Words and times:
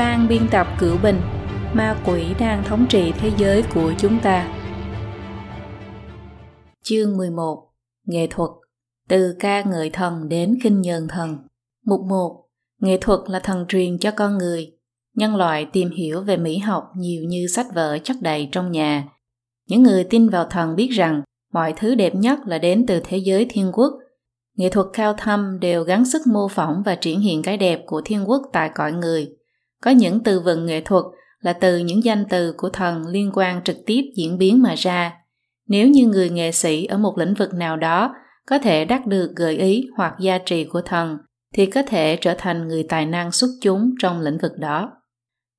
Phan 0.00 0.28
biên 0.28 0.42
tập 0.50 0.66
Cửu 0.78 0.96
Bình 1.02 1.20
Ma 1.74 1.96
quỷ 2.06 2.34
đang 2.38 2.64
thống 2.64 2.86
trị 2.88 3.12
thế 3.18 3.30
giới 3.38 3.64
của 3.74 3.92
chúng 3.98 4.20
ta. 4.22 4.54
Chương 6.82 7.16
11 7.16 7.72
Nghệ 8.06 8.26
thuật. 8.30 8.50
Từ 9.08 9.36
ca 9.40 9.62
ngợi 9.62 9.90
thần 9.90 10.28
đến 10.28 10.58
kinh 10.62 10.80
nhờn 10.80 11.08
thần. 11.08 11.36
Mục 11.86 12.00
1 12.08 12.44
Nghệ 12.80 12.98
thuật 13.00 13.20
là 13.26 13.40
thần 13.40 13.64
truyền 13.68 13.98
cho 13.98 14.10
con 14.10 14.38
người, 14.38 14.72
Nhân 15.16 15.36
loại 15.36 15.66
tìm 15.72 15.90
hiểu 15.90 16.20
về 16.20 16.36
mỹ 16.36 16.58
học 16.58 16.84
nhiều 16.96 17.22
như 17.24 17.46
sách 17.46 17.66
vở 17.74 17.98
chất 17.98 18.16
đầy 18.20 18.48
trong 18.52 18.72
nhà. 18.72 19.08
Những 19.68 19.82
người 19.82 20.04
tin 20.04 20.28
vào 20.28 20.44
thần 20.44 20.76
biết 20.76 20.88
rằng 20.88 21.22
mọi 21.52 21.74
thứ 21.76 21.94
đẹp 21.94 22.14
nhất 22.14 22.38
là 22.46 22.58
đến 22.58 22.84
từ 22.86 23.00
thế 23.04 23.18
giới 23.18 23.46
thiên 23.50 23.72
quốc. 23.72 23.92
Nghệ 24.56 24.68
thuật 24.68 24.86
cao 24.92 25.14
thâm 25.18 25.60
đều 25.60 25.84
gắng 25.84 26.04
sức 26.04 26.22
mô 26.26 26.48
phỏng 26.48 26.82
và 26.84 26.94
triển 26.94 27.20
hiện 27.20 27.42
cái 27.42 27.56
đẹp 27.56 27.82
của 27.86 28.02
thiên 28.04 28.30
quốc 28.30 28.42
tại 28.52 28.70
cõi 28.74 28.92
người. 28.92 29.39
Có 29.84 29.90
những 29.90 30.22
từ 30.22 30.40
vựng 30.40 30.66
nghệ 30.66 30.80
thuật 30.80 31.04
là 31.40 31.52
từ 31.52 31.78
những 31.78 32.04
danh 32.04 32.24
từ 32.30 32.54
của 32.56 32.68
thần 32.68 33.06
liên 33.06 33.30
quan 33.34 33.62
trực 33.64 33.76
tiếp 33.86 34.02
diễn 34.16 34.38
biến 34.38 34.62
mà 34.62 34.74
ra. 34.74 35.12
Nếu 35.68 35.88
như 35.88 36.06
người 36.06 36.30
nghệ 36.30 36.52
sĩ 36.52 36.84
ở 36.84 36.98
một 36.98 37.18
lĩnh 37.18 37.34
vực 37.34 37.54
nào 37.54 37.76
đó 37.76 38.14
có 38.46 38.58
thể 38.58 38.84
đắc 38.84 39.06
được 39.06 39.32
gợi 39.36 39.56
ý 39.56 39.88
hoặc 39.96 40.14
gia 40.20 40.38
trì 40.38 40.64
của 40.64 40.82
thần, 40.82 41.18
thì 41.54 41.66
có 41.66 41.82
thể 41.82 42.18
trở 42.20 42.34
thành 42.38 42.68
người 42.68 42.82
tài 42.88 43.06
năng 43.06 43.32
xuất 43.32 43.48
chúng 43.60 43.90
trong 43.98 44.20
lĩnh 44.20 44.38
vực 44.38 44.52
đó. 44.58 44.92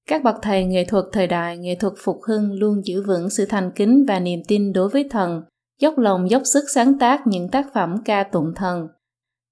Các 0.07 0.23
bậc 0.23 0.35
thầy 0.41 0.65
nghệ 0.65 0.85
thuật 0.85 1.05
thời 1.11 1.27
đại 1.27 1.57
nghệ 1.57 1.75
thuật 1.75 1.93
phục 2.03 2.19
hưng 2.27 2.53
luôn 2.53 2.81
giữ 2.85 3.03
vững 3.03 3.29
sự 3.29 3.45
thành 3.45 3.71
kính 3.75 4.05
và 4.07 4.19
niềm 4.19 4.39
tin 4.47 4.73
đối 4.73 4.89
với 4.89 5.07
thần 5.09 5.41
dốc 5.81 5.97
lòng 5.97 6.29
dốc 6.29 6.41
sức 6.45 6.63
sáng 6.73 6.99
tác 6.99 7.27
những 7.27 7.49
tác 7.49 7.65
phẩm 7.73 7.95
ca 8.05 8.23
tụng 8.23 8.53
thần. 8.55 8.87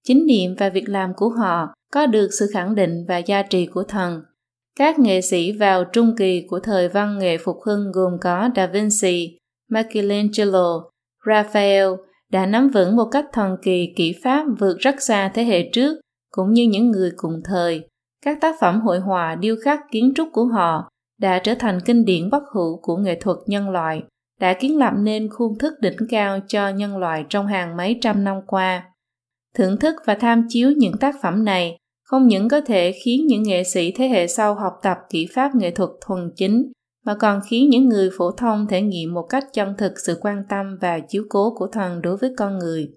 Chính 0.07 0.25
niệm 0.25 0.55
và 0.59 0.69
việc 0.69 0.89
làm 0.89 1.13
của 1.15 1.29
họ 1.29 1.73
có 1.93 2.05
được 2.05 2.29
sự 2.39 2.49
khẳng 2.53 2.75
định 2.75 3.05
và 3.07 3.17
gia 3.17 3.41
trì 3.43 3.65
của 3.65 3.83
thần. 3.83 4.21
Các 4.79 4.99
nghệ 4.99 5.21
sĩ 5.21 5.51
vào 5.51 5.83
trung 5.83 6.15
kỳ 6.17 6.45
của 6.49 6.59
thời 6.59 6.89
văn 6.89 7.17
nghệ 7.17 7.37
phục 7.37 7.57
hưng 7.65 7.91
gồm 7.91 8.13
có 8.21 8.49
Da 8.55 8.67
Vinci, 8.67 9.37
Michelangelo, 9.71 10.83
Raphael 11.27 11.87
đã 12.31 12.45
nắm 12.45 12.69
vững 12.69 12.95
một 12.95 13.05
cách 13.11 13.25
thần 13.33 13.57
kỳ 13.61 13.93
kỹ 13.95 14.15
pháp 14.23 14.45
vượt 14.59 14.77
rất 14.79 14.95
xa 15.01 15.31
thế 15.33 15.43
hệ 15.43 15.69
trước, 15.73 15.99
cũng 16.31 16.53
như 16.53 16.63
những 16.63 16.91
người 16.91 17.11
cùng 17.17 17.41
thời. 17.45 17.87
Các 18.25 18.37
tác 18.41 18.55
phẩm 18.61 18.81
hội 18.81 18.99
họa 18.99 19.35
điêu 19.35 19.55
khắc 19.63 19.79
kiến 19.91 20.13
trúc 20.15 20.29
của 20.33 20.45
họ 20.45 20.89
đã 21.19 21.39
trở 21.39 21.55
thành 21.55 21.79
kinh 21.85 22.05
điển 22.05 22.29
bất 22.29 22.43
hủ 22.53 22.79
của 22.81 22.97
nghệ 22.97 23.15
thuật 23.21 23.37
nhân 23.47 23.69
loại 23.69 24.03
đã 24.39 24.53
kiến 24.53 24.77
lập 24.77 24.93
nên 24.97 25.29
khuôn 25.29 25.57
thức 25.57 25.73
đỉnh 25.81 25.97
cao 26.09 26.39
cho 26.47 26.69
nhân 26.69 26.97
loại 26.97 27.25
trong 27.29 27.47
hàng 27.47 27.77
mấy 27.77 27.97
trăm 28.01 28.23
năm 28.23 28.37
qua. 28.47 28.83
Thưởng 29.55 29.77
thức 29.77 29.95
và 30.05 30.13
tham 30.13 30.45
chiếu 30.49 30.71
những 30.71 30.97
tác 30.97 31.15
phẩm 31.21 31.45
này 31.45 31.77
không 32.09 32.27
những 32.27 32.49
có 32.49 32.61
thể 32.61 32.91
khiến 32.91 33.27
những 33.27 33.43
nghệ 33.43 33.63
sĩ 33.63 33.91
thế 33.91 34.07
hệ 34.07 34.27
sau 34.27 34.55
học 34.55 34.73
tập 34.83 34.97
kỹ 35.09 35.27
pháp 35.33 35.55
nghệ 35.55 35.71
thuật 35.71 35.89
thuần 36.01 36.31
chính, 36.35 36.71
mà 37.05 37.15
còn 37.15 37.39
khiến 37.49 37.69
những 37.69 37.89
người 37.89 38.09
phổ 38.17 38.31
thông 38.31 38.67
thể 38.67 38.81
nghiệm 38.81 39.13
một 39.13 39.25
cách 39.29 39.45
chân 39.53 39.73
thực 39.77 39.93
sự 40.05 40.17
quan 40.21 40.43
tâm 40.49 40.77
và 40.81 40.99
chiếu 40.99 41.23
cố 41.29 41.55
của 41.55 41.67
thần 41.67 42.01
đối 42.01 42.17
với 42.17 42.33
con 42.37 42.57
người. 42.57 42.89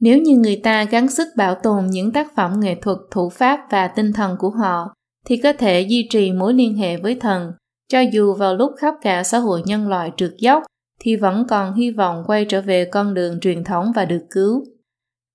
Nếu 0.00 0.18
như 0.18 0.36
người 0.36 0.56
ta 0.56 0.84
gắng 0.84 1.08
sức 1.08 1.28
bảo 1.36 1.54
tồn 1.54 1.86
những 1.86 2.12
tác 2.12 2.36
phẩm 2.36 2.60
nghệ 2.60 2.74
thuật 2.74 2.98
thủ 3.10 3.28
pháp 3.28 3.60
và 3.70 3.88
tinh 3.88 4.12
thần 4.12 4.36
của 4.38 4.50
họ, 4.50 4.94
thì 5.26 5.36
có 5.36 5.52
thể 5.52 5.80
duy 5.80 6.06
trì 6.10 6.32
mối 6.32 6.54
liên 6.54 6.76
hệ 6.76 6.96
với 6.96 7.14
thần, 7.14 7.52
cho 7.88 8.00
dù 8.00 8.34
vào 8.34 8.56
lúc 8.56 8.72
khắp 8.78 8.94
cả 9.02 9.22
xã 9.22 9.38
hội 9.38 9.62
nhân 9.64 9.88
loại 9.88 10.12
trượt 10.16 10.32
dốc 10.38 10.62
thì 11.00 11.16
vẫn 11.16 11.44
còn 11.48 11.74
hy 11.74 11.90
vọng 11.90 12.22
quay 12.26 12.44
trở 12.44 12.60
về 12.60 12.84
con 12.84 13.14
đường 13.14 13.40
truyền 13.40 13.64
thống 13.64 13.92
và 13.94 14.04
được 14.04 14.26
cứu. 14.30 14.64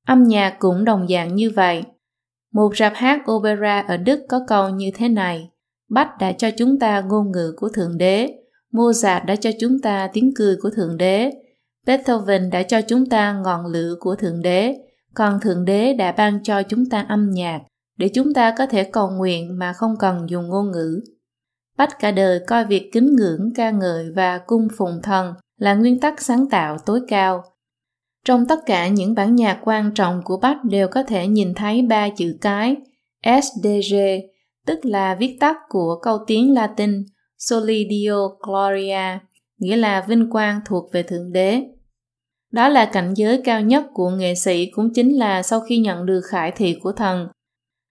Âm 0.08 0.24
nhạc 0.24 0.56
cũng 0.60 0.86
đồng 0.86 1.08
dạng 1.08 1.36
như 1.36 1.50
vậy. 1.50 1.84
Một 2.54 2.78
rạp 2.78 2.94
hát 2.96 3.32
opera 3.32 3.80
ở 3.88 3.98
Đức 3.98 4.20
có 4.30 4.40
câu 4.48 4.70
như 4.70 4.92
thế 4.96 5.10
này 5.10 5.50
Bach 5.90 6.10
đã 6.20 6.32
cho 6.32 6.50
chúng 6.58 6.80
ta 6.80 7.02
ngôn 7.02 7.32
ngữ 7.32 7.54
của 7.58 7.70
Thượng 7.70 7.98
Đế, 7.98 8.30
Mozart 8.72 9.26
đã 9.26 9.36
cho 9.36 9.50
chúng 9.60 9.80
ta 9.80 10.10
tiếng 10.14 10.32
cười 10.36 10.56
của 10.62 10.70
Thượng 10.70 10.98
Đế, 10.98 11.32
Beethoven 11.86 12.50
đã 12.50 12.64
cho 12.64 12.82
chúng 12.82 13.06
ta 13.06 13.34
ngọn 13.34 13.66
lửa 13.66 13.96
của 14.00 14.16
Thượng 14.16 14.42
Đế, 14.42 14.76
còn 15.14 15.40
Thượng 15.40 15.66
Đế 15.66 15.94
đã 15.94 16.12
ban 16.12 16.44
cho 16.44 16.64
chúng 16.64 16.90
ta 16.90 17.06
âm 17.10 17.32
nhạc 17.32 17.62
để 17.98 18.10
chúng 18.14 18.34
ta 18.34 18.56
có 18.58 18.66
thể 18.66 18.84
cầu 18.84 19.10
nguyện 19.10 19.60
mà 19.60 19.74
không 19.74 19.96
cần 20.00 20.30
dùng 20.30 20.48
ngôn 20.48 20.72
ngữ. 20.72 21.02
Bách 21.78 22.00
cả 22.00 22.12
đời 22.12 22.40
coi 22.48 22.66
việc 22.66 22.90
kính 22.94 23.16
ngưỡng, 23.16 23.50
ca 23.56 23.72
ngợi 23.72 24.12
và 24.16 24.38
cung 24.38 24.68
phụng 24.78 25.02
thần 25.04 25.34
là 25.58 25.74
nguyên 25.74 26.00
tắc 26.00 26.22
sáng 26.22 26.50
tạo 26.50 26.78
tối 26.86 27.02
cao. 27.08 27.44
Trong 28.26 28.46
tất 28.48 28.60
cả 28.66 28.88
những 28.88 29.16
bản 29.16 29.36
nhạc 29.36 29.60
quan 29.64 29.92
trọng 29.94 30.22
của 30.24 30.38
Bach 30.38 30.64
đều 30.64 30.88
có 30.88 31.04
thể 31.04 31.28
nhìn 31.28 31.54
thấy 31.54 31.82
ba 31.82 32.10
chữ 32.10 32.38
cái 32.42 32.76
SDG, 33.24 33.96
tức 34.66 34.80
là 34.86 35.16
viết 35.16 35.38
tắt 35.40 35.58
của 35.70 36.00
câu 36.02 36.18
tiếng 36.28 36.54
Latin 36.54 37.06
Soli 37.38 37.88
Deo 37.90 38.30
Gloria, 38.48 39.20
nghĩa 39.58 39.76
là 39.76 40.06
vinh 40.08 40.30
quang 40.32 40.62
thuộc 40.66 40.94
về 40.94 41.04
Thượng 41.04 41.32
Đế. 41.32 41.64
Đó 42.52 42.70
là 42.70 42.86
cảnh 42.86 43.14
giới 43.14 43.42
cao 43.44 43.62
nhất 43.62 43.86
của 43.94 44.10
nghệ 44.10 44.36
sĩ 44.36 44.72
cũng 44.72 44.94
chính 44.94 45.18
là 45.18 45.44
sau 45.44 45.60
khi 45.60 45.78
nhận 45.78 46.06
được 46.06 46.22
khải 46.30 46.52
thị 46.52 46.80
của 46.84 46.92
thần. 46.92 47.28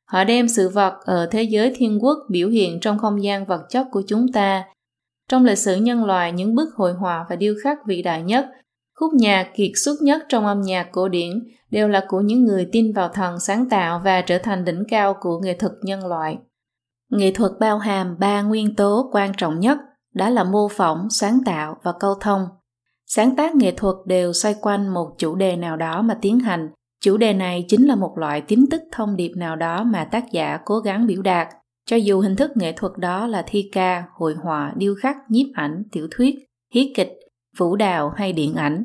Họ 0.04 0.25
đem 0.25 0.49
sự 0.49 0.69
vật 0.69 0.94
ở 1.04 1.28
thế 1.31 1.43
giới 1.43 1.75
thiên 1.76 1.99
quốc 2.03 2.19
biểu 2.31 2.49
hiện 2.49 2.81
trong 2.81 2.99
không 2.99 3.22
gian 3.22 3.44
vật 3.44 3.62
chất 3.69 3.87
của 3.91 4.03
chúng 4.06 4.32
ta 4.32 4.64
trong 5.28 5.44
lịch 5.44 5.59
sử 5.59 5.76
nhân 5.76 6.04
loại, 6.04 6.32
những 6.32 6.54
bức 6.54 6.75
hội 6.75 6.93
họa 6.93 7.26
và 7.31 7.37
điêu 7.37 7.54
khắc 7.62 7.78
vĩ 7.87 8.03
đại 8.03 8.22
nhất, 8.22 8.47
khúc 9.02 9.14
nhạc 9.14 9.50
kiệt 9.54 9.70
xuất 9.74 10.02
nhất 10.02 10.22
trong 10.28 10.46
âm 10.46 10.60
nhạc 10.60 10.88
cổ 10.92 11.08
điển 11.08 11.30
đều 11.70 11.88
là 11.88 12.04
của 12.08 12.20
những 12.20 12.44
người 12.44 12.68
tin 12.72 12.92
vào 12.92 13.08
thần 13.08 13.40
sáng 13.40 13.68
tạo 13.68 14.00
và 14.04 14.20
trở 14.20 14.38
thành 14.38 14.64
đỉnh 14.64 14.84
cao 14.88 15.16
của 15.20 15.38
nghệ 15.38 15.54
thuật 15.54 15.72
nhân 15.82 16.06
loại. 16.06 16.38
Nghệ 17.10 17.32
thuật 17.32 17.52
bao 17.60 17.78
hàm 17.78 18.18
ba 18.18 18.42
nguyên 18.42 18.76
tố 18.76 19.10
quan 19.12 19.32
trọng 19.36 19.60
nhất, 19.60 19.78
đó 20.14 20.30
là 20.30 20.44
mô 20.44 20.68
phỏng, 20.68 21.10
sáng 21.10 21.38
tạo 21.44 21.76
và 21.82 21.92
câu 22.00 22.14
thông. 22.20 22.46
Sáng 23.06 23.36
tác 23.36 23.54
nghệ 23.54 23.72
thuật 23.76 23.96
đều 24.06 24.32
xoay 24.32 24.54
quanh 24.60 24.88
một 24.88 25.14
chủ 25.19 25.34
đề 25.34 25.56
nào 25.56 25.76
đó 25.76 26.02
mà 26.02 26.19
tiến 26.22 26.38
hành. 26.38 26.70
Chủ 27.04 27.16
đề 27.16 27.32
này 27.32 27.64
chính 27.69 27.86
là 27.86 27.94
một 27.94 28.19
loại 28.19 28.40
tín 28.40 28.64
tức 28.70 28.82
thông 28.92 29.16
điệp 29.16 29.32
nào 29.36 29.56
đó 29.56 29.84
mà 29.84 30.04
tác 30.04 30.32
giả 30.32 30.58
cố 30.64 30.78
gắng 30.78 31.06
biểu 31.06 31.22
đạt– 31.22 31.48
cho 31.86 31.96
dù 31.96 32.20
hình 32.20 32.36
thức 32.36 32.50
nghệ 32.54 32.72
thuật 32.72 32.92
đó 32.96 33.26
là 33.26 33.44
thi 33.46 33.69
ca, 33.72 34.04
hội 34.14 34.34
họa, 34.34 34.72
điêu 34.76 34.94
khắc, 34.94 35.16
nhiếp 35.28 35.46
ảnh, 35.54 35.82
tiểu 35.92 36.08
thuyết, 36.10 36.34
hí 36.74 36.92
kịch, 36.96 37.12
vũ 37.56 37.76
đạo 37.76 38.12
hay 38.16 38.32
điện 38.32 38.54
ảnh. 38.54 38.84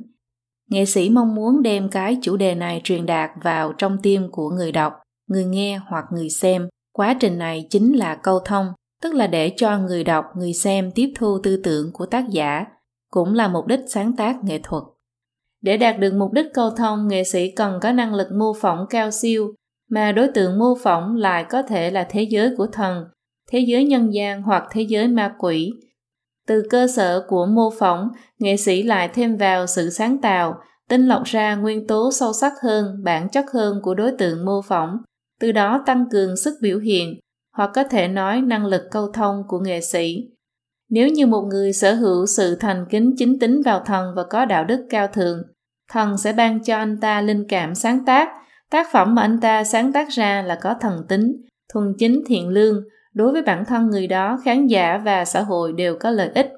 Nghệ 0.69 0.85
sĩ 0.85 1.09
mong 1.09 1.35
muốn 1.35 1.61
đem 1.61 1.89
cái 1.89 2.17
chủ 2.21 2.37
đề 2.37 2.55
này 2.55 2.81
truyền 2.83 3.05
đạt 3.05 3.29
vào 3.43 3.73
trong 3.73 3.97
tim 4.03 4.31
của 4.31 4.49
người 4.49 4.71
đọc, 4.71 4.93
người 5.27 5.45
nghe 5.45 5.79
hoặc 5.87 6.05
người 6.11 6.29
xem. 6.29 6.69
Quá 6.93 7.17
trình 7.19 7.37
này 7.37 7.67
chính 7.69 7.93
là 7.93 8.15
câu 8.15 8.39
thông, 8.39 8.67
tức 9.01 9.13
là 9.13 9.27
để 9.27 9.53
cho 9.57 9.77
người 9.77 10.03
đọc, 10.03 10.25
người 10.35 10.53
xem 10.53 10.91
tiếp 10.91 11.13
thu 11.15 11.39
tư 11.43 11.61
tưởng 11.63 11.91
của 11.93 12.05
tác 12.05 12.29
giả, 12.29 12.65
cũng 13.11 13.33
là 13.33 13.47
mục 13.47 13.67
đích 13.67 13.79
sáng 13.87 14.15
tác 14.15 14.43
nghệ 14.43 14.59
thuật. 14.63 14.83
Để 15.61 15.77
đạt 15.77 15.99
được 15.99 16.13
mục 16.13 16.31
đích 16.31 16.45
câu 16.53 16.69
thông, 16.69 17.07
nghệ 17.07 17.23
sĩ 17.23 17.51
cần 17.51 17.79
có 17.81 17.91
năng 17.91 18.13
lực 18.13 18.27
mô 18.31 18.53
phỏng 18.53 18.85
cao 18.89 19.11
siêu 19.11 19.53
mà 19.89 20.11
đối 20.11 20.27
tượng 20.27 20.59
mô 20.59 20.75
phỏng 20.83 21.15
lại 21.15 21.45
có 21.49 21.61
thể 21.61 21.91
là 21.91 22.07
thế 22.09 22.23
giới 22.23 22.55
của 22.57 22.67
thần, 22.67 23.05
thế 23.51 23.59
giới 23.59 23.85
nhân 23.85 24.13
gian 24.13 24.41
hoặc 24.41 24.63
thế 24.71 24.81
giới 24.81 25.07
ma 25.07 25.35
quỷ. 25.39 25.73
Từ 26.47 26.63
cơ 26.69 26.87
sở 26.87 27.25
của 27.27 27.45
mô 27.45 27.69
phỏng, 27.79 28.09
nghệ 28.39 28.57
sĩ 28.57 28.83
lại 28.83 29.09
thêm 29.13 29.37
vào 29.37 29.67
sự 29.67 29.89
sáng 29.89 30.21
tạo, 30.21 30.55
tinh 30.89 31.07
lọc 31.07 31.23
ra 31.23 31.55
nguyên 31.55 31.87
tố 31.87 32.11
sâu 32.11 32.33
sắc 32.33 32.53
hơn, 32.63 33.03
bản 33.03 33.29
chất 33.29 33.45
hơn 33.53 33.79
của 33.83 33.93
đối 33.93 34.11
tượng 34.11 34.45
mô 34.45 34.61
phỏng, 34.61 34.97
từ 35.39 35.51
đó 35.51 35.83
tăng 35.85 36.05
cường 36.11 36.37
sức 36.37 36.53
biểu 36.61 36.79
hiện, 36.79 37.19
hoặc 37.57 37.71
có 37.73 37.83
thể 37.83 38.07
nói 38.07 38.41
năng 38.41 38.65
lực 38.65 38.81
câu 38.91 39.11
thông 39.11 39.43
của 39.47 39.59
nghệ 39.59 39.81
sĩ. 39.81 40.17
Nếu 40.89 41.07
như 41.07 41.27
một 41.27 41.41
người 41.41 41.73
sở 41.73 41.93
hữu 41.93 42.25
sự 42.25 42.55
thành 42.55 42.85
kính 42.89 43.15
chính 43.17 43.39
tính 43.39 43.61
vào 43.65 43.83
thần 43.85 44.13
và 44.15 44.23
có 44.23 44.45
đạo 44.45 44.65
đức 44.65 44.85
cao 44.89 45.07
thượng, 45.07 45.43
thần 45.91 46.17
sẽ 46.17 46.33
ban 46.33 46.63
cho 46.63 46.77
anh 46.77 46.97
ta 46.97 47.21
linh 47.21 47.45
cảm 47.49 47.75
sáng 47.75 48.05
tác, 48.05 48.29
Tác 48.71 48.91
phẩm 48.91 49.15
mà 49.15 49.21
anh 49.21 49.39
ta 49.39 49.63
sáng 49.63 49.93
tác 49.93 50.09
ra 50.09 50.41
là 50.41 50.55
có 50.61 50.75
thần 50.81 51.05
tính, 51.09 51.41
thuần 51.73 51.93
chính 51.97 52.23
thiện 52.27 52.49
lương, 52.49 52.83
đối 53.17 53.31
với 53.31 53.41
bản 53.41 53.65
thân 53.65 53.89
người 53.89 54.07
đó, 54.07 54.39
khán 54.43 54.67
giả 54.67 55.01
và 55.05 55.25
xã 55.25 55.41
hội 55.41 55.73
đều 55.73 55.95
có 55.99 56.09
lợi 56.11 56.29
ích. 56.35 56.51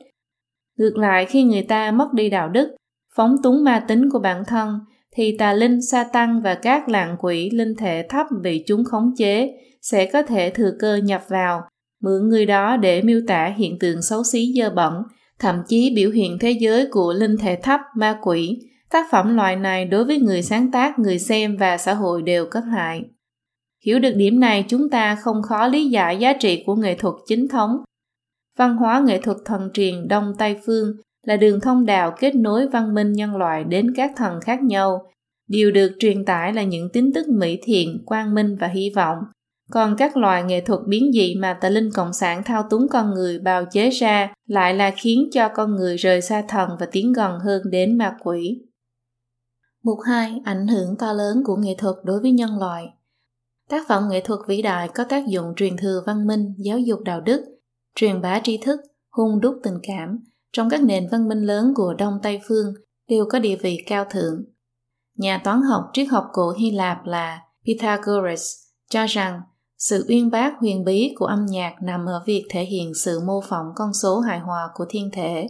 Ngược 0.78 0.98
lại 0.98 1.26
khi 1.26 1.44
người 1.44 1.62
ta 1.62 1.92
mất 1.92 2.14
đi 2.14 2.30
đạo 2.30 2.50
đức, 2.50 2.76
phóng 3.16 3.36
túng 3.44 3.64
ma 3.64 3.86
tính 3.88 4.10
của 4.10 4.20
bản 4.20 4.44
thân, 4.48 4.80
thì 5.16 5.38
tà 5.38 5.54
linh, 5.54 5.82
sa 5.82 6.04
tăng 6.04 6.42
và 6.42 6.56
các 6.56 6.90
lạng 6.90 7.16
quỷ 7.20 7.50
linh 7.50 7.76
thể 7.76 8.06
thấp 8.10 8.28
bị 8.42 8.64
chúng 8.68 8.84
khống 8.84 9.12
chế 9.18 9.58
sẽ 9.82 10.06
có 10.06 10.22
thể 10.22 10.50
thừa 10.50 10.72
cơ 10.80 10.96
nhập 10.96 11.22
vào, 11.28 11.62
mượn 12.02 12.30
người 12.30 12.46
đó 12.46 12.78
để 12.78 13.02
miêu 13.02 13.22
tả 13.28 13.54
hiện 13.58 13.80
tượng 13.80 14.02
xấu 14.02 14.24
xí 14.24 14.54
dơ 14.58 14.70
bẩn, 14.70 15.04
thậm 15.40 15.62
chí 15.68 15.94
biểu 15.96 16.12
hiện 16.12 16.38
thế 16.40 16.52
giới 16.52 16.88
của 16.92 17.14
linh 17.14 17.38
thể 17.38 17.56
thấp, 17.56 17.80
ma 17.96 18.20
quỷ, 18.22 18.60
Tác 18.90 19.12
phẩm 19.12 19.36
loại 19.36 19.56
này 19.56 19.86
đối 19.86 20.06
với 20.06 20.20
người 20.20 20.42
sáng 20.42 20.72
tác, 20.72 21.00
người 21.00 21.20
xem 21.20 21.58
và 21.58 21.78
xã 21.78 21.94
hội 21.94 22.22
đều 22.22 22.46
có 22.46 22.60
hại. 22.60 23.02
Hiểu 23.86 24.00
được 24.00 24.12
điểm 24.16 24.40
này 24.40 24.66
chúng 24.68 24.90
ta 24.90 25.16
không 25.16 25.42
khó 25.42 25.68
lý 25.68 25.90
giải 25.90 26.18
giá 26.18 26.34
trị 26.34 26.64
của 26.66 26.76
nghệ 26.76 26.96
thuật 26.96 27.16
chính 27.28 27.48
thống. 27.48 27.78
Văn 28.58 28.76
hóa 28.76 29.00
nghệ 29.00 29.22
thuật 29.22 29.38
thần 29.46 29.70
truyền 29.74 30.08
Đông 30.08 30.34
Tây 30.38 30.60
Phương 30.66 30.94
là 31.26 31.38
đường 31.38 31.60
thông 31.60 31.86
đạo 31.86 32.16
kết 32.20 32.36
nối 32.36 32.68
văn 32.68 32.94
minh 32.94 33.14
nhân 33.14 33.36
loại 33.36 33.64
đến 33.64 33.94
các 33.96 34.12
thần 34.16 34.42
khác 34.42 34.64
nhau. 34.64 35.12
Điều 35.48 35.72
được 35.72 35.92
truyền 36.00 36.26
tải 36.26 36.54
là 36.54 36.64
những 36.64 36.90
tín 36.94 37.12
tức 37.14 37.28
mỹ 37.28 37.60
thiện, 37.64 38.04
quang 38.06 38.36
minh 38.36 38.56
và 38.60 38.68
hy 38.68 38.92
vọng. 38.96 39.18
Còn 39.72 39.96
các 39.98 40.18
loại 40.18 40.44
nghệ 40.44 40.62
thuật 40.62 40.80
biến 40.88 41.12
dị 41.14 41.36
mà 41.36 41.58
tà 41.62 41.70
linh 41.70 41.90
cộng 41.94 42.14
sản 42.14 42.44
thao 42.44 42.64
túng 42.70 42.88
con 42.88 43.14
người 43.14 43.40
bào 43.40 43.66
chế 43.72 43.90
ra 43.90 44.34
lại 44.48 44.74
là 44.74 44.92
khiến 44.98 45.30
cho 45.32 45.50
con 45.56 45.76
người 45.76 45.98
rời 45.98 46.22
xa 46.22 46.44
thần 46.48 46.70
và 46.80 46.86
tiến 46.92 47.14
gần 47.14 47.40
hơn 47.40 47.62
đến 47.72 47.98
ma 47.98 48.16
quỷ. 48.24 48.62
Mục 49.84 49.98
2. 50.08 50.42
Ảnh 50.46 50.68
hưởng 50.68 50.96
to 51.00 51.14
lớn 51.14 51.44
của 51.46 51.56
nghệ 51.56 51.76
thuật 51.78 51.96
đối 52.04 52.20
với 52.22 52.32
nhân 52.32 52.60
loại 52.60 52.90
Tác 53.70 53.88
phẩm 53.88 54.04
nghệ 54.10 54.22
thuật 54.22 54.40
vĩ 54.48 54.62
đại 54.62 54.88
có 54.88 55.04
tác 55.04 55.28
dụng 55.28 55.54
truyền 55.56 55.78
thừa 55.78 56.04
văn 56.06 56.28
minh, 56.28 56.54
giáo 56.58 56.80
dục 56.80 57.00
đạo 57.04 57.22
đức, 57.22 57.46
truyền 57.96 58.22
bá 58.22 58.40
tri 58.44 58.58
thức, 58.58 58.80
hung 59.12 59.40
đúc 59.42 59.56
tình 59.64 59.78
cảm. 59.84 60.20
Trong 60.54 60.70
các 60.70 60.84
nền 60.84 61.08
văn 61.12 61.28
minh 61.28 61.42
lớn 61.42 61.74
của 61.76 61.94
Đông 61.94 62.20
Tây 62.24 62.42
Phương 62.48 62.74
đều 63.10 63.26
có 63.30 63.40
địa 63.40 63.56
vị 63.56 63.84
cao 63.88 64.06
thượng. 64.06 64.44
Nhà 65.18 65.42
toán 65.44 65.62
học 65.62 65.84
triết 65.94 66.08
học 66.10 66.26
cổ 66.34 66.54
Hy 66.58 66.72
Lạp 66.72 67.06
là 67.06 67.40
Pythagoras 67.66 68.56
cho 68.90 69.06
rằng 69.06 69.42
sự 69.78 70.06
uyên 70.10 70.32
bác 70.32 70.54
huyền 70.60 70.84
bí 70.84 71.14
của 71.20 71.26
âm 71.26 71.46
nhạc 71.46 71.74
nằm 71.82 72.06
ở 72.06 72.24
việc 72.26 72.46
thể 72.50 72.64
hiện 72.64 72.94
sự 72.94 73.20
mô 73.20 73.42
phỏng 73.42 73.66
con 73.76 73.94
số 73.94 74.20
hài 74.20 74.40
hòa 74.40 74.70
của 74.74 74.86
thiên 74.90 75.10
thể, 75.14 75.48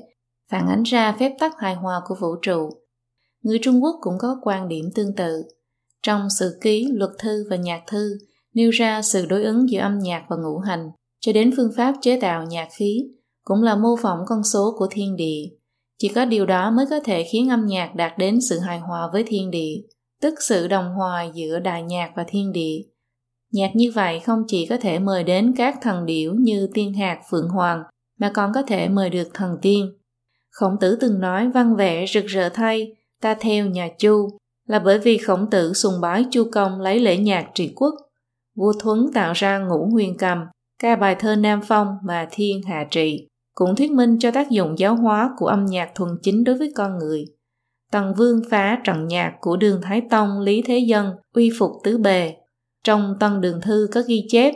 phản 0.50 0.68
ánh 0.68 0.84
ra 0.84 1.16
phép 1.20 1.36
tắc 1.40 1.54
hài 1.58 1.76
hòa 1.76 2.02
của 2.08 2.16
vũ 2.16 2.36
trụ. 2.42 2.70
Người 3.44 3.60
Trung 3.62 3.84
Quốc 3.84 3.96
cũng 4.02 4.18
có 4.20 4.40
quan 4.42 4.68
điểm 4.68 4.86
tương 4.96 5.16
tự. 5.16 5.44
Trong 6.04 6.28
sử 6.40 6.58
ký, 6.62 6.88
luật 6.92 7.12
thư 7.20 7.46
và 7.50 7.56
nhạc 7.56 7.82
thư 7.88 8.18
nêu 8.54 8.70
ra 8.70 9.02
sự 9.02 9.26
đối 9.26 9.44
ứng 9.44 9.70
giữa 9.70 9.80
âm 9.80 10.00
nhạc 10.00 10.26
và 10.30 10.36
ngũ 10.36 10.58
hành, 10.58 10.90
cho 11.20 11.34
đến 11.34 11.54
phương 11.58 11.72
pháp 11.78 11.96
chế 12.02 12.20
tạo 12.22 12.46
nhạc 12.46 12.68
khí, 12.72 13.04
cũng 13.44 13.64
là 13.64 13.76
mô 13.76 13.96
phỏng 14.02 14.20
con 14.28 14.44
số 14.44 14.76
của 14.78 14.88
thiên 14.92 15.16
địa. 15.16 15.50
Chỉ 15.98 16.08
có 16.08 16.26
điều 16.26 16.46
đó 16.46 16.72
mới 16.72 16.86
có 16.90 17.00
thể 17.00 17.24
khiến 17.24 17.50
âm 17.50 17.66
nhạc 17.66 17.96
đạt 17.96 18.18
đến 18.18 18.42
sự 18.42 18.60
hài 18.60 18.80
hòa 18.80 19.10
với 19.14 19.24
thiên 19.28 19.52
địa, 19.52 19.82
tức 20.22 20.34
sự 20.42 20.68
đồng 20.68 20.94
hòa 20.94 21.26
giữa 21.34 21.60
đại 21.60 21.84
nhạc 21.84 22.12
và 22.16 22.26
thiên 22.28 22.52
địa. 22.52 22.82
Nhạc 23.52 23.72
như 23.76 23.92
vậy 23.92 24.20
không 24.20 24.44
chỉ 24.48 24.66
có 24.66 24.78
thể 24.78 25.00
mời 25.00 25.24
đến 25.24 25.54
các 25.58 25.76
thần 25.82 26.06
điểu 26.06 26.34
như 26.34 26.70
tiên 26.74 26.94
hạt 26.94 27.22
phượng 27.30 27.50
hoàng, 27.50 27.84
mà 28.20 28.32
còn 28.34 28.52
có 28.56 28.62
thể 28.62 28.90
mời 28.90 29.10
được 29.10 29.30
thần 29.34 29.58
tiên. 29.62 29.98
Khổng 30.50 30.74
tử 30.82 30.98
từng 31.02 31.20
nói 31.20 31.50
văn 31.50 31.76
vẻ 31.76 32.06
rực 32.14 32.26
rỡ 32.26 32.50
thay, 32.50 32.96
ta 33.22 33.36
theo 33.40 33.66
nhà 33.66 33.90
Chu, 33.98 34.30
là 34.70 34.80
bởi 34.80 35.00
vì 35.00 35.18
khổng 35.18 35.50
tử 35.50 35.74
sùng 35.74 36.02
bái 36.02 36.26
Chu 36.32 36.44
Công 36.52 36.82
lấy 36.82 37.00
lễ 37.00 37.18
nhạc 37.18 37.46
trị 37.54 37.74
quốc. 37.76 37.96
Vua 38.56 38.74
Thuấn 38.80 39.08
tạo 39.14 39.34
ra 39.34 39.60
ngũ 39.60 39.90
huyền 39.92 40.18
cầm, 40.18 40.38
ca 40.82 40.96
bài 40.96 41.16
thơ 41.20 41.36
Nam 41.36 41.62
Phong 41.68 41.88
mà 42.04 42.28
thiên 42.32 42.62
hạ 42.62 42.88
trị, 42.92 43.28
cũng 43.54 43.76
thuyết 43.76 43.92
minh 43.92 44.20
cho 44.20 44.32
tác 44.32 44.50
dụng 44.50 44.80
giáo 44.80 44.96
hóa 44.96 45.30
của 45.38 45.48
âm 45.48 45.66
nhạc 45.66 45.90
thuần 45.96 46.10
chính 46.22 46.44
đối 46.44 46.58
với 46.58 46.72
con 46.76 46.98
người. 46.98 47.26
Tần 47.92 48.14
Vương 48.18 48.42
phá 48.50 48.80
trận 48.84 49.08
nhạc 49.08 49.34
của 49.42 49.58
đường 49.58 49.82
Thái 49.84 50.02
Tông 50.10 50.40
Lý 50.40 50.62
Thế 50.62 50.78
Dân 50.80 51.12
uy 51.34 51.52
phục 51.60 51.72
tứ 51.84 51.98
bề. 51.98 52.34
Trong 52.84 53.14
Tân 53.20 53.42
Đường 53.42 53.62
Thư 53.62 53.88
có 53.94 54.02
ghi 54.08 54.26
chép, 54.30 54.54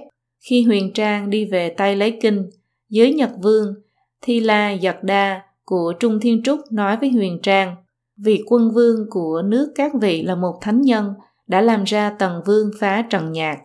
khi 0.49 0.63
Huyền 0.63 0.93
Trang 0.93 1.29
đi 1.29 1.45
về 1.45 1.69
tay 1.69 1.95
lấy 1.95 2.17
kinh, 2.21 2.49
dưới 2.89 3.13
Nhật 3.13 3.31
Vương, 3.43 3.73
Thi 4.21 4.39
La 4.39 4.71
Giật 4.71 5.03
Đa 5.03 5.41
của 5.65 5.93
Trung 5.99 6.19
Thiên 6.19 6.43
Trúc 6.43 6.59
nói 6.71 6.97
với 6.97 7.09
Huyền 7.09 7.39
Trang, 7.43 7.75
vị 8.17 8.43
quân 8.47 8.71
vương 8.71 9.05
của 9.09 9.41
nước 9.45 9.71
các 9.75 9.91
vị 10.01 10.23
là 10.23 10.35
một 10.35 10.57
thánh 10.61 10.81
nhân 10.81 11.13
đã 11.47 11.61
làm 11.61 11.83
ra 11.83 12.09
tần 12.19 12.41
vương 12.45 12.71
phá 12.79 13.03
trần 13.09 13.31
nhạc. 13.31 13.57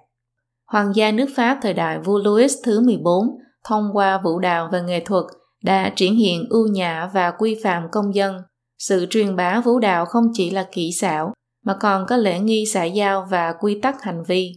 Hoàng 0.67 0.93
gia 0.95 1.13
nước 1.13 1.27
Pháp 1.37 1.59
thời 1.63 1.75
đại 1.75 1.99
vua 1.99 2.19
Louis 2.19 2.55
thứ 2.65 2.81
14 2.81 3.27
thông 3.65 3.91
qua 3.93 4.21
vũ 4.25 4.39
đạo 4.39 4.69
và 4.73 4.81
nghệ 4.81 5.01
thuật 5.01 5.25
đã 5.63 5.93
triển 5.97 6.15
hiện 6.15 6.45
ưu 6.51 6.67
nhã 6.67 7.11
và 7.15 7.31
quy 7.31 7.61
phạm 7.65 7.83
công 7.93 8.15
dân. 8.15 8.37
Sự 8.79 9.07
truyền 9.11 9.37
bá 9.37 9.61
vũ 9.61 9.79
đạo 9.79 10.05
không 10.07 10.25
chỉ 10.33 10.51
là 10.51 10.67
kỹ 10.73 10.93
xảo, 10.93 11.33
mà 11.65 11.77
còn 11.81 12.07
có 12.07 12.17
lễ 12.17 12.39
nghi 12.39 12.67
xã 12.67 12.85
giao 12.85 13.27
và 13.31 13.53
quy 13.61 13.81
tắc 13.81 14.03
hành 14.03 14.23
vi. 14.27 14.53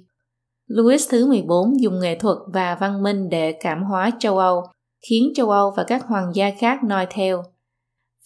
Louis 0.68 1.10
thứ 1.10 1.26
14 1.28 1.82
dùng 1.82 2.00
nghệ 2.00 2.20
thuật 2.20 2.38
và 2.54 2.76
văn 2.76 3.04
minh 3.04 3.30
để 3.30 3.52
cảm 3.52 3.84
hóa 3.84 4.12
châu 4.20 4.38
Âu, 4.38 4.64
khiến 5.10 5.32
châu 5.36 5.50
Âu 5.50 5.74
và 5.78 5.84
các 5.84 6.06
hoàng 6.06 6.32
gia 6.36 6.52
khác 6.60 6.80
noi 6.84 7.08
theo. 7.10 7.44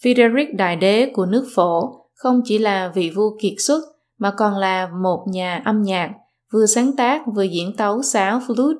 Frederick 0.06 0.56
Đại 0.56 0.76
Đế 0.76 1.10
của 1.14 1.26
nước 1.26 1.48
phổ 1.54 1.92
không 2.14 2.40
chỉ 2.44 2.58
là 2.58 2.92
vị 2.94 3.10
vua 3.10 3.30
kiệt 3.40 3.52
xuất 3.58 3.80
mà 4.18 4.30
còn 4.30 4.56
là 4.56 4.88
một 5.02 5.24
nhà 5.28 5.62
âm 5.64 5.82
nhạc, 5.82 6.10
vừa 6.52 6.66
sáng 6.66 6.96
tác 6.96 7.22
vừa 7.34 7.42
diễn 7.42 7.76
tấu 7.76 8.02
sáo 8.02 8.38
flute. 8.38 8.76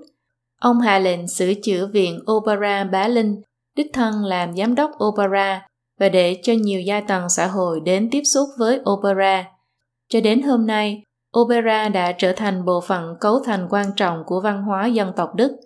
Ông 0.61 0.81
hạ 0.81 0.99
lệnh 0.99 1.28
sửa 1.28 1.52
chữa 1.62 1.87
viện 1.93 2.20
Opera 2.32 2.84
Bá 2.84 3.08
Linh, 3.08 3.40
đích 3.76 3.87
thân 3.93 4.25
làm 4.25 4.56
giám 4.56 4.75
đốc 4.75 4.90
opera 5.05 5.67
và 6.00 6.08
để 6.08 6.40
cho 6.43 6.52
nhiều 6.52 6.81
giai 6.81 7.02
tầng 7.02 7.28
xã 7.28 7.46
hội 7.46 7.81
đến 7.81 8.08
tiếp 8.11 8.23
xúc 8.25 8.49
với 8.58 8.81
opera. 8.90 9.44
Cho 10.08 10.20
đến 10.20 10.43
hôm 10.43 10.67
nay, 10.67 11.02
opera 11.38 11.88
đã 11.88 12.12
trở 12.12 12.32
thành 12.32 12.64
bộ 12.64 12.81
phận 12.81 13.14
cấu 13.20 13.40
thành 13.44 13.67
quan 13.70 13.87
trọng 13.96 14.23
của 14.26 14.40
văn 14.40 14.62
hóa 14.62 14.87
dân 14.87 15.12
tộc 15.17 15.34
Đức. 15.34 15.56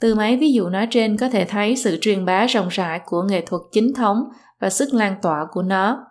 Từ 0.00 0.14
mấy 0.14 0.36
ví 0.36 0.52
dụ 0.52 0.68
nói 0.68 0.86
trên 0.90 1.16
có 1.16 1.28
thể 1.28 1.44
thấy 1.44 1.76
sự 1.76 1.98
truyền 2.00 2.24
bá 2.24 2.46
rộng 2.46 2.68
rãi 2.68 3.00
của 3.06 3.22
nghệ 3.22 3.40
thuật 3.40 3.62
chính 3.72 3.94
thống 3.94 4.24
và 4.60 4.70
sức 4.70 4.94
lan 4.94 5.14
tỏa 5.22 5.46
của 5.52 5.62
nó. 5.62 6.06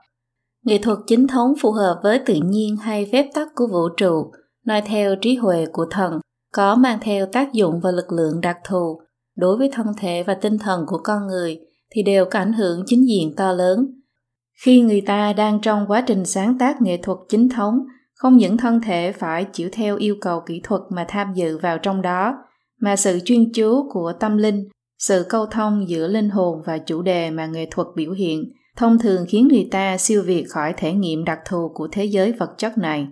Nghệ 0.66 0.78
thuật 0.78 0.98
chính 1.08 1.28
thống 1.28 1.54
phù 1.62 1.72
hợp 1.72 2.00
với 2.04 2.20
tự 2.20 2.34
nhiên 2.44 2.78
hay 2.78 3.10
phép 3.12 3.30
tắc 3.34 3.48
của 3.56 3.68
vũ 3.68 3.90
trụ, 3.98 4.32
nói 4.66 4.82
theo 4.82 5.16
trí 5.22 5.36
huệ 5.36 5.66
của 5.66 5.86
thần, 5.92 6.20
có 6.54 6.76
mang 6.76 6.98
theo 7.02 7.26
tác 7.26 7.54
dụng 7.54 7.80
và 7.84 7.92
lực 7.92 8.12
lượng 8.12 8.42
đặc 8.42 8.58
thù 8.68 9.02
đối 9.36 9.58
với 9.58 9.70
thân 9.74 9.88
thể 9.98 10.24
và 10.24 10.34
tinh 10.34 10.58
thần 10.58 10.86
của 10.88 11.00
con 11.04 11.28
người 11.28 11.60
thì 11.92 12.04
đều 12.04 12.26
có 12.26 12.40
ảnh 12.40 12.54
hưởng 12.54 12.84
chính 12.86 13.08
diện 13.08 13.34
to 13.36 13.52
lớn. 13.52 13.88
Khi 14.66 14.82
người 14.82 15.02
ta 15.02 15.34
đang 15.34 15.62
trong 15.62 15.86
quá 15.88 16.02
trình 16.02 16.26
sáng 16.26 16.58
tác 16.58 16.82
nghệ 16.82 16.98
thuật 16.98 17.18
chính 17.30 17.50
thống, 17.50 17.80
không 18.16 18.38
những 18.38 18.58
thân 18.58 18.82
thể 18.82 19.12
phải 19.12 19.46
chịu 19.54 19.70
theo 19.74 19.98
yêu 19.98 20.16
cầu 20.22 20.42
kỹ 20.46 20.62
thuật 20.64 20.82
mà 20.90 21.06
tham 21.08 21.34
dự 21.34 21.58
vào 21.58 21.78
trong 21.78 22.02
đó, 22.02 22.38
mà 22.82 22.96
sự 22.96 23.20
chuyên 23.26 23.52
chú 23.54 23.90
của 23.94 24.14
tâm 24.20 24.38
linh 24.38 24.70
sự 25.08 25.26
câu 25.30 25.46
thông 25.46 25.90
giữa 25.90 26.08
linh 26.08 26.30
hồn 26.30 26.62
và 26.66 26.78
chủ 26.78 27.02
đề 27.02 27.32
mà 27.32 27.46
nghệ 27.46 27.68
thuật 27.72 27.88
biểu 27.96 28.12
hiện 28.12 28.44
thông 28.76 29.00
thường 29.00 29.26
khiến 29.30 29.48
người 29.48 29.68
ta 29.72 29.98
siêu 29.98 30.24
việt 30.26 30.46
khỏi 30.50 30.74
thể 30.78 30.94
nghiệm 30.94 31.24
đặc 31.24 31.40
thù 31.50 31.72
của 31.74 31.88
thế 31.92 32.06
giới 32.06 32.32
vật 32.32 32.50
chất 32.58 32.78
này. 32.78 33.08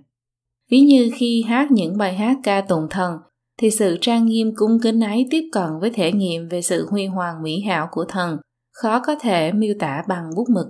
Ví 0.71 0.79
như 0.79 1.09
khi 1.15 1.43
hát 1.47 1.71
những 1.71 1.97
bài 1.97 2.13
hát 2.13 2.37
ca 2.43 2.61
tụng 2.61 2.87
thần, 2.89 3.17
thì 3.59 3.71
sự 3.71 3.97
trang 4.01 4.25
nghiêm 4.25 4.51
cung 4.55 4.79
kính 4.79 4.99
ấy 4.99 5.27
tiếp 5.31 5.49
cận 5.51 5.69
với 5.81 5.89
thể 5.89 6.11
nghiệm 6.11 6.49
về 6.49 6.61
sự 6.61 6.87
huy 6.89 7.05
hoàng 7.05 7.43
mỹ 7.43 7.61
hảo 7.61 7.87
của 7.91 8.05
thần, 8.05 8.37
khó 8.71 8.99
có 8.99 9.15
thể 9.21 9.51
miêu 9.51 9.73
tả 9.79 10.03
bằng 10.07 10.29
bút 10.35 10.49
mực. 10.49 10.67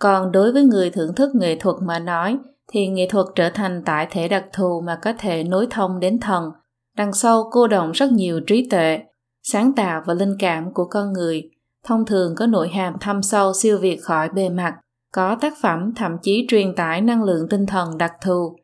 Còn 0.00 0.32
đối 0.32 0.52
với 0.52 0.62
người 0.62 0.90
thưởng 0.90 1.14
thức 1.14 1.34
nghệ 1.34 1.56
thuật 1.56 1.76
mà 1.82 1.98
nói, 1.98 2.38
thì 2.72 2.86
nghệ 2.86 3.08
thuật 3.10 3.26
trở 3.34 3.50
thành 3.50 3.82
tại 3.84 4.06
thể 4.10 4.28
đặc 4.28 4.44
thù 4.52 4.80
mà 4.86 4.98
có 5.02 5.12
thể 5.18 5.44
nối 5.44 5.66
thông 5.70 6.00
đến 6.00 6.20
thần. 6.20 6.50
Đằng 6.96 7.12
sau 7.12 7.48
cô 7.52 7.66
động 7.66 7.92
rất 7.92 8.12
nhiều 8.12 8.40
trí 8.40 8.68
tuệ, 8.70 9.00
sáng 9.42 9.72
tạo 9.74 10.02
và 10.06 10.14
linh 10.14 10.36
cảm 10.38 10.72
của 10.74 10.84
con 10.84 11.12
người, 11.12 11.50
thông 11.84 12.04
thường 12.04 12.34
có 12.36 12.46
nội 12.46 12.68
hàm 12.68 12.94
thâm 13.00 13.22
sâu 13.22 13.52
siêu 13.52 13.78
việt 13.78 14.02
khỏi 14.02 14.28
bề 14.28 14.48
mặt, 14.48 14.74
có 15.12 15.36
tác 15.40 15.54
phẩm 15.62 15.92
thậm 15.96 16.16
chí 16.22 16.46
truyền 16.48 16.74
tải 16.74 17.00
năng 17.00 17.22
lượng 17.22 17.48
tinh 17.50 17.66
thần 17.66 17.98
đặc 17.98 18.12
thù. 18.24 18.56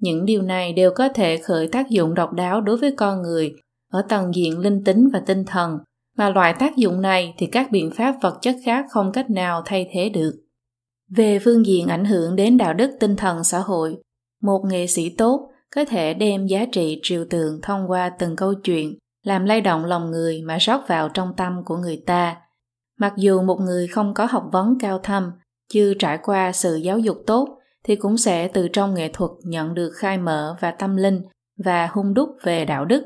Những 0.00 0.24
điều 0.24 0.42
này 0.42 0.72
đều 0.72 0.90
có 0.94 1.08
thể 1.08 1.36
khởi 1.36 1.68
tác 1.68 1.88
dụng 1.90 2.14
độc 2.14 2.32
đáo 2.32 2.60
đối 2.60 2.76
với 2.76 2.92
con 2.96 3.22
người 3.22 3.52
ở 3.92 4.02
tầng 4.08 4.34
diện 4.34 4.58
linh 4.58 4.84
tính 4.84 5.08
và 5.12 5.22
tinh 5.26 5.44
thần, 5.44 5.78
mà 6.16 6.30
loại 6.30 6.54
tác 6.58 6.76
dụng 6.76 7.00
này 7.00 7.34
thì 7.38 7.46
các 7.46 7.70
biện 7.70 7.90
pháp 7.90 8.14
vật 8.22 8.38
chất 8.42 8.56
khác 8.64 8.86
không 8.90 9.12
cách 9.12 9.30
nào 9.30 9.62
thay 9.64 9.88
thế 9.92 10.08
được. 10.08 10.32
Về 11.10 11.38
phương 11.38 11.66
diện 11.66 11.86
ảnh 11.86 12.04
hưởng 12.04 12.36
đến 12.36 12.58
đạo 12.58 12.74
đức 12.74 12.90
tinh 13.00 13.16
thần 13.16 13.44
xã 13.44 13.58
hội, 13.58 13.96
một 14.42 14.64
nghệ 14.64 14.86
sĩ 14.86 15.08
tốt 15.08 15.50
có 15.74 15.84
thể 15.84 16.14
đem 16.14 16.46
giá 16.46 16.66
trị 16.72 17.00
triều 17.02 17.24
tượng 17.30 17.60
thông 17.62 17.90
qua 17.90 18.10
từng 18.18 18.36
câu 18.36 18.54
chuyện 18.54 18.98
làm 19.28 19.44
lay 19.44 19.60
động 19.60 19.84
lòng 19.84 20.10
người 20.10 20.42
mà 20.42 20.56
rót 20.56 20.88
vào 20.88 21.08
trong 21.08 21.32
tâm 21.36 21.64
của 21.64 21.76
người 21.76 22.02
ta. 22.06 22.36
Mặc 22.98 23.12
dù 23.16 23.42
một 23.42 23.60
người 23.60 23.86
không 23.86 24.14
có 24.14 24.26
học 24.26 24.44
vấn 24.52 24.78
cao 24.80 24.98
thâm, 24.98 25.32
chưa 25.72 25.94
trải 25.94 26.18
qua 26.22 26.52
sự 26.52 26.76
giáo 26.76 26.98
dục 26.98 27.16
tốt, 27.26 27.48
thì 27.84 27.96
cũng 27.96 28.16
sẽ 28.16 28.48
từ 28.48 28.68
trong 28.68 28.94
nghệ 28.94 29.10
thuật 29.12 29.30
nhận 29.44 29.74
được 29.74 29.90
khai 29.94 30.18
mở 30.18 30.56
và 30.60 30.70
tâm 30.70 30.96
linh 30.96 31.22
và 31.64 31.86
hung 31.86 32.14
đúc 32.14 32.28
về 32.42 32.64
đạo 32.64 32.84
đức. 32.84 33.04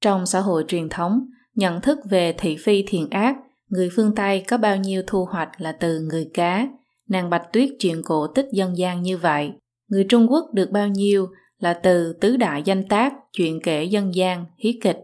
Trong 0.00 0.26
xã 0.26 0.40
hội 0.40 0.64
truyền 0.68 0.88
thống, 0.88 1.26
nhận 1.54 1.80
thức 1.80 1.98
về 2.10 2.34
thị 2.38 2.56
phi 2.56 2.84
thiện 2.88 3.10
ác, 3.10 3.36
người 3.68 3.90
phương 3.96 4.14
Tây 4.14 4.44
có 4.48 4.56
bao 4.56 4.76
nhiêu 4.76 5.02
thu 5.06 5.24
hoạch 5.24 5.50
là 5.58 5.72
từ 5.72 6.00
người 6.00 6.30
cá, 6.34 6.68
nàng 7.08 7.30
bạch 7.30 7.52
tuyết 7.52 7.68
chuyện 7.78 8.02
cổ 8.04 8.26
tích 8.26 8.46
dân 8.52 8.78
gian 8.78 9.02
như 9.02 9.18
vậy. 9.18 9.52
Người 9.88 10.06
Trung 10.08 10.26
Quốc 10.30 10.44
được 10.54 10.70
bao 10.70 10.88
nhiêu 10.88 11.28
là 11.58 11.74
từ 11.74 12.12
tứ 12.20 12.36
đại 12.36 12.62
danh 12.64 12.88
tác, 12.88 13.12
chuyện 13.32 13.60
kể 13.62 13.84
dân 13.84 14.14
gian, 14.14 14.44
hí 14.58 14.80
kịch, 14.82 14.98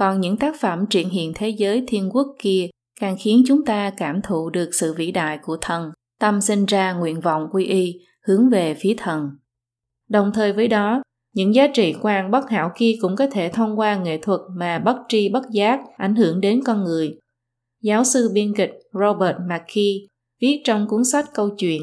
còn 0.00 0.20
những 0.20 0.36
tác 0.36 0.60
phẩm 0.60 0.86
triển 0.90 1.08
hiện 1.08 1.32
thế 1.34 1.48
giới 1.48 1.84
thiên 1.86 2.10
quốc 2.12 2.26
kia 2.38 2.68
càng 3.00 3.16
khiến 3.20 3.42
chúng 3.46 3.64
ta 3.64 3.90
cảm 3.96 4.22
thụ 4.22 4.50
được 4.50 4.70
sự 4.72 4.94
vĩ 4.94 5.10
đại 5.10 5.38
của 5.42 5.56
thần, 5.60 5.90
tâm 6.20 6.40
sinh 6.40 6.66
ra 6.66 6.92
nguyện 6.92 7.20
vọng 7.20 7.46
quy 7.52 7.64
y, 7.64 8.00
hướng 8.26 8.50
về 8.50 8.74
phía 8.74 8.94
thần. 8.98 9.30
Đồng 10.08 10.30
thời 10.34 10.52
với 10.52 10.68
đó, 10.68 11.02
những 11.34 11.54
giá 11.54 11.66
trị 11.74 11.94
quan 12.02 12.30
bất 12.30 12.50
hảo 12.50 12.70
kia 12.76 12.94
cũng 13.00 13.16
có 13.16 13.26
thể 13.26 13.48
thông 13.48 13.78
qua 13.78 13.96
nghệ 13.96 14.18
thuật 14.18 14.40
mà 14.56 14.78
bất 14.78 14.96
tri 15.08 15.28
bất 15.28 15.42
giác 15.52 15.80
ảnh 15.96 16.16
hưởng 16.16 16.40
đến 16.40 16.60
con 16.64 16.84
người. 16.84 17.18
Giáo 17.82 18.04
sư 18.04 18.30
biên 18.34 18.54
kịch 18.56 18.72
Robert 18.92 19.36
McKee 19.36 20.08
viết 20.40 20.60
trong 20.64 20.88
cuốn 20.88 21.04
sách 21.04 21.26
câu 21.34 21.50
chuyện 21.58 21.82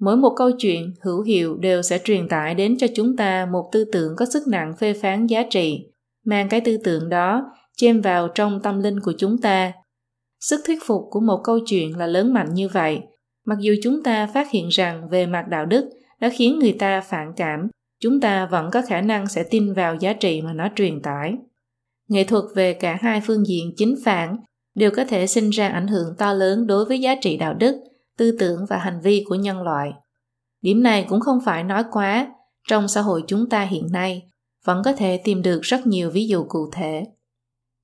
Mỗi 0.00 0.16
một 0.16 0.32
câu 0.36 0.50
chuyện 0.58 0.94
hữu 1.02 1.22
hiệu 1.22 1.56
đều 1.56 1.82
sẽ 1.82 1.98
truyền 2.04 2.28
tải 2.28 2.54
đến 2.54 2.76
cho 2.78 2.86
chúng 2.94 3.16
ta 3.16 3.48
một 3.52 3.68
tư 3.72 3.84
tưởng 3.92 4.16
có 4.16 4.26
sức 4.26 4.42
nặng 4.48 4.74
phê 4.78 4.92
phán 4.92 5.26
giá 5.26 5.42
trị 5.50 5.86
mang 6.26 6.48
cái 6.48 6.60
tư 6.60 6.76
tưởng 6.84 7.08
đó 7.08 7.52
chêm 7.76 8.00
vào 8.00 8.28
trong 8.28 8.62
tâm 8.62 8.82
linh 8.82 9.00
của 9.00 9.12
chúng 9.18 9.40
ta. 9.40 9.72
Sức 10.40 10.60
thuyết 10.66 10.78
phục 10.86 11.02
của 11.10 11.20
một 11.20 11.40
câu 11.44 11.58
chuyện 11.66 11.98
là 11.98 12.06
lớn 12.06 12.34
mạnh 12.34 12.54
như 12.54 12.68
vậy, 12.68 13.00
mặc 13.46 13.58
dù 13.60 13.74
chúng 13.82 14.02
ta 14.02 14.26
phát 14.26 14.50
hiện 14.50 14.68
rằng 14.68 15.08
về 15.08 15.26
mặt 15.26 15.44
đạo 15.48 15.66
đức 15.66 15.90
đã 16.20 16.28
khiến 16.28 16.58
người 16.58 16.76
ta 16.78 17.00
phản 17.00 17.32
cảm, 17.36 17.68
chúng 18.00 18.20
ta 18.20 18.46
vẫn 18.46 18.70
có 18.72 18.82
khả 18.88 19.00
năng 19.00 19.26
sẽ 19.26 19.44
tin 19.50 19.72
vào 19.72 19.96
giá 19.96 20.12
trị 20.12 20.42
mà 20.42 20.52
nó 20.52 20.68
truyền 20.76 21.02
tải. 21.02 21.34
Nghệ 22.08 22.24
thuật 22.24 22.44
về 22.54 22.74
cả 22.74 22.98
hai 23.00 23.20
phương 23.26 23.46
diện 23.46 23.72
chính 23.76 23.94
phản 24.04 24.36
đều 24.74 24.90
có 24.96 25.04
thể 25.04 25.26
sinh 25.26 25.50
ra 25.50 25.68
ảnh 25.68 25.86
hưởng 25.86 26.14
to 26.18 26.32
lớn 26.32 26.66
đối 26.66 26.84
với 26.84 27.00
giá 27.00 27.14
trị 27.20 27.36
đạo 27.36 27.54
đức, 27.54 27.76
tư 28.18 28.36
tưởng 28.38 28.66
và 28.68 28.78
hành 28.78 29.00
vi 29.02 29.24
của 29.28 29.34
nhân 29.34 29.62
loại. 29.62 29.90
Điểm 30.62 30.82
này 30.82 31.06
cũng 31.08 31.20
không 31.20 31.38
phải 31.44 31.64
nói 31.64 31.84
quá, 31.92 32.28
trong 32.68 32.88
xã 32.88 33.00
hội 33.00 33.22
chúng 33.26 33.48
ta 33.48 33.62
hiện 33.62 33.86
nay 33.92 34.22
vẫn 34.66 34.82
có 34.84 34.92
thể 34.92 35.20
tìm 35.24 35.42
được 35.42 35.60
rất 35.62 35.86
nhiều 35.86 36.10
ví 36.10 36.26
dụ 36.26 36.44
cụ 36.48 36.70
thể. 36.72 37.04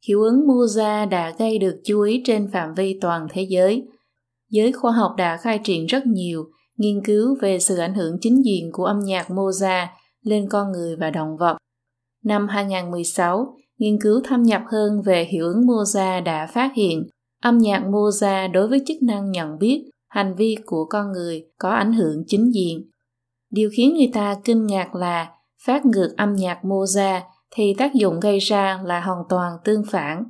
Hiệu 0.09 0.23
ứng 0.23 0.47
Mozart 0.47 1.09
đã 1.09 1.35
gây 1.39 1.59
được 1.59 1.81
chú 1.85 2.03
ý 2.03 2.23
trên 2.25 2.51
phạm 2.53 2.75
vi 2.75 2.99
toàn 3.01 3.27
thế 3.31 3.43
giới. 3.43 3.89
Giới 4.51 4.73
khoa 4.73 4.93
học 4.93 5.15
đã 5.17 5.37
khai 5.37 5.61
triển 5.65 5.87
rất 5.87 6.07
nhiều 6.07 6.45
nghiên 6.77 7.05
cứu 7.05 7.37
về 7.41 7.59
sự 7.59 7.77
ảnh 7.77 7.95
hưởng 7.95 8.17
chính 8.21 8.45
diện 8.45 8.71
của 8.73 8.85
âm 8.85 8.99
nhạc 8.99 9.31
Mozart 9.31 9.87
lên 10.23 10.49
con 10.51 10.73
người 10.73 10.97
và 10.97 11.11
động 11.11 11.37
vật. 11.37 11.57
Năm 12.25 12.49
2016, 12.49 13.57
nghiên 13.79 14.01
cứu 14.01 14.21
thâm 14.25 14.43
nhập 14.43 14.63
hơn 14.67 15.03
về 15.03 15.25
hiệu 15.25 15.45
ứng 15.45 15.67
Mozart 15.67 16.25
đã 16.25 16.47
phát 16.47 16.73
hiện 16.75 17.07
âm 17.43 17.59
nhạc 17.59 17.83
Mozart 17.83 18.53
đối 18.53 18.69
với 18.69 18.83
chức 18.87 19.03
năng 19.03 19.31
nhận 19.31 19.59
biết 19.59 19.91
hành 20.09 20.35
vi 20.35 20.57
của 20.67 20.87
con 20.91 21.13
người 21.13 21.45
có 21.59 21.71
ảnh 21.71 21.93
hưởng 21.93 22.25
chính 22.27 22.51
diện. 22.55 22.91
Điều 23.51 23.71
khiến 23.77 23.95
người 23.95 24.11
ta 24.13 24.37
kinh 24.45 24.67
ngạc 24.67 24.95
là 24.95 25.29
phát 25.67 25.87
ngược 25.87 26.15
âm 26.17 26.35
nhạc 26.35 26.59
Mozart 26.63 27.21
thì 27.51 27.75
tác 27.79 27.95
dụng 27.95 28.21
gây 28.21 28.39
ra 28.39 28.81
là 28.85 29.01
hoàn 29.01 29.23
toàn 29.29 29.53
tương 29.65 29.83
phản. 29.91 30.25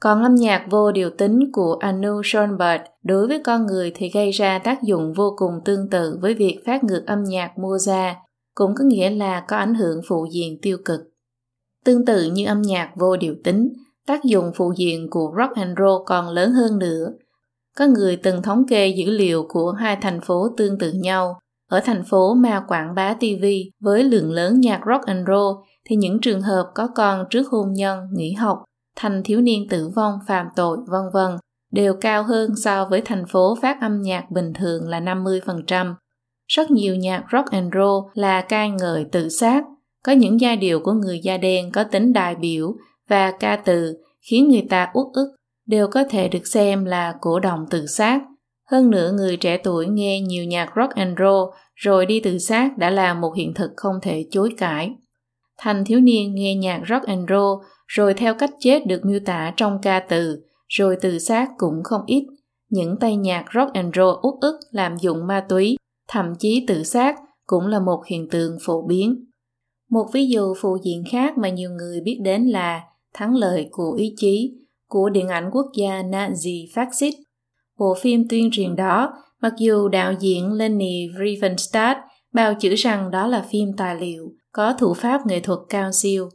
Còn 0.00 0.22
âm 0.22 0.34
nhạc 0.34 0.66
vô 0.70 0.92
điều 0.92 1.10
tính 1.10 1.40
của 1.52 1.76
Anu 1.80 2.22
Schoenberg 2.24 2.82
đối 3.02 3.28
với 3.28 3.40
con 3.44 3.66
người 3.66 3.92
thì 3.94 4.10
gây 4.10 4.30
ra 4.30 4.58
tác 4.58 4.82
dụng 4.82 5.12
vô 5.12 5.34
cùng 5.36 5.52
tương 5.64 5.90
tự 5.90 6.18
với 6.20 6.34
việc 6.34 6.62
phát 6.66 6.84
ngược 6.84 7.02
âm 7.06 7.24
nhạc 7.24 7.52
Mozart, 7.56 8.14
cũng 8.54 8.74
có 8.78 8.84
nghĩa 8.84 9.10
là 9.10 9.44
có 9.48 9.56
ảnh 9.56 9.74
hưởng 9.74 10.00
phụ 10.08 10.26
diện 10.32 10.58
tiêu 10.62 10.78
cực. 10.84 11.00
Tương 11.84 12.04
tự 12.04 12.30
như 12.32 12.46
âm 12.46 12.62
nhạc 12.62 12.92
vô 12.96 13.16
điều 13.16 13.34
tính, 13.44 13.72
tác 14.06 14.24
dụng 14.24 14.52
phụ 14.54 14.72
diện 14.76 15.10
của 15.10 15.34
rock 15.38 15.56
and 15.56 15.78
roll 15.78 16.02
còn 16.06 16.28
lớn 16.28 16.52
hơn 16.52 16.78
nữa. 16.78 17.06
Có 17.76 17.86
người 17.86 18.16
từng 18.16 18.42
thống 18.42 18.64
kê 18.68 18.88
dữ 18.88 19.10
liệu 19.10 19.46
của 19.48 19.72
hai 19.72 19.96
thành 19.96 20.20
phố 20.20 20.48
tương 20.56 20.78
tự 20.78 20.92
nhau. 20.92 21.40
Ở 21.74 21.80
thành 21.84 22.04
phố 22.04 22.34
mà 22.34 22.64
quảng 22.68 22.94
bá 22.94 23.14
TV 23.14 23.44
với 23.80 24.02
lượng 24.02 24.30
lớn 24.30 24.60
nhạc 24.60 24.80
rock 24.86 25.06
and 25.06 25.28
roll 25.28 25.56
thì 25.84 25.96
những 25.96 26.20
trường 26.20 26.42
hợp 26.42 26.70
có 26.74 26.88
con 26.94 27.24
trước 27.30 27.48
hôn 27.48 27.72
nhân, 27.72 27.98
nghỉ 28.12 28.32
học, 28.32 28.64
thành 28.96 29.22
thiếu 29.24 29.40
niên 29.40 29.68
tử 29.68 29.90
vong, 29.96 30.18
phạm 30.26 30.46
tội, 30.56 30.78
vân 30.86 31.02
vân 31.12 31.36
đều 31.72 31.94
cao 32.00 32.22
hơn 32.22 32.50
so 32.56 32.84
với 32.84 33.00
thành 33.00 33.26
phố 33.26 33.58
phát 33.62 33.80
âm 33.80 34.02
nhạc 34.02 34.30
bình 34.30 34.52
thường 34.52 34.88
là 34.88 35.00
50%. 35.00 35.94
Rất 36.46 36.70
nhiều 36.70 36.96
nhạc 36.96 37.24
rock 37.32 37.50
and 37.50 37.74
roll 37.74 38.10
là 38.14 38.40
ca 38.40 38.66
ngợi 38.66 39.04
tự 39.12 39.28
sát, 39.28 39.64
có 40.04 40.12
những 40.12 40.40
giai 40.40 40.56
điệu 40.56 40.80
của 40.80 40.92
người 40.92 41.20
da 41.22 41.36
đen 41.36 41.72
có 41.72 41.84
tính 41.84 42.12
đại 42.12 42.34
biểu 42.34 42.74
và 43.08 43.30
ca 43.30 43.56
từ 43.56 43.94
khiến 44.30 44.48
người 44.48 44.66
ta 44.70 44.90
uất 44.94 45.06
ức 45.12 45.36
đều 45.66 45.88
có 45.88 46.04
thể 46.10 46.28
được 46.28 46.46
xem 46.46 46.84
là 46.84 47.14
cổ 47.20 47.40
động 47.40 47.66
tự 47.70 47.86
sát. 47.86 48.20
Hơn 48.70 48.90
nữa 48.90 49.12
người 49.16 49.36
trẻ 49.36 49.56
tuổi 49.56 49.86
nghe 49.86 50.20
nhiều 50.20 50.44
nhạc 50.44 50.72
rock 50.76 50.94
and 50.94 51.18
roll 51.18 51.50
rồi 51.74 52.06
đi 52.06 52.20
tự 52.20 52.38
sát 52.38 52.78
đã 52.78 52.90
là 52.90 53.14
một 53.14 53.34
hiện 53.36 53.54
thực 53.54 53.70
không 53.76 53.94
thể 54.02 54.26
chối 54.30 54.54
cãi. 54.58 54.94
Thành 55.58 55.84
thiếu 55.84 56.00
niên 56.00 56.34
nghe 56.34 56.54
nhạc 56.54 56.82
rock 56.88 57.06
and 57.06 57.30
roll 57.30 57.64
rồi 57.86 58.14
theo 58.14 58.34
cách 58.34 58.50
chết 58.58 58.86
được 58.86 59.04
miêu 59.04 59.20
tả 59.24 59.52
trong 59.56 59.78
ca 59.82 60.00
từ, 60.00 60.42
rồi 60.68 60.96
tự 61.00 61.18
sát 61.18 61.48
cũng 61.58 61.82
không 61.84 62.02
ít. 62.06 62.26
Những 62.70 62.96
tay 63.00 63.16
nhạc 63.16 63.44
rock 63.54 63.72
and 63.72 63.96
roll 63.96 64.16
út 64.22 64.34
ức 64.40 64.56
làm 64.70 64.96
dụng 64.96 65.26
ma 65.26 65.46
túy, 65.48 65.76
thậm 66.08 66.34
chí 66.38 66.64
tự 66.68 66.82
sát 66.82 67.16
cũng 67.46 67.66
là 67.66 67.80
một 67.80 68.02
hiện 68.06 68.28
tượng 68.30 68.56
phổ 68.64 68.86
biến. 68.86 69.24
Một 69.90 70.06
ví 70.12 70.28
dụ 70.28 70.54
phụ 70.60 70.78
diện 70.82 71.04
khác 71.10 71.38
mà 71.38 71.48
nhiều 71.48 71.70
người 71.70 72.00
biết 72.00 72.18
đến 72.22 72.46
là 72.46 72.82
thắng 73.14 73.34
lợi 73.34 73.68
của 73.70 73.92
ý 73.92 74.14
chí 74.16 74.54
của 74.88 75.10
điện 75.10 75.28
ảnh 75.28 75.50
quốc 75.52 75.66
gia 75.76 76.02
Nazi 76.02 76.66
phát 76.74 76.88
xít. 76.94 77.14
Bộ 77.78 77.94
phim 78.00 78.28
tuyên 78.28 78.48
truyền 78.52 78.76
đó, 78.76 79.12
mặc 79.44 79.52
dù 79.58 79.88
đạo 79.88 80.12
diễn 80.20 80.52
Lenny 80.52 81.08
Riefenstahl 81.18 81.94
bao 82.32 82.54
chữ 82.54 82.74
rằng 82.74 83.10
đó 83.10 83.26
là 83.26 83.44
phim 83.50 83.68
tài 83.76 84.00
liệu, 84.00 84.32
có 84.52 84.72
thủ 84.78 84.94
pháp 84.94 85.26
nghệ 85.26 85.40
thuật 85.40 85.58
cao 85.68 85.92
siêu. 85.92 86.28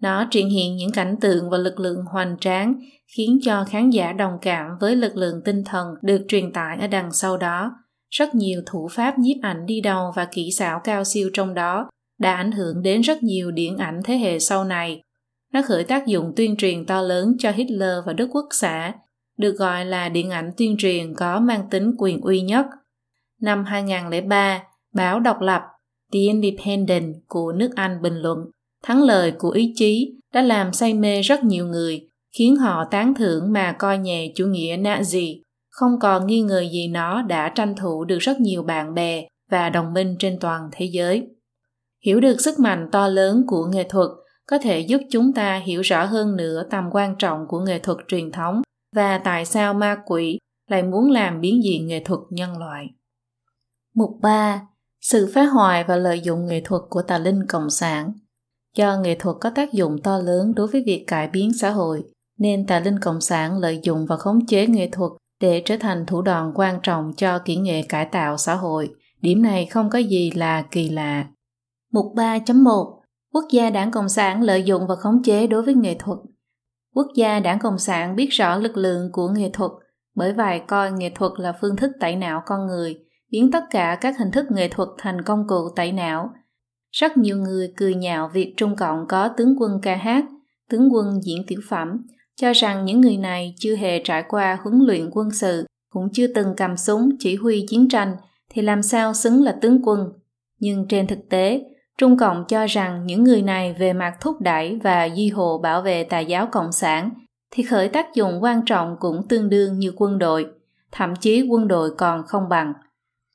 Nó 0.00 0.26
triển 0.30 0.50
hiện 0.50 0.76
những 0.76 0.92
cảnh 0.92 1.16
tượng 1.20 1.50
và 1.50 1.58
lực 1.58 1.80
lượng 1.80 2.04
hoành 2.12 2.36
tráng, 2.40 2.74
khiến 3.16 3.38
cho 3.42 3.64
khán 3.64 3.90
giả 3.90 4.12
đồng 4.12 4.38
cảm 4.42 4.70
với 4.80 4.96
lực 4.96 5.16
lượng 5.16 5.40
tinh 5.44 5.64
thần 5.64 5.86
được 6.02 6.24
truyền 6.28 6.52
tải 6.52 6.78
ở 6.80 6.86
đằng 6.86 7.12
sau 7.12 7.36
đó. 7.36 7.72
Rất 8.10 8.34
nhiều 8.34 8.62
thủ 8.66 8.88
pháp 8.92 9.18
nhiếp 9.18 9.36
ảnh 9.42 9.66
đi 9.66 9.80
đầu 9.80 10.12
và 10.16 10.24
kỹ 10.24 10.50
xảo 10.50 10.80
cao 10.84 11.04
siêu 11.04 11.30
trong 11.34 11.54
đó 11.54 11.88
đã 12.20 12.34
ảnh 12.34 12.52
hưởng 12.52 12.82
đến 12.82 13.00
rất 13.00 13.22
nhiều 13.22 13.50
điện 13.50 13.76
ảnh 13.76 14.00
thế 14.04 14.16
hệ 14.16 14.38
sau 14.38 14.64
này. 14.64 15.02
Nó 15.52 15.62
khởi 15.62 15.84
tác 15.84 16.06
dụng 16.06 16.32
tuyên 16.36 16.56
truyền 16.56 16.86
to 16.86 17.00
lớn 17.02 17.36
cho 17.38 17.50
Hitler 17.50 18.04
và 18.06 18.12
Đức 18.12 18.28
Quốc 18.32 18.46
xã, 18.50 18.92
được 19.36 19.56
gọi 19.58 19.84
là 19.84 20.08
điện 20.08 20.30
ảnh 20.30 20.50
tuyên 20.56 20.76
truyền 20.78 21.14
có 21.14 21.40
mang 21.40 21.70
tính 21.70 21.94
quyền 21.98 22.20
uy 22.20 22.40
nhất. 22.40 22.66
Năm 23.40 23.64
2003, 23.64 24.62
báo 24.94 25.20
độc 25.20 25.40
lập 25.40 25.62
The 26.12 26.18
Independent 26.20 27.14
của 27.28 27.52
nước 27.52 27.70
Anh 27.76 28.02
bình 28.02 28.16
luận, 28.16 28.38
thắng 28.84 29.02
lợi 29.02 29.32
của 29.38 29.50
ý 29.50 29.72
chí 29.76 30.12
đã 30.34 30.42
làm 30.42 30.72
say 30.72 30.94
mê 30.94 31.20
rất 31.20 31.44
nhiều 31.44 31.66
người, 31.66 32.08
khiến 32.38 32.56
họ 32.56 32.84
tán 32.90 33.14
thưởng 33.14 33.52
mà 33.52 33.72
coi 33.72 33.98
nhẹ 33.98 34.32
chủ 34.34 34.46
nghĩa 34.46 34.76
Nazi. 34.76 35.40
Không 35.70 35.98
còn 36.00 36.26
nghi 36.26 36.40
ngờ 36.40 36.64
gì 36.72 36.88
nó 36.88 37.22
đã 37.22 37.48
tranh 37.48 37.74
thủ 37.76 38.04
được 38.04 38.18
rất 38.18 38.40
nhiều 38.40 38.62
bạn 38.62 38.94
bè 38.94 39.26
và 39.50 39.70
đồng 39.70 39.94
minh 39.94 40.16
trên 40.18 40.38
toàn 40.40 40.68
thế 40.72 40.84
giới. 40.84 41.26
Hiểu 42.04 42.20
được 42.20 42.40
sức 42.40 42.58
mạnh 42.58 42.88
to 42.92 43.08
lớn 43.08 43.44
của 43.46 43.66
nghệ 43.66 43.84
thuật 43.88 44.08
có 44.46 44.58
thể 44.58 44.80
giúp 44.80 45.00
chúng 45.10 45.32
ta 45.32 45.62
hiểu 45.66 45.80
rõ 45.80 46.04
hơn 46.04 46.36
nữa 46.36 46.62
tầm 46.70 46.84
quan 46.92 47.14
trọng 47.18 47.46
của 47.48 47.60
nghệ 47.60 47.78
thuật 47.78 47.98
truyền 48.08 48.32
thống 48.32 48.62
và 48.96 49.18
tại 49.18 49.44
sao 49.44 49.74
ma 49.74 49.96
quỷ 50.06 50.38
lại 50.70 50.82
muốn 50.82 51.10
làm 51.10 51.40
biến 51.40 51.64
diện 51.64 51.86
nghệ 51.86 52.02
thuật 52.04 52.20
nhân 52.30 52.58
loại. 52.58 52.86
Mục 53.94 54.18
3 54.22 54.62
sự 55.00 55.30
phá 55.34 55.44
hoại 55.44 55.84
và 55.84 55.96
lợi 55.96 56.20
dụng 56.20 56.46
nghệ 56.46 56.60
thuật 56.64 56.82
của 56.90 57.02
tà 57.02 57.18
linh 57.18 57.46
cộng 57.48 57.70
sản. 57.70 58.12
Do 58.76 58.96
nghệ 58.96 59.16
thuật 59.18 59.36
có 59.40 59.50
tác 59.50 59.72
dụng 59.72 60.02
to 60.02 60.18
lớn 60.18 60.54
đối 60.54 60.66
với 60.66 60.82
việc 60.86 61.04
cải 61.06 61.28
biến 61.28 61.52
xã 61.52 61.70
hội, 61.70 62.04
nên 62.38 62.66
tà 62.66 62.80
linh 62.80 62.98
cộng 63.00 63.20
sản 63.20 63.58
lợi 63.58 63.80
dụng 63.82 64.06
và 64.06 64.16
khống 64.16 64.46
chế 64.46 64.66
nghệ 64.66 64.88
thuật 64.92 65.12
để 65.40 65.62
trở 65.64 65.76
thành 65.80 66.06
thủ 66.06 66.22
đoạn 66.22 66.52
quan 66.54 66.78
trọng 66.82 67.12
cho 67.16 67.38
kỹ 67.38 67.56
nghệ 67.56 67.82
cải 67.82 68.04
tạo 68.04 68.36
xã 68.36 68.54
hội. 68.54 68.90
Điểm 69.20 69.42
này 69.42 69.66
không 69.66 69.90
có 69.90 69.98
gì 69.98 70.30
là 70.30 70.62
kỳ 70.70 70.88
lạ. 70.88 71.26
Mục 71.92 72.12
3.1 72.14 73.00
quốc 73.32 73.44
gia 73.50 73.70
đảng 73.70 73.90
cộng 73.90 74.08
sản 74.08 74.42
lợi 74.42 74.62
dụng 74.62 74.86
và 74.86 74.96
khống 74.96 75.22
chế 75.22 75.46
đối 75.46 75.62
với 75.62 75.74
nghệ 75.74 75.96
thuật 75.98 76.18
quốc 76.96 77.06
gia 77.14 77.40
đảng 77.40 77.58
cộng 77.58 77.78
sản 77.78 78.16
biết 78.16 78.28
rõ 78.30 78.56
lực 78.56 78.76
lượng 78.76 79.12
của 79.12 79.28
nghệ 79.28 79.50
thuật 79.52 79.70
bởi 80.14 80.32
vậy 80.32 80.60
coi 80.68 80.92
nghệ 80.92 81.10
thuật 81.14 81.32
là 81.36 81.52
phương 81.60 81.76
thức 81.76 81.90
tẩy 82.00 82.16
não 82.16 82.42
con 82.46 82.66
người 82.66 83.06
biến 83.30 83.50
tất 83.50 83.64
cả 83.70 83.98
các 84.00 84.18
hình 84.18 84.30
thức 84.30 84.46
nghệ 84.50 84.68
thuật 84.68 84.88
thành 84.98 85.22
công 85.22 85.46
cụ 85.48 85.68
tẩy 85.76 85.92
não. 85.92 86.30
Rất 86.92 87.16
nhiều 87.16 87.36
người 87.36 87.72
cười 87.76 87.94
nhạo 87.94 88.30
việc 88.34 88.54
Trung 88.56 88.76
Cộng 88.76 89.06
có 89.08 89.28
tướng 89.28 89.54
quân 89.58 89.80
ca 89.82 89.96
hát, 89.96 90.24
tướng 90.70 90.94
quân 90.94 91.20
diễn 91.22 91.46
tiểu 91.46 91.60
phẩm, 91.68 92.06
cho 92.36 92.52
rằng 92.52 92.84
những 92.84 93.00
người 93.00 93.16
này 93.16 93.54
chưa 93.58 93.76
hề 93.76 94.02
trải 94.04 94.24
qua 94.28 94.58
huấn 94.62 94.78
luyện 94.86 95.10
quân 95.12 95.30
sự, 95.30 95.66
cũng 95.90 96.08
chưa 96.12 96.26
từng 96.34 96.54
cầm 96.56 96.76
súng 96.76 97.10
chỉ 97.18 97.36
huy 97.36 97.66
chiến 97.68 97.88
tranh, 97.88 98.16
thì 98.50 98.62
làm 98.62 98.82
sao 98.82 99.14
xứng 99.14 99.42
là 99.42 99.58
tướng 99.60 99.82
quân. 99.84 100.12
Nhưng 100.58 100.88
trên 100.88 101.06
thực 101.06 101.18
tế, 101.30 101.62
Trung 101.98 102.16
Cộng 102.16 102.44
cho 102.44 102.66
rằng 102.66 103.06
những 103.06 103.24
người 103.24 103.42
này 103.42 103.72
về 103.78 103.92
mặt 103.92 104.16
thúc 104.20 104.40
đẩy 104.40 104.80
và 104.82 105.04
duy 105.04 105.30
hộ 105.30 105.58
bảo 105.58 105.82
vệ 105.82 106.04
tà 106.04 106.18
giáo 106.18 106.48
Cộng 106.52 106.72
sản 106.72 107.10
thì 107.50 107.62
khởi 107.62 107.88
tác 107.88 108.14
dụng 108.14 108.42
quan 108.42 108.64
trọng 108.66 108.96
cũng 109.00 109.28
tương 109.28 109.48
đương 109.48 109.78
như 109.78 109.92
quân 109.96 110.18
đội, 110.18 110.46
thậm 110.92 111.16
chí 111.16 111.42
quân 111.50 111.68
đội 111.68 111.90
còn 111.98 112.22
không 112.26 112.48
bằng. 112.48 112.72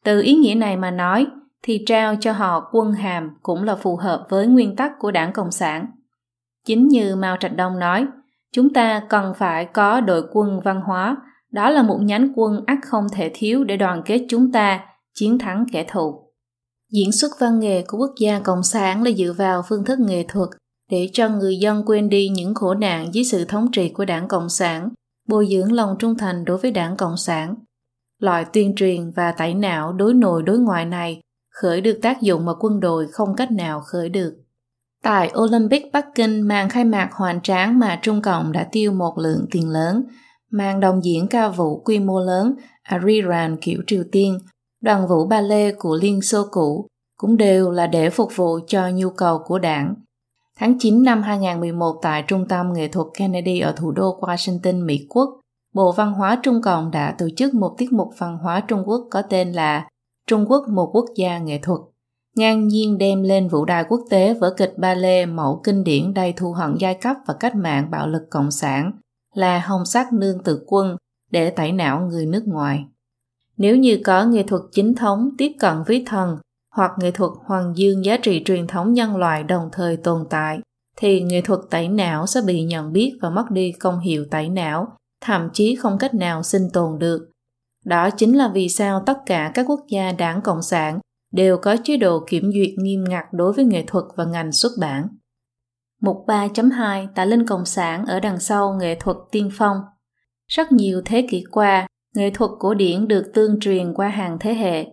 Từ 0.04 0.22
ý 0.22 0.34
nghĩa 0.36 0.56
này 0.56 0.78
mà 0.78 0.92
nói, 0.92 1.28
thì 1.64 1.84
trao 1.86 2.16
cho 2.20 2.32
họ 2.32 2.70
quân 2.72 2.92
hàm 2.92 3.30
cũng 3.42 3.64
là 3.64 3.76
phù 3.76 3.96
hợp 3.96 4.26
với 4.30 4.48
nguyên 4.48 4.76
tắc 4.76 4.92
của 5.00 5.12
đảng 5.12 5.34
Cộng 5.34 5.52
sản. 5.52 5.86
Chính 6.66 6.88
như 6.88 7.16
Mao 7.16 7.38
Trạch 7.38 7.56
Đông 7.56 7.80
nói, 7.80 8.08
chúng 8.52 8.74
ta 8.74 9.02
cần 9.10 9.34
phải 9.34 9.66
có 9.66 10.02
đội 10.02 10.24
quân 10.32 10.60
văn 10.64 10.82
hóa, 10.82 11.18
đó 11.52 11.70
là 11.70 11.84
một 11.84 11.98
nhánh 12.02 12.34
quân 12.36 12.64
ắt 12.68 12.78
không 12.86 13.08
thể 13.14 13.32
thiếu 13.34 13.64
để 13.64 13.78
đoàn 13.78 14.02
kết 14.06 14.26
chúng 14.30 14.52
ta, 14.52 14.80
chiến 15.14 15.40
thắng 15.40 15.66
kẻ 15.72 15.84
thù. 15.84 16.31
Diễn 16.92 17.12
xuất 17.12 17.32
văn 17.40 17.60
nghệ 17.60 17.84
của 17.88 17.98
quốc 17.98 18.12
gia 18.20 18.40
Cộng 18.40 18.64
sản 18.64 19.04
là 19.04 19.12
dựa 19.12 19.34
vào 19.38 19.64
phương 19.70 19.86
thức 19.86 20.00
nghệ 20.00 20.26
thuật 20.28 20.50
để 20.90 21.10
cho 21.14 21.30
người 21.30 21.58
dân 21.58 21.84
quên 21.86 22.10
đi 22.10 22.30
những 22.30 22.54
khổ 22.54 22.74
nạn 22.74 23.14
dưới 23.14 23.24
sự 23.24 23.46
thống 23.46 23.72
trị 23.72 23.90
của 23.90 24.06
đảng 24.06 24.28
Cộng 24.28 24.50
sản, 24.50 24.90
bồi 25.28 25.48
dưỡng 25.52 25.72
lòng 25.72 25.96
trung 26.00 26.18
thành 26.18 26.46
đối 26.46 26.58
với 26.58 26.72
đảng 26.72 26.98
Cộng 26.98 27.18
sản 27.18 27.56
Loại 28.22 28.46
tuyên 28.54 28.74
truyền 28.76 29.12
và 29.12 29.32
tẩy 29.32 29.54
não 29.54 29.94
đối 29.94 30.14
nội 30.14 30.44
đối 30.44 30.60
ngoại 30.60 30.86
này 30.86 31.22
khởi 31.50 31.82
được 31.82 32.00
tác 32.02 32.22
dụng 32.22 32.46
mà 32.46 32.52
quân 32.60 32.80
đội 32.80 33.08
không 33.12 33.36
cách 33.36 33.52
nào 33.52 33.82
khởi 33.82 34.10
được. 34.10 34.34
Tại 35.04 35.32
Olympic 35.40 35.84
Bắc 35.94 36.06
Kinh 36.16 36.42
màn 36.42 36.70
khai 36.70 36.86
mạc 36.86 37.10
hoành 37.14 37.42
tráng 37.42 37.80
mà 37.80 38.00
Trung 38.02 38.22
Cộng 38.22 38.52
đã 38.52 38.68
tiêu 38.72 38.92
một 38.92 39.18
lượng 39.18 39.46
tiền 39.52 39.70
lớn, 39.70 40.04
màn 40.52 40.80
đồng 40.80 41.04
diễn 41.04 41.28
ca 41.28 41.50
vũ 41.50 41.80
quy 41.80 42.00
mô 42.00 42.20
lớn 42.20 42.56
Ariran 42.84 43.58
kiểu 43.62 43.82
Triều 43.88 44.04
Tiên, 44.12 44.40
đoàn 44.82 45.08
vũ 45.08 45.28
ba 45.28 45.42
lê 45.42 45.72
của 45.72 45.96
Liên 46.02 46.22
Xô 46.22 46.44
cũ 46.52 46.88
cũng 47.18 47.38
đều 47.38 47.72
là 47.72 47.88
để 47.88 48.10
phục 48.10 48.36
vụ 48.36 48.60
cho 48.68 48.90
nhu 48.90 49.10
cầu 49.10 49.40
của 49.46 49.60
đảng. 49.60 49.96
Tháng 50.58 50.80
9 50.80 51.04
năm 51.04 51.22
2011 51.22 52.00
tại 52.02 52.24
Trung 52.28 52.48
tâm 52.48 52.74
Nghệ 52.74 52.88
thuật 52.88 53.08
Kennedy 53.14 53.60
ở 53.60 53.74
thủ 53.78 53.92
đô 53.92 54.20
Washington, 54.20 54.86
Mỹ 54.86 55.06
Quốc, 55.10 55.40
Bộ 55.74 55.92
Văn 55.92 56.14
hóa 56.14 56.40
Trung 56.44 56.62
Cộng 56.62 56.92
đã 56.92 57.16
tổ 57.18 57.28
chức 57.38 57.54
một 57.54 57.76
tiết 57.78 57.94
mục 57.94 58.10
văn 58.18 58.38
hóa 58.38 58.62
Trung 58.68 58.84
Quốc 58.86 59.08
có 59.12 59.22
tên 59.22 59.52
là 59.52 59.88
Trung 60.28 60.46
Quốc 60.50 60.66
một 60.70 60.90
quốc 60.94 61.06
gia 61.16 61.40
nghệ 61.40 61.60
thuật 61.64 61.80
ngang 62.36 62.68
nhiên 62.68 62.98
đem 62.98 63.24
lên 63.24 63.48
vũ 63.48 63.66
đài 63.66 63.84
quốc 63.90 64.02
tế 64.10 64.34
vở 64.34 64.54
kịch 64.58 64.74
ba 64.78 64.94
lê 64.94 65.26
mẫu 65.26 65.62
kinh 65.64 65.84
điển 65.84 66.14
đầy 66.14 66.34
thù 66.34 66.52
hận 66.52 66.76
giai 66.80 66.96
cấp 66.96 67.18
và 67.28 67.34
cách 67.34 67.56
mạng 67.56 67.88
bạo 67.92 68.08
lực 68.08 68.22
cộng 68.30 68.52
sản 68.52 68.92
là 69.34 69.60
hồng 69.60 69.86
sắc 69.86 70.14
nương 70.14 70.44
tự 70.44 70.64
quân 70.68 70.96
để 71.32 71.50
tẩy 71.50 71.72
não 71.72 72.00
người 72.00 72.26
nước 72.26 72.44
ngoài. 72.48 72.86
Nếu 73.58 73.78
như 73.78 74.00
có 74.04 74.26
nghệ 74.26 74.44
thuật 74.44 74.62
chính 74.72 74.96
thống 74.96 75.30
tiếp 75.38 75.52
cận 75.60 75.84
với 75.88 76.04
thần 76.08 76.38
hoặc 76.76 76.92
nghệ 77.00 77.12
thuật 77.12 77.32
hoàng 77.46 77.74
dương 77.76 78.06
giá 78.06 78.18
trị 78.18 78.42
truyền 78.46 78.68
thống 78.68 78.94
nhân 78.94 79.16
loại 79.16 79.44
đồng 79.44 79.70
thời 79.72 79.98
tồn 79.98 80.26
tại, 80.30 80.60
thì 80.98 81.22
nghệ 81.22 81.42
thuật 81.42 81.60
tẩy 81.70 81.90
não 81.90 82.28
sẽ 82.28 82.42
bị 82.48 82.64
nhận 82.64 82.94
biết 82.94 83.18
và 83.22 83.30
mất 83.30 83.52
đi 83.52 83.72
công 83.72 84.00
hiệu 84.00 84.26
tẩy 84.32 84.50
não, 84.50 84.88
thậm 85.22 85.50
chí 85.54 85.76
không 85.76 85.98
cách 85.98 86.14
nào 86.14 86.44
sinh 86.44 86.70
tồn 86.74 87.00
được. 87.00 87.30
Đó 87.86 88.10
chính 88.10 88.38
là 88.38 88.52
vì 88.54 88.70
sao 88.70 89.04
tất 89.06 89.18
cả 89.26 89.52
các 89.54 89.66
quốc 89.70 89.80
gia 89.90 90.12
đảng 90.12 90.42
Cộng 90.42 90.62
sản 90.62 91.00
đều 91.32 91.58
có 91.58 91.76
chế 91.84 91.98
độ 91.98 92.20
kiểm 92.28 92.52
duyệt 92.54 92.70
nghiêm 92.78 93.04
ngặt 93.10 93.26
đối 93.32 93.54
với 93.54 93.66
nghệ 93.66 93.84
thuật 93.88 94.06
và 94.16 94.26
ngành 94.26 94.52
xuất 94.52 94.72
bản. 94.80 95.08
Mục 96.02 96.18
3.2 96.28 97.08
tả 97.16 97.26
Linh 97.26 97.46
Cộng 97.46 97.66
sản 97.66 98.06
ở 98.06 98.20
đằng 98.20 98.40
sau 98.40 98.74
nghệ 98.74 98.96
thuật 99.00 99.18
tiên 99.32 99.50
phong. 99.54 99.78
Rất 100.48 100.72
nhiều 100.72 101.02
thế 101.06 101.28
kỷ 101.30 101.44
qua, 101.52 101.88
nghệ 102.16 102.32
thuật 102.34 102.52
cổ 102.60 102.74
điển 102.74 103.08
được 103.08 103.32
tương 103.34 103.60
truyền 103.60 103.94
qua 103.94 104.08
hàng 104.08 104.38
thế 104.40 104.54
hệ. 104.54 104.86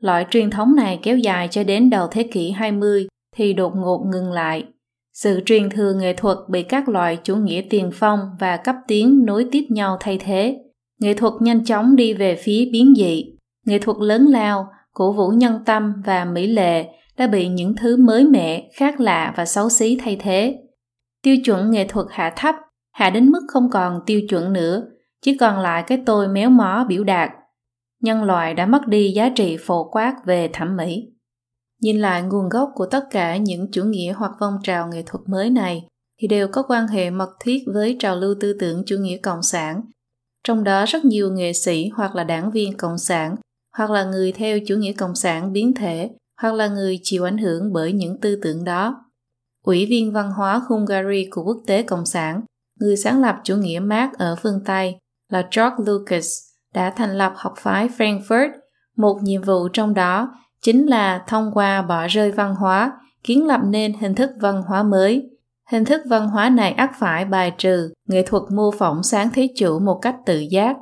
Loại 0.00 0.26
truyền 0.30 0.50
thống 0.50 0.76
này 0.76 0.98
kéo 1.02 1.18
dài 1.18 1.48
cho 1.50 1.64
đến 1.64 1.90
đầu 1.90 2.08
thế 2.10 2.22
kỷ 2.22 2.50
20 2.50 3.06
thì 3.36 3.52
đột 3.52 3.72
ngột 3.76 4.06
ngừng 4.12 4.32
lại. 4.32 4.64
Sự 5.12 5.40
truyền 5.46 5.70
thừa 5.70 5.94
nghệ 5.94 6.14
thuật 6.14 6.38
bị 6.50 6.62
các 6.62 6.88
loại 6.88 7.18
chủ 7.24 7.36
nghĩa 7.36 7.62
tiền 7.70 7.90
phong 7.94 8.20
và 8.40 8.56
cấp 8.56 8.74
tiến 8.88 9.24
nối 9.26 9.46
tiếp 9.52 9.64
nhau 9.70 9.96
thay 10.00 10.18
thế. 10.18 10.56
Nghệ 11.00 11.14
thuật 11.14 11.32
nhanh 11.40 11.64
chóng 11.64 11.96
đi 11.96 12.14
về 12.14 12.36
phía 12.44 12.68
biến 12.72 12.94
dị. 12.96 13.24
Nghệ 13.66 13.78
thuật 13.78 13.96
lớn 14.00 14.26
lao, 14.26 14.68
cổ 14.92 15.12
vũ 15.12 15.28
nhân 15.28 15.58
tâm 15.66 15.92
và 16.04 16.24
mỹ 16.24 16.46
lệ 16.46 16.86
đã 17.18 17.26
bị 17.26 17.48
những 17.48 17.76
thứ 17.76 17.96
mới 17.96 18.24
mẻ, 18.24 18.68
khác 18.74 19.00
lạ 19.00 19.34
và 19.36 19.44
xấu 19.44 19.68
xí 19.68 19.98
thay 20.02 20.16
thế. 20.20 20.58
Tiêu 21.22 21.36
chuẩn 21.44 21.70
nghệ 21.70 21.86
thuật 21.88 22.06
hạ 22.10 22.32
thấp, 22.36 22.54
hạ 22.92 23.10
đến 23.10 23.30
mức 23.30 23.40
không 23.48 23.70
còn 23.70 24.00
tiêu 24.06 24.20
chuẩn 24.28 24.52
nữa, 24.52 24.82
chỉ 25.22 25.36
còn 25.36 25.58
lại 25.58 25.84
cái 25.86 26.02
tôi 26.06 26.28
méo 26.28 26.50
mó 26.50 26.86
biểu 26.88 27.04
đạt. 27.04 27.30
Nhân 28.02 28.22
loại 28.22 28.54
đã 28.54 28.66
mất 28.66 28.86
đi 28.86 29.12
giá 29.12 29.28
trị 29.36 29.56
phổ 29.60 29.90
quát 29.90 30.16
về 30.24 30.50
thẩm 30.52 30.76
mỹ. 30.76 31.08
Nhìn 31.80 32.00
lại 32.00 32.22
nguồn 32.22 32.48
gốc 32.48 32.70
của 32.74 32.86
tất 32.86 33.04
cả 33.10 33.36
những 33.36 33.70
chủ 33.72 33.84
nghĩa 33.84 34.12
hoặc 34.12 34.32
phong 34.40 34.54
trào 34.62 34.88
nghệ 34.88 35.02
thuật 35.06 35.28
mới 35.28 35.50
này 35.50 35.86
thì 36.20 36.28
đều 36.28 36.48
có 36.48 36.62
quan 36.62 36.86
hệ 36.86 37.10
mật 37.10 37.30
thiết 37.40 37.58
với 37.74 37.96
trào 37.98 38.16
lưu 38.16 38.34
tư 38.40 38.56
tưởng 38.60 38.82
chủ 38.86 38.96
nghĩa 38.96 39.18
cộng 39.22 39.42
sản. 39.42 39.80
Trong 40.44 40.64
đó 40.64 40.84
rất 40.88 41.04
nhiều 41.04 41.32
nghệ 41.32 41.52
sĩ 41.52 41.88
hoặc 41.94 42.14
là 42.14 42.24
đảng 42.24 42.50
viên 42.50 42.76
cộng 42.76 42.98
sản 42.98 43.36
hoặc 43.76 43.90
là 43.90 44.04
người 44.04 44.32
theo 44.32 44.58
chủ 44.66 44.76
nghĩa 44.76 44.92
cộng 44.92 45.14
sản 45.14 45.52
biến 45.52 45.74
thể, 45.74 46.10
hoặc 46.40 46.54
là 46.54 46.68
người 46.68 46.98
chịu 47.02 47.24
ảnh 47.24 47.38
hưởng 47.38 47.72
bởi 47.72 47.92
những 47.92 48.20
tư 48.20 48.38
tưởng 48.42 48.64
đó. 48.64 49.04
Ủy 49.64 49.86
viên 49.86 50.12
văn 50.12 50.30
hóa 50.30 50.62
Hungary 50.68 51.28
của 51.30 51.44
Quốc 51.44 51.62
tế 51.66 51.82
Cộng 51.82 52.06
sản, 52.06 52.40
người 52.80 52.96
sáng 52.96 53.20
lập 53.20 53.36
chủ 53.44 53.56
nghĩa 53.56 53.80
Marx 53.80 54.12
ở 54.18 54.36
phương 54.42 54.60
Tây 54.64 54.96
là 55.28 55.42
George 55.56 55.76
Lucas 55.86 56.26
đã 56.74 56.90
thành 56.90 57.18
lập 57.18 57.32
học 57.36 57.54
phái 57.58 57.88
Frankfurt. 57.88 58.50
Một 58.96 59.18
nhiệm 59.22 59.42
vụ 59.42 59.68
trong 59.68 59.94
đó 59.94 60.34
chính 60.62 60.86
là 60.86 61.24
thông 61.26 61.50
qua 61.54 61.82
bỏ 61.82 62.06
rơi 62.06 62.30
văn 62.30 62.54
hóa, 62.54 62.92
kiến 63.24 63.46
lập 63.46 63.60
nên 63.64 63.92
hình 64.00 64.14
thức 64.14 64.30
văn 64.40 64.62
hóa 64.62 64.82
mới. 64.82 65.30
Hình 65.70 65.84
thức 65.84 66.00
văn 66.06 66.28
hóa 66.28 66.48
này 66.48 66.72
ắt 66.72 66.90
phải 66.98 67.24
bài 67.24 67.52
trừ 67.58 67.92
nghệ 68.08 68.22
thuật 68.26 68.42
mô 68.50 68.70
phỏng 68.70 69.02
sáng 69.02 69.28
thế 69.34 69.48
chủ 69.56 69.78
một 69.78 69.98
cách 70.02 70.16
tự 70.26 70.38
giác. 70.50 70.76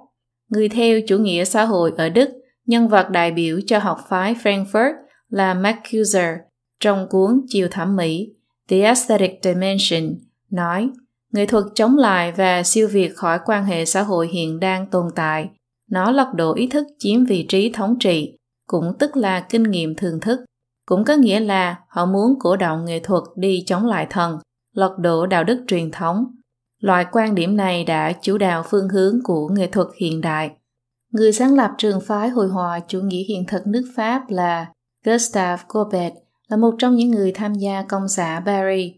Người 0.49 0.69
theo 0.69 1.01
chủ 1.09 1.19
nghĩa 1.19 1.45
xã 1.45 1.65
hội 1.65 1.93
ở 1.97 2.09
Đức 2.09 2.31
Nhân 2.67 2.89
vật 2.89 3.11
đại 3.11 3.33
biểu 3.33 3.61
cho 3.67 3.79
học 3.79 3.99
phái 4.09 4.35
Frankfurt 4.35 4.93
là 5.29 5.55
Marcuse 5.55 6.37
trong 6.81 7.07
cuốn 7.09 7.41
Chiều 7.49 7.69
thẩm 7.71 7.97
mỹ 7.97 8.33
The 8.69 8.81
Aesthetic 8.81 9.41
Dimension 9.43 10.19
nói 10.51 10.91
nghệ 11.37 11.47
thuật 11.47 11.65
chống 11.75 11.97
lại 11.97 12.33
và 12.33 12.63
siêu 12.63 12.89
việt 12.89 13.17
khỏi 13.17 13.39
quan 13.45 13.65
hệ 13.65 13.85
xã 13.85 14.03
hội 14.03 14.29
hiện 14.29 14.61
đang 14.61 14.87
tồn 14.87 15.07
tại. 15.15 15.49
Nó 15.91 16.11
lật 16.11 16.29
đổ 16.35 16.55
ý 16.55 16.67
thức 16.67 16.87
chiếm 16.99 17.25
vị 17.25 17.47
trí 17.49 17.73
thống 17.73 17.99
trị, 18.01 18.37
cũng 18.69 18.93
tức 18.99 19.17
là 19.17 19.41
kinh 19.41 19.63
nghiệm 19.63 19.95
thường 19.95 20.21
thức. 20.21 20.41
Cũng 20.87 21.05
có 21.05 21.15
nghĩa 21.15 21.41
là 21.41 21.77
họ 21.89 22.07
muốn 22.07 22.35
cổ 22.41 22.57
động 22.57 22.85
nghệ 22.85 23.01
thuật 23.01 23.23
đi 23.37 23.65
chống 23.67 23.87
lại 23.87 24.07
thần, 24.11 24.39
lật 24.75 24.99
đổ 24.99 25.27
đạo 25.27 25.45
đức 25.45 25.65
truyền 25.67 25.91
thống. 25.91 26.25
Loại 26.83 27.07
quan 27.13 27.35
điểm 27.35 27.57
này 27.57 27.85
đã 27.85 28.13
chủ 28.23 28.39
đạo 28.39 28.63
phương 28.71 28.89
hướng 28.89 29.19
của 29.25 29.49
nghệ 29.49 29.67
thuật 29.67 29.87
hiện 30.01 30.21
đại. 30.21 30.51
Người 31.13 31.33
sáng 31.33 31.55
lập 31.55 31.71
trường 31.79 32.01
phái 32.01 32.29
hồi 32.29 32.49
hòa 32.49 32.81
chủ 32.89 33.01
nghĩa 33.01 33.23
hiện 33.29 33.45
thực 33.49 33.67
nước 33.67 33.85
Pháp 33.97 34.23
là 34.29 34.67
Gustave 35.05 35.63
Courbet 35.69 36.13
là 36.49 36.57
một 36.57 36.75
trong 36.79 36.97
những 36.97 37.11
người 37.11 37.33
tham 37.33 37.55
gia 37.55 37.83
công 37.83 38.09
xã 38.09 38.43
Paris. 38.47 38.93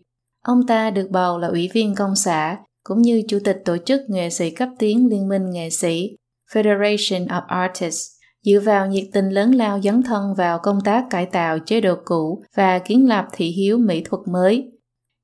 Ông 0.49 0.67
ta 0.67 0.91
được 0.91 1.11
bầu 1.11 1.39
là 1.39 1.49
ủy 1.49 1.71
viên 1.73 1.95
công 1.95 2.17
xã 2.17 2.57
cũng 2.85 3.03
như 3.03 3.23
chủ 3.29 3.39
tịch 3.45 3.63
tổ 3.65 3.77
chức 3.87 4.01
nghệ 4.09 4.31
sĩ 4.31 4.51
cấp 4.51 4.69
tiến 4.79 5.09
Liên 5.11 5.29
minh 5.29 5.51
nghệ 5.51 5.71
sĩ 5.71 6.17
Federation 6.53 7.27
of 7.27 7.43
Artists 7.47 8.09
dựa 8.45 8.61
vào 8.61 8.87
nhiệt 8.87 9.05
tình 9.13 9.29
lớn 9.29 9.55
lao 9.55 9.81
dấn 9.81 10.03
thân 10.03 10.35
vào 10.35 10.59
công 10.63 10.81
tác 10.85 11.05
cải 11.11 11.27
tạo 11.27 11.59
chế 11.59 11.81
độ 11.81 11.95
cũ 12.05 12.43
và 12.57 12.79
kiến 12.79 13.09
lập 13.09 13.27
thị 13.33 13.47
hiếu 13.49 13.79
mỹ 13.79 14.03
thuật 14.05 14.23
mới. 14.29 14.71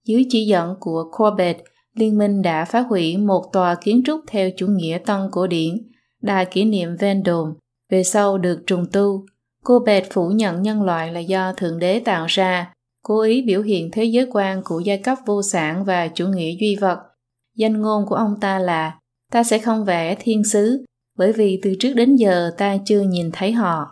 Dưới 0.07 0.27
chỉ 0.29 0.47
dẫn 0.47 0.75
của 0.81 1.05
Corbett, 1.13 1.61
Liên 1.97 2.19
minh 2.19 2.43
đã 2.43 2.65
phá 2.65 2.81
hủy 2.81 3.17
một 3.17 3.45
tòa 3.53 3.75
kiến 3.75 4.03
trúc 4.07 4.21
theo 4.29 4.51
chủ 4.57 4.67
nghĩa 4.67 4.99
tân 5.07 5.21
cổ 5.33 5.47
điển 5.47 5.75
đài 6.23 6.45
kỷ 6.45 6.65
niệm 6.65 6.97
Vendôme, 6.97 7.53
về 7.91 8.03
sau 8.03 8.39
được 8.39 8.63
trùng 8.67 8.87
tu. 8.93 9.25
Corbett 9.65 10.13
phủ 10.13 10.29
nhận 10.29 10.63
nhân 10.63 10.83
loại 10.83 11.13
là 11.13 11.21
do 11.21 11.53
Thượng 11.53 11.79
Đế 11.79 12.01
tạo 12.01 12.27
ra, 12.29 12.74
cố 13.05 13.21
ý 13.21 13.43
biểu 13.43 13.63
hiện 13.63 13.91
thế 13.93 14.05
giới 14.05 14.27
quan 14.33 14.63
của 14.65 14.81
giai 14.81 14.99
cấp 14.99 15.19
vô 15.27 15.43
sản 15.43 15.85
và 15.85 16.09
chủ 16.09 16.29
nghĩa 16.29 16.53
duy 16.61 16.77
vật. 16.81 16.99
Danh 17.57 17.81
ngôn 17.83 18.07
của 18.07 18.15
ông 18.15 18.35
ta 18.41 18.59
là 18.59 18.99
ta 19.33 19.45
sẽ 19.45 19.59
không 19.59 19.85
vẽ 19.85 20.17
thiên 20.21 20.45
sứ, 20.45 20.85
bởi 21.19 21.33
vì 21.33 21.61
từ 21.63 21.75
trước 21.81 21.93
đến 21.95 22.17
giờ 22.17 22.51
ta 22.59 22.77
chưa 22.85 23.01
nhìn 23.01 23.31
thấy 23.33 23.53
họ. 23.53 23.87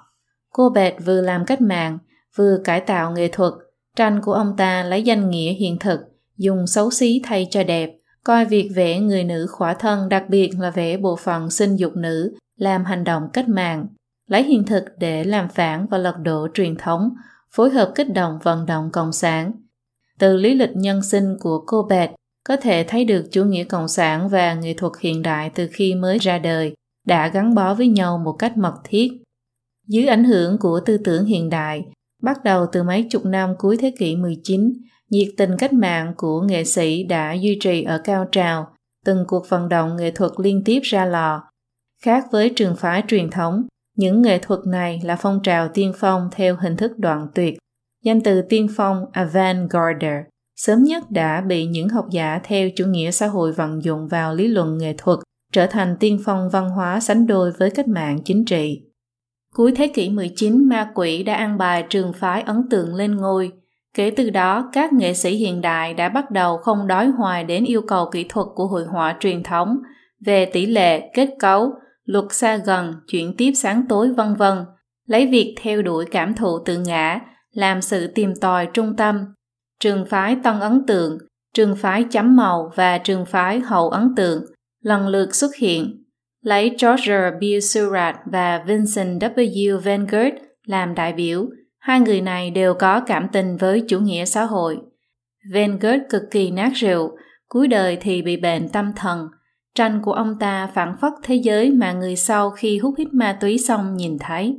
Cô 0.53 0.71
Bệt 0.71 0.95
vừa 1.05 1.21
làm 1.21 1.45
cách 1.45 1.61
mạng, 1.61 1.99
vừa 2.37 2.59
cải 2.65 2.81
tạo 2.81 3.13
nghệ 3.13 3.29
thuật. 3.29 3.53
Tranh 3.97 4.21
của 4.23 4.33
ông 4.33 4.55
ta 4.57 4.83
lấy 4.83 5.03
danh 5.03 5.31
nghĩa 5.31 5.53
hiện 5.53 5.79
thực, 5.79 6.01
dùng 6.37 6.67
xấu 6.67 6.91
xí 6.91 7.21
thay 7.25 7.49
cho 7.51 7.65
đẹp, 7.65 7.91
coi 8.25 8.45
việc 8.45 8.71
vẽ 8.75 9.01
người 9.01 9.25
nữ 9.25 9.47
khỏa 9.51 9.75
thân 9.75 10.09
đặc 10.09 10.25
biệt 10.29 10.51
là 10.59 10.71
vẽ 10.71 10.97
bộ 10.97 11.17
phận 11.17 11.51
sinh 11.51 11.77
dục 11.77 11.97
nữ 11.97 12.35
làm 12.57 12.85
hành 12.85 13.05
động 13.05 13.23
cách 13.33 13.49
mạng, 13.49 13.87
lấy 14.29 14.43
hiện 14.43 14.65
thực 14.65 14.85
để 14.99 15.25
làm 15.25 15.49
phản 15.49 15.87
và 15.87 15.99
lật 15.99 16.15
đổ 16.23 16.49
truyền 16.55 16.77
thống, 16.77 17.11
phối 17.57 17.71
hợp 17.71 17.93
kích 17.95 18.13
động 18.13 18.39
vận 18.43 18.67
động 18.67 18.91
cộng 18.93 19.13
sản. 19.13 19.53
Từ 20.19 20.37
lý 20.37 20.55
lịch 20.55 20.77
nhân 20.77 21.03
sinh 21.03 21.37
của 21.41 21.65
cô 21.67 21.83
bẹt 21.83 22.11
có 22.49 22.57
thể 22.57 22.85
thấy 22.89 23.05
được 23.05 23.25
chủ 23.33 23.45
nghĩa 23.45 23.65
cộng 23.65 23.89
sản 23.89 24.29
và 24.29 24.55
nghệ 24.55 24.75
thuật 24.75 24.93
hiện 25.01 25.23
đại 25.23 25.51
từ 25.55 25.69
khi 25.73 25.95
mới 25.95 26.19
ra 26.19 26.39
đời 26.39 26.75
đã 27.07 27.29
gắn 27.29 27.55
bó 27.55 27.75
với 27.75 27.89
nhau 27.89 28.19
một 28.19 28.33
cách 28.33 28.57
mật 28.57 28.75
thiết. 28.85 29.09
Dưới 29.89 30.07
ảnh 30.07 30.25
hưởng 30.25 30.59
của 30.59 30.81
tư 30.87 30.99
tưởng 31.05 31.25
hiện 31.25 31.51
đại, 31.51 31.85
bắt 32.23 32.45
đầu 32.45 32.67
từ 32.73 32.83
mấy 32.83 33.07
chục 33.11 33.25
năm 33.25 33.55
cuối 33.59 33.77
thế 33.77 33.93
kỷ 33.99 34.17
19, 34.17 34.73
nhiệt 35.11 35.29
tình 35.37 35.51
cách 35.59 35.73
mạng 35.73 36.15
của 36.17 36.41
nghệ 36.41 36.65
sĩ 36.65 37.05
đã 37.05 37.33
duy 37.33 37.59
trì 37.61 37.83
ở 37.83 38.01
cao 38.05 38.27
trào, 38.33 38.75
từng 39.05 39.25
cuộc 39.29 39.49
vận 39.49 39.69
động 39.69 39.97
nghệ 39.97 40.11
thuật 40.11 40.33
liên 40.39 40.63
tiếp 40.65 40.81
ra 40.83 41.05
lò. 41.05 41.43
Khác 42.03 42.25
với 42.33 42.53
trường 42.57 42.77
phái 42.77 43.03
truyền 43.09 43.31
thống, 43.31 43.63
những 43.97 44.23
nghệ 44.23 44.39
thuật 44.39 44.61
này 44.67 45.01
là 45.05 45.17
phong 45.17 45.41
trào 45.43 45.69
tiên 45.69 45.93
phong 45.97 46.29
theo 46.33 46.57
hình 46.57 46.77
thức 46.77 46.99
đoạn 46.99 47.29
tuyệt. 47.35 47.59
Danh 48.05 48.21
từ 48.21 48.43
tiên 48.43 48.69
phong 48.77 49.05
avant-garde 49.13 50.23
sớm 50.57 50.83
nhất 50.83 51.11
đã 51.11 51.41
bị 51.41 51.67
những 51.67 51.89
học 51.89 52.07
giả 52.11 52.41
theo 52.45 52.69
chủ 52.77 52.85
nghĩa 52.87 53.11
xã 53.11 53.27
hội 53.27 53.53
vận 53.53 53.85
dụng 53.85 54.09
vào 54.09 54.35
lý 54.35 54.49
luận 54.49 54.79
nghệ 54.79 54.95
thuật, 54.99 55.19
trở 55.53 55.67
thành 55.67 55.97
tiên 56.01 56.21
phong 56.25 56.49
văn 56.51 56.71
hóa 56.71 57.01
sánh 57.01 57.27
đôi 57.27 57.53
với 57.59 57.71
cách 57.71 57.89
mạng 57.89 58.19
chính 58.25 58.45
trị. 58.45 58.83
Cuối 59.55 59.73
thế 59.77 59.89
kỷ 59.89 60.11
19, 60.11 60.69
ma 60.69 60.91
quỷ 60.95 61.23
đã 61.23 61.35
ăn 61.35 61.59
bài 61.59 61.85
trường 61.91 62.13
phái 62.13 62.43
ấn 62.43 62.69
tượng 62.71 62.95
lên 62.95 63.17
ngôi, 63.17 63.53
Kể 63.95 64.11
từ 64.17 64.31
đó, 64.31 64.71
các 64.73 64.93
nghệ 64.93 65.15
sĩ 65.15 65.37
hiện 65.37 65.61
đại 65.61 65.95
đã 65.95 66.09
bắt 66.09 66.31
đầu 66.31 66.57
không 66.57 66.87
đói 66.87 67.07
hoài 67.07 67.45
đến 67.45 67.65
yêu 67.65 67.83
cầu 67.89 68.11
kỹ 68.13 68.27
thuật 68.29 68.47
của 68.55 68.67
hội 68.67 68.85
họa 68.85 69.17
truyền 69.21 69.43
thống 69.43 69.79
về 70.27 70.47
tỷ 70.47 70.67
lệ, 70.67 71.11
kết 71.15 71.29
cấu, 71.39 71.73
luật 72.05 72.25
xa 72.31 72.57
gần, 72.57 72.95
chuyển 73.07 73.35
tiếp 73.37 73.53
sáng 73.55 73.85
tối 73.89 74.13
vân 74.13 74.35
vân, 74.35 74.65
lấy 75.07 75.27
việc 75.27 75.55
theo 75.61 75.83
đuổi 75.83 76.05
cảm 76.11 76.35
thụ 76.35 76.59
tự 76.65 76.79
ngã 76.79 77.21
làm 77.53 77.83
sự 77.83 78.07
tìm 78.07 78.35
tòi 78.41 78.69
trung 78.75 78.97
tâm. 78.97 79.25
trường 79.81 80.07
phái 80.07 80.37
Tân 80.43 80.61
Ấn 80.61 80.87
Tượng, 80.87 81.19
trường 81.55 81.77
phái 81.77 82.05
Chấm 82.11 82.37
Màu 82.37 82.73
và 82.75 82.99
trường 82.99 83.25
phái 83.27 83.61
Hậu 83.61 83.89
Ấn 83.91 84.15
Tượng 84.17 84.45
lần 84.83 85.09
lượt 85.09 85.35
xuất 85.35 85.57
hiện, 85.57 86.05
lấy 86.43 86.77
George 86.83 87.31
B. 87.31 87.43
Surratt 87.63 88.19
và 88.25 88.65
Vincent 88.67 89.23
W. 89.23 89.79
Vanguard 89.79 90.37
làm 90.67 90.95
đại 90.95 91.13
biểu. 91.13 91.47
Hai 91.79 92.01
người 92.01 92.21
này 92.21 92.51
đều 92.51 92.75
có 92.75 93.01
cảm 93.01 93.29
tình 93.33 93.57
với 93.57 93.85
chủ 93.89 93.99
nghĩa 94.01 94.25
xã 94.25 94.45
hội. 94.45 94.79
Vanguard 95.53 96.03
cực 96.11 96.23
kỳ 96.31 96.51
nát 96.51 96.73
rượu, 96.75 97.11
cuối 97.49 97.69
đời 97.69 97.99
thì 98.01 98.23
bị 98.23 98.37
bệnh 98.37 98.69
tâm 98.69 98.93
thần. 98.97 99.29
Tranh 99.75 100.03
của 100.03 100.13
ông 100.13 100.39
ta 100.39 100.67
phản 100.75 100.97
phất 101.01 101.13
thế 101.23 101.35
giới 101.35 101.71
mà 101.71 101.93
người 101.93 102.17
sau 102.17 102.51
khi 102.51 102.79
hút 102.79 102.95
hít 102.99 103.15
ma 103.15 103.39
túy 103.41 103.59
xong 103.59 103.97
nhìn 103.97 104.19
thấy. 104.19 104.59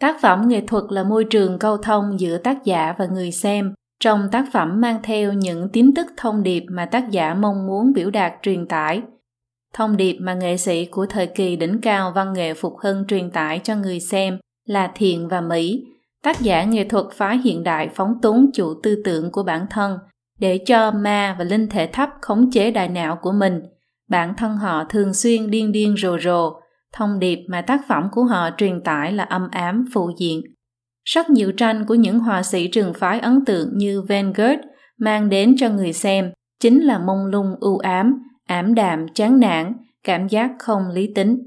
Tác 0.00 0.20
phẩm 0.20 0.48
nghệ 0.48 0.60
thuật 0.66 0.84
là 0.88 1.02
môi 1.02 1.24
trường 1.24 1.58
câu 1.58 1.76
thông 1.76 2.20
giữa 2.20 2.38
tác 2.38 2.64
giả 2.64 2.94
và 2.98 3.06
người 3.06 3.32
xem. 3.32 3.74
Trong 4.00 4.28
tác 4.32 4.44
phẩm 4.52 4.80
mang 4.80 4.98
theo 5.02 5.32
những 5.32 5.68
tín 5.72 5.90
tức 5.96 6.06
thông 6.16 6.42
điệp 6.42 6.64
mà 6.68 6.86
tác 6.86 7.10
giả 7.10 7.34
mong 7.34 7.66
muốn 7.66 7.92
biểu 7.92 8.10
đạt 8.10 8.32
truyền 8.42 8.66
tải. 8.66 9.02
Thông 9.74 9.96
điệp 9.96 10.16
mà 10.20 10.34
nghệ 10.34 10.56
sĩ 10.56 10.84
của 10.84 11.06
thời 11.06 11.26
kỳ 11.26 11.56
đỉnh 11.56 11.80
cao 11.82 12.12
văn 12.14 12.32
nghệ 12.32 12.54
phục 12.54 12.78
hưng 12.78 13.04
truyền 13.06 13.30
tải 13.30 13.60
cho 13.64 13.76
người 13.76 14.00
xem 14.00 14.38
là 14.66 14.92
thiện 14.94 15.28
và 15.28 15.40
mỹ. 15.40 15.84
Tác 16.22 16.40
giả 16.40 16.64
nghệ 16.64 16.84
thuật 16.84 17.06
phá 17.12 17.38
hiện 17.44 17.62
đại 17.62 17.88
phóng 17.94 18.20
túng 18.22 18.50
chủ 18.54 18.74
tư 18.82 19.02
tưởng 19.04 19.32
của 19.32 19.42
bản 19.42 19.66
thân 19.70 19.98
để 20.38 20.58
cho 20.66 20.90
ma 20.90 21.36
và 21.38 21.44
linh 21.44 21.68
thể 21.68 21.86
thấp 21.86 22.10
khống 22.20 22.50
chế 22.50 22.70
đại 22.70 22.88
não 22.88 23.16
của 23.16 23.32
mình. 23.32 23.62
Bản 24.10 24.34
thân 24.36 24.56
họ 24.56 24.84
thường 24.84 25.14
xuyên 25.14 25.50
điên 25.50 25.72
điên 25.72 25.94
rồ 25.96 26.18
rồ, 26.18 26.52
thông 26.92 27.18
điệp 27.18 27.38
mà 27.48 27.62
tác 27.62 27.80
phẩm 27.88 28.08
của 28.12 28.24
họ 28.24 28.50
truyền 28.56 28.80
tải 28.84 29.12
là 29.12 29.24
âm 29.24 29.48
ám 29.50 29.84
phụ 29.94 30.10
diện. 30.18 30.42
Rất 31.04 31.30
nhiều 31.30 31.52
tranh 31.52 31.84
của 31.86 31.94
những 31.94 32.18
họa 32.18 32.42
sĩ 32.42 32.68
trường 32.68 32.94
phái 32.94 33.20
ấn 33.20 33.44
tượng 33.44 33.68
như 33.78 34.02
Van 34.02 34.32
Gogh 34.32 34.60
mang 34.98 35.28
đến 35.28 35.54
cho 35.58 35.68
người 35.68 35.92
xem 35.92 36.32
chính 36.60 36.80
là 36.80 36.98
mông 36.98 37.26
lung 37.26 37.54
u 37.60 37.78
ám, 37.78 38.22
ảm 38.46 38.74
đạm, 38.74 39.06
chán 39.14 39.40
nản, 39.40 39.72
cảm 40.04 40.28
giác 40.28 40.50
không 40.58 40.82
lý 40.92 41.12
tính. 41.14 41.38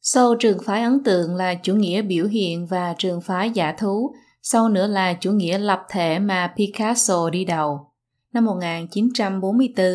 Sau 0.00 0.34
trường 0.34 0.58
phái 0.64 0.82
ấn 0.82 1.02
tượng 1.04 1.34
là 1.34 1.54
chủ 1.54 1.74
nghĩa 1.74 2.02
biểu 2.02 2.26
hiện 2.26 2.66
và 2.66 2.94
trường 2.98 3.20
phái 3.20 3.50
giả 3.50 3.74
thú, 3.78 4.14
sau 4.42 4.68
nữa 4.68 4.86
là 4.86 5.12
chủ 5.12 5.30
nghĩa 5.30 5.58
lập 5.58 5.82
thể 5.90 6.18
mà 6.18 6.54
Picasso 6.56 7.30
đi 7.30 7.44
đầu. 7.44 7.90
Năm 8.32 8.44
1944, 8.44 9.86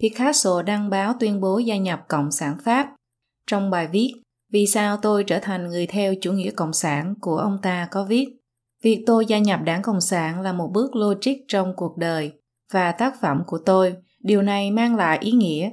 Picasso 0.00 0.62
đăng 0.62 0.90
báo 0.90 1.14
tuyên 1.20 1.40
bố 1.40 1.58
gia 1.58 1.76
nhập 1.76 2.04
Cộng 2.08 2.30
sản 2.30 2.56
Pháp. 2.64 2.94
Trong 3.46 3.70
bài 3.70 3.88
viết 3.92 4.14
Vì 4.52 4.66
sao 4.66 4.96
tôi 4.96 5.24
trở 5.24 5.38
thành 5.38 5.68
người 5.68 5.86
theo 5.86 6.14
chủ 6.20 6.32
nghĩa 6.32 6.50
cộng 6.50 6.72
sản 6.72 7.14
của 7.20 7.36
ông 7.36 7.58
ta 7.62 7.88
có 7.90 8.04
viết 8.04 8.26
Việc 8.82 9.04
tôi 9.06 9.26
gia 9.26 9.38
nhập 9.38 9.60
đảng 9.64 9.82
Cộng 9.82 10.00
sản 10.00 10.40
là 10.40 10.52
một 10.52 10.70
bước 10.72 10.96
logic 10.96 11.34
trong 11.48 11.72
cuộc 11.76 11.96
đời 11.96 12.32
và 12.72 12.92
tác 12.92 13.20
phẩm 13.20 13.42
của 13.46 13.58
tôi, 13.58 13.94
điều 14.20 14.42
này 14.42 14.70
mang 14.70 14.96
lại 14.96 15.18
ý 15.20 15.30
nghĩa. 15.30 15.70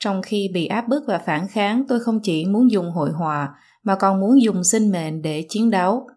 Trong 0.00 0.22
khi 0.22 0.50
bị 0.54 0.66
áp 0.66 0.88
bức 0.88 1.04
và 1.06 1.18
phản 1.18 1.48
kháng, 1.48 1.84
tôi 1.88 2.00
không 2.00 2.20
chỉ 2.22 2.44
muốn 2.44 2.70
dùng 2.70 2.90
hội 2.90 3.10
họa 3.10 3.54
mà 3.82 3.94
còn 3.94 4.20
muốn 4.20 4.42
dùng 4.42 4.64
sinh 4.64 4.90
mệnh 4.92 5.22
để 5.22 5.46
chiến 5.48 5.70
đấu. 5.70 6.08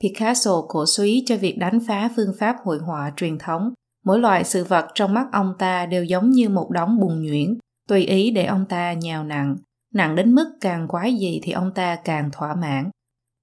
Picasso 0.00 0.62
cổ 0.68 0.86
suý 0.86 1.22
cho 1.26 1.36
việc 1.36 1.58
đánh 1.58 1.78
phá 1.88 2.10
phương 2.16 2.32
pháp 2.38 2.56
hội 2.64 2.78
họa 2.78 3.12
truyền 3.16 3.38
thống 3.38 3.72
Mỗi 4.04 4.20
loại 4.20 4.44
sự 4.44 4.64
vật 4.64 4.86
trong 4.94 5.14
mắt 5.14 5.26
ông 5.32 5.54
ta 5.58 5.86
đều 5.86 6.04
giống 6.04 6.30
như 6.30 6.48
một 6.48 6.70
đống 6.70 7.00
bùn 7.00 7.22
nhuyễn, 7.22 7.58
tùy 7.88 8.06
ý 8.06 8.30
để 8.30 8.44
ông 8.44 8.66
ta 8.68 8.92
nhào 8.92 9.24
nặng. 9.24 9.56
Nặng 9.94 10.14
đến 10.14 10.34
mức 10.34 10.52
càng 10.60 10.88
quái 10.88 11.16
dị 11.20 11.40
thì 11.42 11.52
ông 11.52 11.72
ta 11.74 11.96
càng 11.96 12.30
thỏa 12.32 12.54
mãn. 12.54 12.90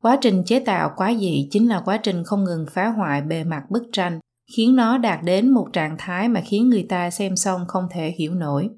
Quá 0.04 0.18
trình 0.22 0.44
chế 0.46 0.60
tạo 0.60 0.92
quái 0.96 1.18
dị 1.18 1.48
chính 1.52 1.70
là 1.70 1.82
quá 1.86 1.98
trình 1.98 2.24
không 2.24 2.44
ngừng 2.44 2.66
phá 2.74 2.88
hoại 2.88 3.22
bề 3.22 3.44
mặt 3.44 3.64
bức 3.70 3.84
tranh, 3.92 4.20
khiến 4.56 4.76
nó 4.76 4.98
đạt 4.98 5.20
đến 5.24 5.50
một 5.50 5.68
trạng 5.74 5.96
thái 5.98 6.28
mà 6.30 6.42
khiến 6.46 6.70
người 6.70 6.86
ta 6.90 7.10
xem 7.10 7.36
xong 7.36 7.66
không 7.68 7.88
thể 7.92 8.14
hiểu 8.18 8.36
nổi. 8.36 8.70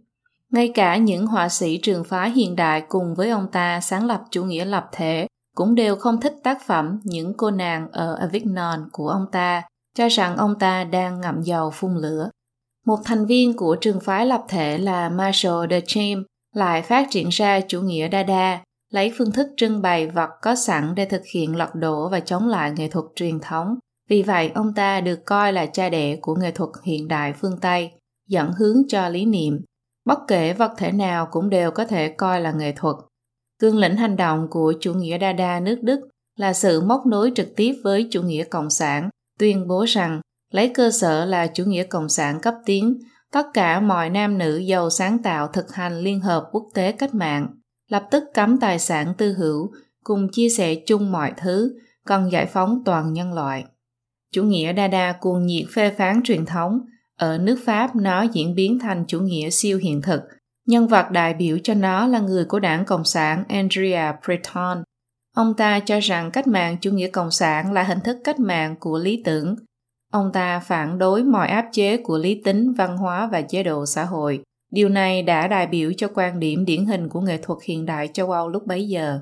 Ngay 0.51 0.71
cả 0.75 0.97
những 0.97 1.27
họa 1.27 1.49
sĩ 1.49 1.79
trường 1.83 2.03
phái 2.03 2.29
hiện 2.29 2.55
đại 2.55 2.83
cùng 2.89 3.15
với 3.15 3.29
ông 3.29 3.47
ta 3.51 3.81
sáng 3.81 4.05
lập 4.05 4.21
chủ 4.31 4.43
nghĩa 4.43 4.65
lập 4.65 4.89
thể 4.91 5.27
cũng 5.55 5.75
đều 5.75 5.95
không 5.95 6.21
thích 6.21 6.33
tác 6.43 6.57
phẩm 6.65 6.99
Những 7.03 7.33
cô 7.37 7.51
nàng 7.51 7.91
ở 7.91 8.15
Avignon 8.15 8.79
của 8.91 9.07
ông 9.07 9.25
ta 9.31 9.63
cho 9.97 10.07
rằng 10.07 10.37
ông 10.37 10.59
ta 10.59 10.83
đang 10.83 11.21
ngậm 11.21 11.41
dầu 11.41 11.71
phun 11.71 11.95
lửa. 11.95 12.29
Một 12.85 12.99
thành 13.05 13.25
viên 13.25 13.57
của 13.57 13.77
trường 13.81 13.99
phái 13.99 14.25
lập 14.25 14.43
thể 14.47 14.77
là 14.77 15.09
Marshall 15.09 15.69
de 15.69 15.81
Champ 15.87 16.25
lại 16.55 16.81
phát 16.81 17.07
triển 17.09 17.29
ra 17.29 17.59
chủ 17.67 17.81
nghĩa 17.81 18.07
đa 18.07 18.23
đa 18.23 18.59
lấy 18.91 19.13
phương 19.17 19.31
thức 19.31 19.47
trưng 19.57 19.81
bày 19.81 20.07
vật 20.07 20.29
có 20.41 20.55
sẵn 20.55 20.95
để 20.95 21.05
thực 21.05 21.21
hiện 21.33 21.55
lật 21.55 21.75
đổ 21.75 22.09
và 22.09 22.19
chống 22.19 22.47
lại 22.47 22.71
nghệ 22.75 22.87
thuật 22.87 23.05
truyền 23.15 23.39
thống. 23.39 23.75
Vì 24.09 24.23
vậy, 24.23 24.51
ông 24.55 24.73
ta 24.73 25.01
được 25.01 25.25
coi 25.25 25.53
là 25.53 25.65
cha 25.65 25.89
đẻ 25.89 26.15
của 26.21 26.35
nghệ 26.35 26.51
thuật 26.51 26.69
hiện 26.83 27.07
đại 27.07 27.33
phương 27.33 27.57
Tây, 27.61 27.91
dẫn 28.27 28.51
hướng 28.57 28.77
cho 28.87 29.09
lý 29.09 29.25
niệm. 29.25 29.59
Bất 30.05 30.19
kể 30.27 30.53
vật 30.53 30.71
thể 30.77 30.91
nào 30.91 31.27
cũng 31.31 31.49
đều 31.49 31.71
có 31.71 31.85
thể 31.85 32.09
coi 32.09 32.41
là 32.41 32.51
nghệ 32.51 32.73
thuật. 32.77 32.95
Cương 33.59 33.77
lĩnh 33.77 33.95
hành 33.95 34.15
động 34.15 34.47
của 34.49 34.73
chủ 34.79 34.93
nghĩa 34.93 35.17
đa 35.17 35.33
đa 35.33 35.59
nước 35.59 35.79
Đức 35.81 35.99
là 36.37 36.53
sự 36.53 36.81
móc 36.81 37.05
nối 37.05 37.31
trực 37.35 37.47
tiếp 37.55 37.73
với 37.83 38.07
chủ 38.11 38.21
nghĩa 38.21 38.43
cộng 38.43 38.69
sản 38.69 39.09
tuyên 39.41 39.67
bố 39.67 39.85
rằng 39.87 40.21
lấy 40.51 40.71
cơ 40.73 40.91
sở 40.91 41.25
là 41.25 41.47
chủ 41.47 41.63
nghĩa 41.65 41.83
cộng 41.83 42.09
sản 42.09 42.39
cấp 42.41 42.53
tiến, 42.65 42.99
tất 43.31 43.45
cả 43.53 43.79
mọi 43.79 44.09
nam 44.09 44.37
nữ 44.37 44.57
giàu 44.57 44.89
sáng 44.89 45.17
tạo 45.23 45.47
thực 45.47 45.73
hành 45.73 45.99
liên 45.99 46.19
hợp 46.19 46.49
quốc 46.51 46.63
tế 46.73 46.91
cách 46.91 47.15
mạng, 47.15 47.47
lập 47.87 48.03
tức 48.11 48.23
cấm 48.33 48.59
tài 48.59 48.79
sản 48.79 49.13
tư 49.17 49.33
hữu, 49.33 49.71
cùng 50.03 50.27
chia 50.31 50.49
sẻ 50.49 50.75
chung 50.87 51.11
mọi 51.11 51.33
thứ, 51.37 51.73
cần 52.05 52.31
giải 52.31 52.45
phóng 52.45 52.81
toàn 52.85 53.13
nhân 53.13 53.33
loại. 53.33 53.65
Chủ 54.31 54.43
nghĩa 54.43 54.73
Dada 54.77 55.11
cuồng 55.11 55.45
nhiệt 55.45 55.65
phê 55.73 55.91
phán 55.97 56.21
truyền 56.23 56.45
thống, 56.45 56.79
ở 57.17 57.37
nước 57.37 57.59
Pháp 57.65 57.95
nó 57.95 58.21
diễn 58.21 58.55
biến 58.55 58.79
thành 58.79 59.05
chủ 59.07 59.19
nghĩa 59.19 59.49
siêu 59.49 59.77
hiện 59.77 60.01
thực. 60.01 60.21
Nhân 60.67 60.87
vật 60.87 61.11
đại 61.11 61.33
biểu 61.33 61.57
cho 61.63 61.73
nó 61.73 62.07
là 62.07 62.19
người 62.19 62.45
của 62.45 62.59
đảng 62.59 62.85
Cộng 62.85 63.03
sản 63.03 63.43
Andrea 63.49 64.15
Breton, 64.25 64.83
Ông 65.35 65.53
ta 65.53 65.79
cho 65.79 65.99
rằng 65.99 66.31
cách 66.31 66.47
mạng 66.47 66.77
chủ 66.81 66.91
nghĩa 66.91 67.07
cộng 67.07 67.31
sản 67.31 67.73
là 67.73 67.83
hình 67.83 67.99
thức 68.03 68.17
cách 68.23 68.39
mạng 68.39 68.75
của 68.79 68.99
lý 68.99 69.21
tưởng. 69.25 69.55
Ông 70.11 70.31
ta 70.33 70.59
phản 70.59 70.97
đối 70.97 71.23
mọi 71.23 71.47
áp 71.47 71.65
chế 71.71 71.97
của 71.97 72.17
lý 72.17 72.41
tính, 72.43 72.73
văn 72.73 72.97
hóa 72.97 73.29
và 73.31 73.41
chế 73.41 73.63
độ 73.63 73.85
xã 73.85 74.05
hội. 74.05 74.43
Điều 74.71 74.89
này 74.89 75.23
đã 75.23 75.47
đại 75.47 75.67
biểu 75.67 75.91
cho 75.97 76.07
quan 76.13 76.39
điểm 76.39 76.65
điển 76.65 76.85
hình 76.85 77.09
của 77.09 77.21
nghệ 77.21 77.39
thuật 77.41 77.59
hiện 77.63 77.85
đại 77.85 78.09
châu 78.13 78.31
Âu 78.31 78.49
lúc 78.49 78.65
bấy 78.67 78.87
giờ. 78.87 79.19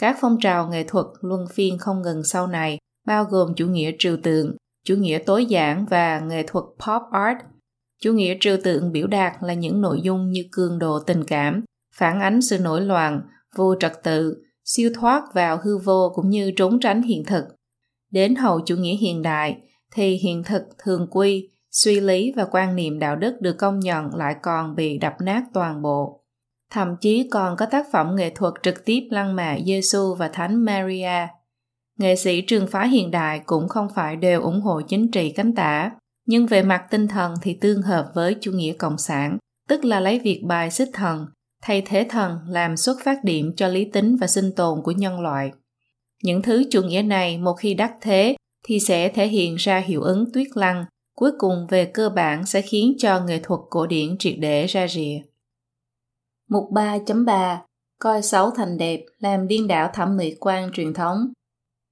Các 0.00 0.16
phong 0.20 0.38
trào 0.40 0.68
nghệ 0.68 0.84
thuật 0.84 1.06
luân 1.20 1.46
phiên 1.52 1.78
không 1.78 2.02
ngừng 2.02 2.24
sau 2.24 2.46
này, 2.46 2.78
bao 3.06 3.24
gồm 3.24 3.54
chủ 3.54 3.66
nghĩa 3.66 3.92
trừu 3.98 4.16
tượng, 4.22 4.56
chủ 4.84 4.94
nghĩa 4.94 5.18
tối 5.18 5.46
giản 5.46 5.86
và 5.86 6.20
nghệ 6.20 6.42
thuật 6.46 6.64
pop 6.64 7.02
art. 7.12 7.38
Chủ 8.02 8.12
nghĩa 8.12 8.36
trừu 8.40 8.56
tượng 8.64 8.92
biểu 8.92 9.06
đạt 9.06 9.32
là 9.40 9.54
những 9.54 9.80
nội 9.80 10.00
dung 10.02 10.30
như 10.30 10.44
cường 10.52 10.78
độ 10.78 10.98
tình 10.98 11.24
cảm, 11.24 11.64
phản 11.94 12.20
ánh 12.20 12.42
sự 12.42 12.58
nổi 12.58 12.80
loạn, 12.80 13.20
vô 13.56 13.74
trật 13.80 13.92
tự, 14.02 14.42
siêu 14.68 14.90
thoát 14.94 15.22
vào 15.34 15.58
hư 15.62 15.78
vô 15.78 16.12
cũng 16.14 16.30
như 16.30 16.50
trốn 16.56 16.80
tránh 16.80 17.02
hiện 17.02 17.24
thực. 17.24 17.44
Đến 18.10 18.34
hậu 18.34 18.60
chủ 18.60 18.76
nghĩa 18.76 18.96
hiện 18.96 19.22
đại 19.22 19.56
thì 19.94 20.16
hiện 20.16 20.42
thực 20.44 20.62
thường 20.84 21.06
quy, 21.10 21.48
suy 21.70 22.00
lý 22.00 22.32
và 22.36 22.44
quan 22.50 22.76
niệm 22.76 22.98
đạo 22.98 23.16
đức 23.16 23.40
được 23.40 23.58
công 23.58 23.80
nhận 23.80 24.14
lại 24.14 24.34
còn 24.42 24.74
bị 24.74 24.98
đập 24.98 25.14
nát 25.20 25.42
toàn 25.54 25.82
bộ. 25.82 26.24
Thậm 26.70 26.96
chí 27.00 27.28
còn 27.30 27.56
có 27.56 27.66
tác 27.66 27.86
phẩm 27.92 28.16
nghệ 28.16 28.30
thuật 28.30 28.54
trực 28.62 28.84
tiếp 28.84 29.00
lăng 29.10 29.36
mạ 29.36 29.56
Giêsu 29.66 30.14
và 30.14 30.28
Thánh 30.28 30.64
Maria. 30.64 31.26
Nghệ 31.98 32.16
sĩ 32.16 32.40
trường 32.40 32.66
phái 32.66 32.88
hiện 32.88 33.10
đại 33.10 33.40
cũng 33.46 33.68
không 33.68 33.88
phải 33.94 34.16
đều 34.16 34.42
ủng 34.42 34.60
hộ 34.60 34.80
chính 34.80 35.10
trị 35.10 35.30
cánh 35.30 35.54
tả, 35.54 35.90
nhưng 36.26 36.46
về 36.46 36.62
mặt 36.62 36.86
tinh 36.90 37.08
thần 37.08 37.34
thì 37.42 37.58
tương 37.60 37.82
hợp 37.82 38.10
với 38.14 38.36
chủ 38.40 38.52
nghĩa 38.52 38.72
cộng 38.72 38.98
sản, 38.98 39.38
tức 39.68 39.84
là 39.84 40.00
lấy 40.00 40.18
việc 40.18 40.42
bài 40.46 40.70
xích 40.70 40.88
thần 40.92 41.26
thay 41.62 41.82
thế 41.86 42.06
thần 42.10 42.38
làm 42.48 42.76
xuất 42.76 42.96
phát 43.04 43.24
điểm 43.24 43.52
cho 43.56 43.68
lý 43.68 43.84
tính 43.84 44.16
và 44.20 44.26
sinh 44.26 44.52
tồn 44.56 44.82
của 44.82 44.92
nhân 44.92 45.20
loại. 45.20 45.50
Những 46.22 46.42
thứ 46.42 46.64
chủ 46.70 46.82
nghĩa 46.82 47.02
này 47.02 47.38
một 47.38 47.52
khi 47.52 47.74
đắc 47.74 47.94
thế 48.00 48.36
thì 48.64 48.80
sẽ 48.80 49.08
thể 49.08 49.26
hiện 49.26 49.56
ra 49.56 49.78
hiệu 49.78 50.02
ứng 50.02 50.32
tuyết 50.32 50.46
lăng, 50.54 50.84
cuối 51.16 51.30
cùng 51.38 51.66
về 51.70 51.84
cơ 51.84 52.08
bản 52.08 52.46
sẽ 52.46 52.62
khiến 52.62 52.94
cho 52.98 53.20
nghệ 53.20 53.40
thuật 53.42 53.60
cổ 53.70 53.86
điển 53.86 54.18
triệt 54.18 54.34
để 54.38 54.66
ra 54.66 54.88
rìa. 54.88 55.18
Mục 56.48 56.64
3.3 56.70 57.56
Coi 58.00 58.22
xấu 58.22 58.50
thành 58.50 58.78
đẹp 58.78 59.00
làm 59.18 59.48
điên 59.48 59.66
đảo 59.66 59.90
thẩm 59.94 60.16
mỹ 60.16 60.34
quan 60.40 60.70
truyền 60.72 60.94
thống 60.94 61.18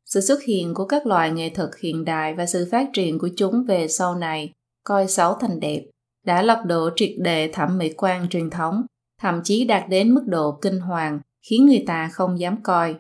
Sự 0.05 0.21
xuất 0.21 0.43
hiện 0.43 0.75
của 0.75 0.87
các 0.87 1.07
loại 1.07 1.31
nghệ 1.31 1.51
thuật 1.51 1.71
hiện 1.83 2.05
đại 2.05 2.35
và 2.35 2.47
sự 2.47 2.69
phát 2.71 2.89
triển 2.93 3.19
của 3.19 3.29
chúng 3.37 3.65
về 3.65 3.89
sau 3.89 4.15
này, 4.15 4.53
coi 4.85 5.09
xấu 5.09 5.35
thành 5.35 5.61
đẹp, 5.61 5.83
đã 6.25 6.43
lật 6.43 6.63
đổ 6.67 6.91
triệt 6.97 7.11
đề 7.19 7.51
thẩm 7.53 7.79
mỹ 7.79 7.93
quan 7.97 8.29
truyền 8.29 8.51
thống 8.51 8.83
thậm 9.21 9.41
chí 9.45 9.65
đạt 9.65 9.89
đến 9.89 10.15
mức 10.15 10.25
độ 10.27 10.59
kinh 10.63 10.79
hoàng, 10.79 11.21
khiến 11.49 11.67
người 11.67 11.85
ta 11.87 12.09
không 12.13 12.41
dám 12.41 12.63
coi. 12.63 12.95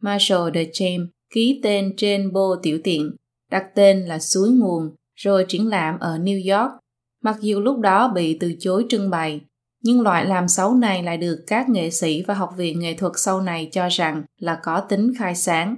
Marshall 0.00 0.50
de 0.54 0.64
James 0.64 1.06
ký 1.34 1.60
tên 1.62 1.94
trên 1.96 2.32
bô 2.32 2.56
tiểu 2.62 2.78
tiện, 2.84 3.16
đặt 3.50 3.64
tên 3.74 4.00
là 4.00 4.18
Suối 4.18 4.50
Nguồn, 4.50 4.94
rồi 5.14 5.44
triển 5.48 5.68
lãm 5.68 5.98
ở 5.98 6.18
New 6.18 6.58
York. 6.58 6.72
Mặc 7.22 7.36
dù 7.40 7.60
lúc 7.60 7.78
đó 7.78 8.08
bị 8.14 8.38
từ 8.38 8.54
chối 8.58 8.86
trưng 8.88 9.10
bày, 9.10 9.40
nhưng 9.82 10.00
loại 10.00 10.26
làm 10.26 10.48
xấu 10.48 10.74
này 10.74 11.02
lại 11.02 11.16
được 11.16 11.44
các 11.46 11.68
nghệ 11.68 11.90
sĩ 11.90 12.22
và 12.22 12.34
học 12.34 12.50
viện 12.56 12.80
nghệ 12.80 12.94
thuật 12.94 13.12
sau 13.16 13.40
này 13.40 13.68
cho 13.72 13.88
rằng 13.88 14.22
là 14.38 14.60
có 14.62 14.80
tính 14.80 15.12
khai 15.18 15.34
sáng. 15.34 15.76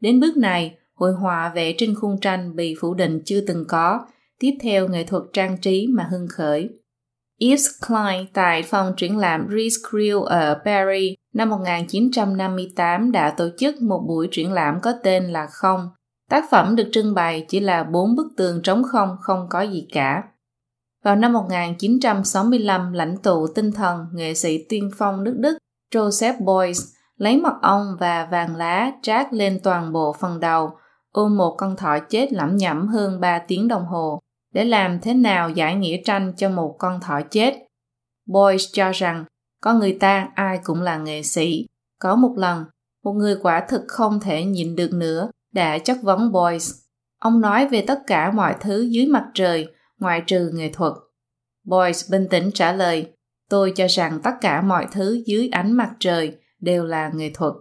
Đến 0.00 0.20
bước 0.20 0.36
này, 0.36 0.74
hội 0.94 1.12
họa 1.12 1.52
vẽ 1.54 1.72
trên 1.78 1.94
khung 1.94 2.20
tranh 2.20 2.56
bị 2.56 2.74
phủ 2.80 2.94
định 2.94 3.22
chưa 3.24 3.40
từng 3.40 3.64
có, 3.68 4.06
tiếp 4.38 4.52
theo 4.60 4.88
nghệ 4.88 5.04
thuật 5.04 5.22
trang 5.32 5.58
trí 5.58 5.86
mà 5.90 6.08
hưng 6.10 6.28
khởi. 6.28 6.68
Yves 7.42 7.66
Klein 7.88 8.26
tại 8.32 8.62
phòng 8.62 8.92
triển 8.96 9.18
lãm 9.18 9.48
Rijksmuseum 9.48 10.22
ở 10.22 10.60
Paris 10.64 11.14
năm 11.34 11.50
1958 11.50 13.12
đã 13.12 13.30
tổ 13.30 13.48
chức 13.58 13.82
một 13.82 14.04
buổi 14.08 14.28
triển 14.30 14.52
lãm 14.52 14.80
có 14.80 14.92
tên 15.02 15.24
là 15.24 15.46
Không. 15.46 15.88
Tác 16.30 16.44
phẩm 16.50 16.76
được 16.76 16.88
trưng 16.92 17.14
bày 17.14 17.46
chỉ 17.48 17.60
là 17.60 17.84
bốn 17.84 18.16
bức 18.16 18.26
tường 18.36 18.60
trống 18.62 18.82
không, 18.82 19.16
không 19.20 19.46
có 19.50 19.60
gì 19.60 19.86
cả. 19.92 20.22
Vào 21.04 21.16
năm 21.16 21.32
1965, 21.32 22.92
lãnh 22.92 23.16
tụ 23.22 23.46
tinh 23.54 23.72
thần 23.72 24.06
nghệ 24.14 24.34
sĩ 24.34 24.64
tiên 24.68 24.90
phong 24.98 25.24
nước 25.24 25.34
Đức 25.38 25.58
Joseph 25.94 26.44
Beuys 26.44 26.82
lấy 27.16 27.36
mật 27.36 27.54
ong 27.62 27.96
và 28.00 28.28
vàng 28.30 28.56
lá 28.56 28.92
trát 29.02 29.34
lên 29.34 29.60
toàn 29.62 29.92
bộ 29.92 30.14
phần 30.20 30.40
đầu, 30.40 30.70
ôm 31.12 31.36
một 31.36 31.54
con 31.58 31.76
thỏ 31.76 31.98
chết 31.98 32.32
lẩm 32.32 32.56
nhẩm 32.56 32.88
hơn 32.88 33.20
3 33.20 33.38
tiếng 33.38 33.68
đồng 33.68 33.84
hồ 33.84 34.20
để 34.52 34.64
làm 34.64 35.00
thế 35.00 35.14
nào 35.14 35.50
giải 35.50 35.74
nghĩa 35.74 35.96
tranh 36.04 36.32
cho 36.36 36.48
một 36.48 36.76
con 36.78 37.00
thỏ 37.00 37.20
chết. 37.30 37.54
Boyce 38.26 38.64
cho 38.72 38.92
rằng 38.92 39.24
con 39.60 39.78
người 39.78 39.96
ta 40.00 40.28
ai 40.34 40.58
cũng 40.64 40.82
là 40.82 40.98
nghệ 40.98 41.22
sĩ. 41.22 41.66
Có 41.98 42.16
một 42.16 42.34
lần, 42.36 42.64
một 43.04 43.12
người 43.12 43.36
quả 43.42 43.66
thực 43.68 43.82
không 43.88 44.20
thể 44.20 44.44
nhịn 44.44 44.76
được 44.76 44.92
nữa 44.92 45.30
đã 45.52 45.78
chất 45.78 45.98
vấn 46.02 46.32
Boyce. 46.32 46.66
Ông 47.18 47.40
nói 47.40 47.68
về 47.68 47.84
tất 47.86 48.00
cả 48.06 48.32
mọi 48.32 48.54
thứ 48.60 48.82
dưới 48.82 49.06
mặt 49.06 49.24
trời 49.34 49.66
ngoại 49.98 50.22
trừ 50.26 50.50
nghệ 50.54 50.70
thuật. 50.72 50.92
Boyce 51.64 51.98
bình 52.10 52.26
tĩnh 52.30 52.50
trả 52.54 52.72
lời, 52.72 53.12
tôi 53.50 53.72
cho 53.76 53.86
rằng 53.86 54.20
tất 54.22 54.34
cả 54.40 54.62
mọi 54.62 54.86
thứ 54.92 55.22
dưới 55.26 55.48
ánh 55.52 55.72
mặt 55.72 55.90
trời 56.00 56.36
đều 56.60 56.84
là 56.84 57.10
nghệ 57.14 57.30
thuật. 57.34 57.54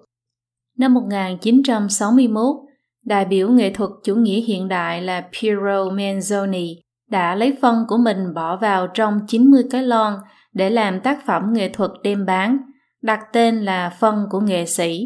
Năm 0.78 0.94
1961, 0.94 2.56
đại 3.06 3.26
biểu 3.26 3.50
nghệ 3.50 3.74
thuật 3.74 3.90
chủ 4.04 4.16
nghĩa 4.16 4.42
hiện 4.42 4.68
đại 4.68 5.02
là 5.02 5.22
Piero 5.22 5.90
Manzoni 5.90 6.76
đã 7.10 7.36
lấy 7.36 7.58
phân 7.62 7.86
của 7.88 7.98
mình 7.98 8.34
bỏ 8.34 8.58
vào 8.58 8.88
trong 8.88 9.20
90 9.28 9.64
cái 9.72 9.84
lon 9.84 10.14
để 10.54 10.70
làm 10.70 11.00
tác 11.00 11.26
phẩm 11.26 11.54
nghệ 11.54 11.70
thuật 11.70 11.92
đem 12.04 12.26
bán, 12.26 12.58
đặt 13.02 13.20
tên 13.34 13.66
là 13.66 13.90
phân 14.00 14.26
của 14.30 14.40
nghệ 14.40 14.66
sĩ. 14.66 15.06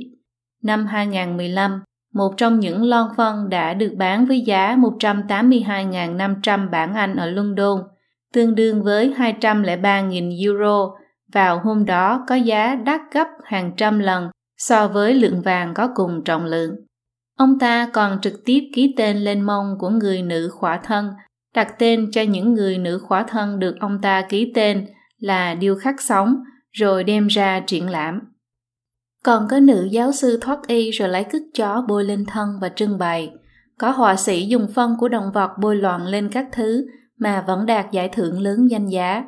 Năm 0.63 0.85
2015, 0.85 1.83
một 2.13 2.33
trong 2.37 2.59
những 2.59 2.83
lon 2.83 3.07
phân 3.17 3.49
đã 3.49 3.73
được 3.73 3.93
bán 3.97 4.25
với 4.25 4.41
giá 4.41 4.75
182.500 4.75 6.69
bảng 6.69 6.93
Anh 6.93 7.15
ở 7.15 7.25
London, 7.25 7.79
tương 8.33 8.55
đương 8.55 8.83
với 8.83 9.13
203.000 9.17 10.45
euro, 10.45 10.89
vào 11.33 11.59
hôm 11.59 11.85
đó 11.85 12.25
có 12.27 12.35
giá 12.35 12.75
đắt 12.75 13.01
gấp 13.11 13.27
hàng 13.43 13.71
trăm 13.77 13.99
lần 13.99 14.29
so 14.57 14.87
với 14.87 15.13
lượng 15.13 15.41
vàng 15.41 15.73
có 15.73 15.89
cùng 15.95 16.23
trọng 16.23 16.45
lượng. 16.45 16.75
Ông 17.37 17.59
ta 17.59 17.89
còn 17.93 18.21
trực 18.21 18.45
tiếp 18.45 18.59
ký 18.73 18.93
tên 18.97 19.17
lên 19.17 19.41
mông 19.41 19.75
của 19.79 19.89
người 19.89 20.21
nữ 20.21 20.49
khỏa 20.53 20.77
thân, 20.77 21.09
đặt 21.55 21.79
tên 21.79 22.11
cho 22.11 22.21
những 22.21 22.53
người 22.53 22.77
nữ 22.77 22.99
khỏa 22.99 23.23
thân 23.23 23.59
được 23.59 23.75
ông 23.79 23.99
ta 24.01 24.21
ký 24.29 24.51
tên 24.55 24.87
là 25.17 25.53
điêu 25.55 25.75
khắc 25.75 26.01
sống, 26.01 26.35
rồi 26.71 27.03
đem 27.03 27.27
ra 27.27 27.59
triển 27.59 27.89
lãm. 27.89 28.19
Còn 29.23 29.47
có 29.49 29.59
nữ 29.59 29.87
giáo 29.91 30.11
sư 30.11 30.37
thoát 30.41 30.67
y 30.67 30.91
rồi 30.91 31.09
lấy 31.09 31.23
cứt 31.23 31.41
chó 31.53 31.85
bôi 31.87 32.03
lên 32.03 32.25
thân 32.25 32.49
và 32.61 32.69
trưng 32.69 32.97
bày. 32.97 33.33
Có 33.77 33.91
họa 33.91 34.15
sĩ 34.15 34.45
dùng 34.45 34.67
phân 34.75 34.95
của 34.99 35.07
động 35.07 35.31
vật 35.33 35.51
bôi 35.59 35.75
loạn 35.75 36.07
lên 36.07 36.29
các 36.31 36.47
thứ 36.51 36.85
mà 37.19 37.43
vẫn 37.47 37.65
đạt 37.65 37.91
giải 37.91 38.09
thưởng 38.09 38.41
lớn 38.41 38.67
danh 38.69 38.87
giá. 38.87 39.23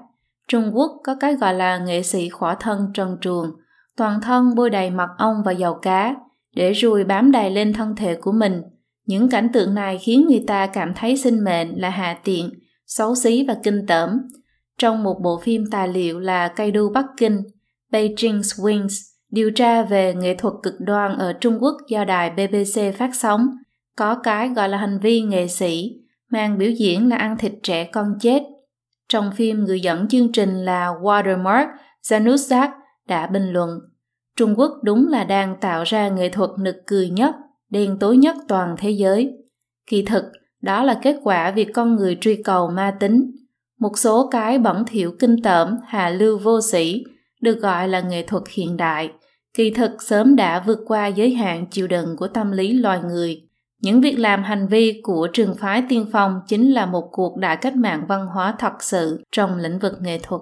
Trung 0.47 0.71
Quốc 0.73 0.91
có 1.03 1.15
cái 1.19 1.35
gọi 1.35 1.53
là 1.53 1.77
nghệ 1.77 2.03
sĩ 2.03 2.29
khỏa 2.29 2.55
thân 2.55 2.91
trần 2.93 3.17
truồng, 3.21 3.51
toàn 3.97 4.21
thân 4.21 4.55
bôi 4.55 4.69
đầy 4.69 4.89
mật 4.89 5.09
ong 5.17 5.41
và 5.45 5.51
dầu 5.51 5.73
cá, 5.73 6.15
để 6.57 6.73
ruồi 6.73 7.03
bám 7.03 7.31
đầy 7.31 7.51
lên 7.51 7.73
thân 7.73 7.95
thể 7.95 8.15
của 8.15 8.31
mình. 8.31 8.61
Những 9.05 9.29
cảnh 9.29 9.49
tượng 9.53 9.73
này 9.73 9.97
khiến 9.97 10.25
người 10.27 10.43
ta 10.47 10.67
cảm 10.67 10.93
thấy 10.93 11.17
sinh 11.17 11.43
mệnh 11.43 11.81
là 11.81 11.89
hạ 11.89 12.17
tiện, 12.23 12.49
xấu 12.85 13.15
xí 13.15 13.45
và 13.47 13.57
kinh 13.63 13.85
tởm. 13.87 14.09
Trong 14.77 15.03
một 15.03 15.19
bộ 15.23 15.39
phim 15.43 15.63
tài 15.71 15.87
liệu 15.87 16.19
là 16.19 16.47
Cây 16.47 16.71
đu 16.71 16.89
Bắc 16.89 17.05
Kinh, 17.17 17.41
Beijing 17.91 18.39
Swings, 18.39 19.13
điều 19.31 19.51
tra 19.51 19.83
về 19.83 20.13
nghệ 20.13 20.35
thuật 20.35 20.53
cực 20.63 20.73
đoan 20.79 21.17
ở 21.17 21.33
Trung 21.33 21.57
Quốc 21.61 21.77
do 21.89 22.05
đài 22.05 22.29
BBC 22.29 22.97
phát 22.97 23.15
sóng, 23.15 23.47
có 23.95 24.15
cái 24.23 24.49
gọi 24.49 24.69
là 24.69 24.77
hành 24.77 24.99
vi 24.99 25.21
nghệ 25.21 25.47
sĩ, 25.47 25.91
mang 26.31 26.57
biểu 26.57 26.71
diễn 26.71 27.09
là 27.09 27.15
ăn 27.15 27.37
thịt 27.37 27.51
trẻ 27.63 27.83
con 27.83 28.13
chết. 28.19 28.43
Trong 29.09 29.31
phim, 29.35 29.63
người 29.63 29.79
dẫn 29.79 30.07
chương 30.07 30.31
trình 30.31 30.65
là 30.65 30.87
Watermark 31.01 31.67
Januzak 32.03 32.69
đã 33.07 33.27
bình 33.27 33.49
luận 33.49 33.69
Trung 34.37 34.59
Quốc 34.59 34.71
đúng 34.83 35.07
là 35.07 35.23
đang 35.23 35.55
tạo 35.61 35.83
ra 35.83 36.09
nghệ 36.09 36.29
thuật 36.29 36.49
nực 36.59 36.75
cười 36.87 37.09
nhất, 37.09 37.35
đen 37.69 37.97
tối 37.99 38.17
nhất 38.17 38.35
toàn 38.47 38.75
thế 38.77 38.89
giới. 38.89 39.33
Kỳ 39.89 40.01
thực, 40.01 40.23
đó 40.61 40.83
là 40.83 40.99
kết 41.03 41.15
quả 41.23 41.51
việc 41.51 41.67
con 41.73 41.95
người 41.95 42.17
truy 42.21 42.35
cầu 42.43 42.69
ma 42.69 42.97
tính. 42.99 43.31
Một 43.79 43.97
số 43.97 44.27
cái 44.31 44.59
bẩn 44.59 44.85
thỉu 44.87 45.11
kinh 45.19 45.41
tởm, 45.43 45.77
hà 45.85 46.09
lưu 46.09 46.37
vô 46.37 46.61
sĩ, 46.61 47.03
được 47.41 47.59
gọi 47.61 47.87
là 47.87 48.01
nghệ 48.01 48.23
thuật 48.23 48.43
hiện 48.49 48.77
đại, 48.77 49.11
kỳ 49.53 49.69
thực 49.69 50.01
sớm 50.01 50.35
đã 50.35 50.63
vượt 50.67 50.79
qua 50.85 51.07
giới 51.07 51.33
hạn 51.33 51.65
chịu 51.71 51.87
đựng 51.87 52.15
của 52.17 52.27
tâm 52.27 52.51
lý 52.51 52.73
loài 52.73 52.99
người. 53.07 53.41
Những 53.81 54.01
việc 54.01 54.19
làm 54.19 54.43
hành 54.43 54.67
vi 54.67 55.01
của 55.03 55.27
trường 55.33 55.55
phái 55.55 55.83
tiên 55.89 56.05
phong 56.11 56.41
chính 56.47 56.73
là 56.73 56.85
một 56.85 57.09
cuộc 57.11 57.37
đại 57.37 57.57
cách 57.57 57.75
mạng 57.75 58.05
văn 58.07 58.27
hóa 58.27 58.55
thật 58.59 58.83
sự 58.83 59.23
trong 59.31 59.57
lĩnh 59.57 59.79
vực 59.79 59.93
nghệ 60.01 60.19
thuật. 60.23 60.41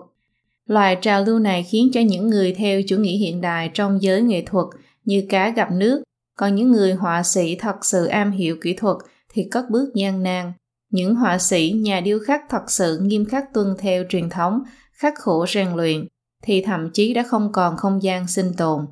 Loài 0.68 0.98
trào 1.02 1.24
lưu 1.24 1.40
này 1.40 1.64
khiến 1.64 1.90
cho 1.94 2.02
những 2.02 2.28
người 2.28 2.54
theo 2.54 2.82
chủ 2.88 2.98
nghĩa 2.98 3.18
hiện 3.18 3.42
đại 3.42 3.72
trong 3.74 4.02
giới 4.02 4.22
nghệ 4.22 4.44
thuật 4.46 4.66
như 5.04 5.26
cá 5.30 5.50
gặp 5.50 5.72
nước, 5.72 6.04
còn 6.38 6.56
những 6.56 6.72
người 6.72 6.94
họa 6.94 7.24
sĩ 7.24 7.56
thật 7.56 7.86
sự 7.86 8.06
am 8.06 8.32
hiểu 8.32 8.58
kỹ 8.62 8.74
thuật 8.74 8.98
thì 9.34 9.48
cất 9.52 9.70
bước 9.70 9.92
gian 9.96 10.24
nan. 10.24 10.54
Những 10.92 11.16
họa 11.16 11.38
sĩ, 11.38 11.72
nhà 11.72 12.00
điêu 12.00 12.20
khắc 12.20 12.42
thật 12.50 12.72
sự 12.72 13.00
nghiêm 13.02 13.26
khắc 13.26 13.54
tuân 13.54 13.76
theo 13.80 14.04
truyền 14.10 14.30
thống, 14.30 14.64
khắc 14.94 15.14
khổ 15.20 15.46
rèn 15.48 15.68
luyện, 15.76 16.08
thì 16.44 16.62
thậm 16.62 16.90
chí 16.94 17.14
đã 17.14 17.24
không 17.24 17.52
còn 17.52 17.78
không 17.78 18.04
gian 18.04 18.28
sinh 18.28 18.54
tồn. 18.58 18.86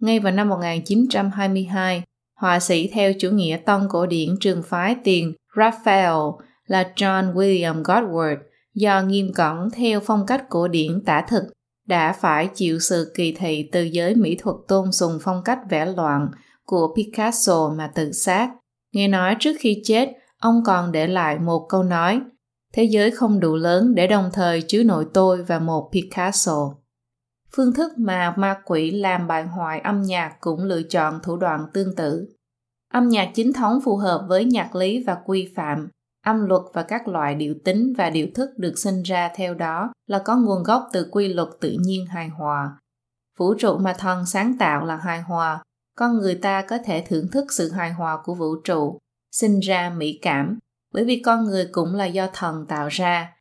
Ngay 0.00 0.20
vào 0.20 0.32
năm 0.32 0.48
1922, 0.48 2.02
họa 2.36 2.60
sĩ 2.60 2.88
theo 2.88 3.12
chủ 3.18 3.30
nghĩa 3.30 3.56
tân 3.66 3.80
cổ 3.88 4.06
điển 4.06 4.36
trường 4.40 4.62
phái 4.62 4.96
tiền 5.04 5.34
Raphael 5.56 6.16
là 6.66 6.92
John 6.96 7.34
William 7.34 7.82
Godward 7.82 8.36
do 8.80 9.02
nghiêm 9.02 9.32
cẩn 9.34 9.70
theo 9.70 10.00
phong 10.00 10.26
cách 10.26 10.44
cổ 10.48 10.68
điển 10.68 11.04
tả 11.04 11.24
thực 11.28 11.44
đã 11.86 12.12
phải 12.12 12.48
chịu 12.54 12.78
sự 12.78 13.12
kỳ 13.16 13.32
thị 13.32 13.68
từ 13.72 13.82
giới 13.82 14.14
mỹ 14.14 14.36
thuật 14.40 14.56
tôn 14.68 14.92
sùng 14.92 15.18
phong 15.22 15.42
cách 15.44 15.58
vẽ 15.70 15.86
loạn 15.86 16.28
của 16.66 16.94
Picasso 16.96 17.74
mà 17.76 17.90
tự 17.94 18.12
sát. 18.12 18.50
Nghe 18.94 19.08
nói 19.08 19.36
trước 19.40 19.56
khi 19.58 19.82
chết, 19.84 20.08
ông 20.40 20.62
còn 20.66 20.92
để 20.92 21.06
lại 21.06 21.38
một 21.38 21.66
câu 21.68 21.82
nói 21.82 22.20
Thế 22.72 22.84
giới 22.84 23.10
không 23.10 23.40
đủ 23.40 23.56
lớn 23.56 23.94
để 23.94 24.06
đồng 24.06 24.30
thời 24.32 24.62
chứa 24.62 24.82
nội 24.82 25.06
tôi 25.14 25.42
và 25.42 25.58
một 25.58 25.90
Picasso. 25.92 26.74
Phương 27.56 27.74
thức 27.74 27.92
mà 27.98 28.34
ma 28.36 28.56
quỷ 28.64 28.90
làm 28.90 29.26
bại 29.26 29.42
hoại 29.42 29.80
âm 29.80 30.02
nhạc 30.02 30.36
cũng 30.40 30.64
lựa 30.64 30.82
chọn 30.82 31.20
thủ 31.22 31.36
đoạn 31.36 31.66
tương 31.74 31.96
tự. 31.96 32.28
Âm 32.92 33.08
nhạc 33.08 33.30
chính 33.34 33.52
thống 33.52 33.78
phù 33.84 33.96
hợp 33.96 34.24
với 34.28 34.44
nhạc 34.44 34.74
lý 34.74 35.04
và 35.06 35.16
quy 35.26 35.52
phạm, 35.56 35.88
âm 36.28 36.46
luật 36.46 36.62
và 36.72 36.82
các 36.82 37.08
loại 37.08 37.34
điệu 37.34 37.54
tính 37.64 37.92
và 37.98 38.10
điệu 38.10 38.26
thức 38.34 38.50
được 38.56 38.78
sinh 38.78 39.02
ra 39.02 39.30
theo 39.34 39.54
đó 39.54 39.92
là 40.06 40.18
có 40.24 40.36
nguồn 40.36 40.62
gốc 40.62 40.88
từ 40.92 41.08
quy 41.10 41.28
luật 41.28 41.48
tự 41.60 41.76
nhiên 41.80 42.06
hài 42.06 42.28
hòa. 42.28 42.78
Vũ 43.38 43.54
trụ 43.54 43.78
mà 43.78 43.92
thần 43.98 44.26
sáng 44.26 44.58
tạo 44.58 44.86
là 44.86 44.96
hài 44.96 45.22
hòa, 45.22 45.62
con 45.96 46.18
người 46.18 46.34
ta 46.34 46.62
có 46.62 46.78
thể 46.84 47.04
thưởng 47.08 47.28
thức 47.32 47.52
sự 47.52 47.70
hài 47.70 47.92
hòa 47.92 48.18
của 48.24 48.34
vũ 48.34 48.56
trụ, 48.64 48.98
sinh 49.32 49.60
ra 49.60 49.90
mỹ 49.96 50.18
cảm, 50.22 50.58
bởi 50.94 51.04
vì 51.04 51.22
con 51.24 51.44
người 51.44 51.68
cũng 51.72 51.94
là 51.94 52.06
do 52.06 52.28
thần 52.32 52.66
tạo 52.68 52.88
ra. 52.88 53.32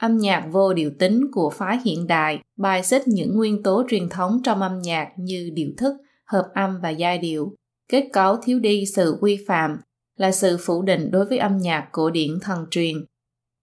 Âm 0.00 0.18
nhạc 0.18 0.46
vô 0.50 0.72
điệu 0.74 0.90
tính 0.98 1.30
của 1.32 1.50
phái 1.50 1.78
hiện 1.84 2.06
đại 2.06 2.40
bài 2.58 2.82
xích 2.82 3.08
những 3.08 3.36
nguyên 3.36 3.62
tố 3.62 3.84
truyền 3.88 4.08
thống 4.08 4.40
trong 4.44 4.62
âm 4.62 4.78
nhạc 4.78 5.12
như 5.16 5.50
điệu 5.54 5.70
thức, 5.76 5.96
hợp 6.26 6.48
âm 6.54 6.80
và 6.80 6.90
giai 6.90 7.18
điệu. 7.18 7.54
Kết 7.88 8.08
cấu 8.12 8.36
thiếu 8.36 8.58
đi 8.58 8.84
sự 8.94 9.18
quy 9.20 9.44
phạm 9.48 9.80
là 10.22 10.32
sự 10.32 10.56
phủ 10.60 10.82
định 10.82 11.10
đối 11.10 11.24
với 11.26 11.38
âm 11.38 11.58
nhạc 11.58 11.88
cổ 11.92 12.10
điển 12.10 12.40
thần 12.40 12.66
truyền. 12.70 12.96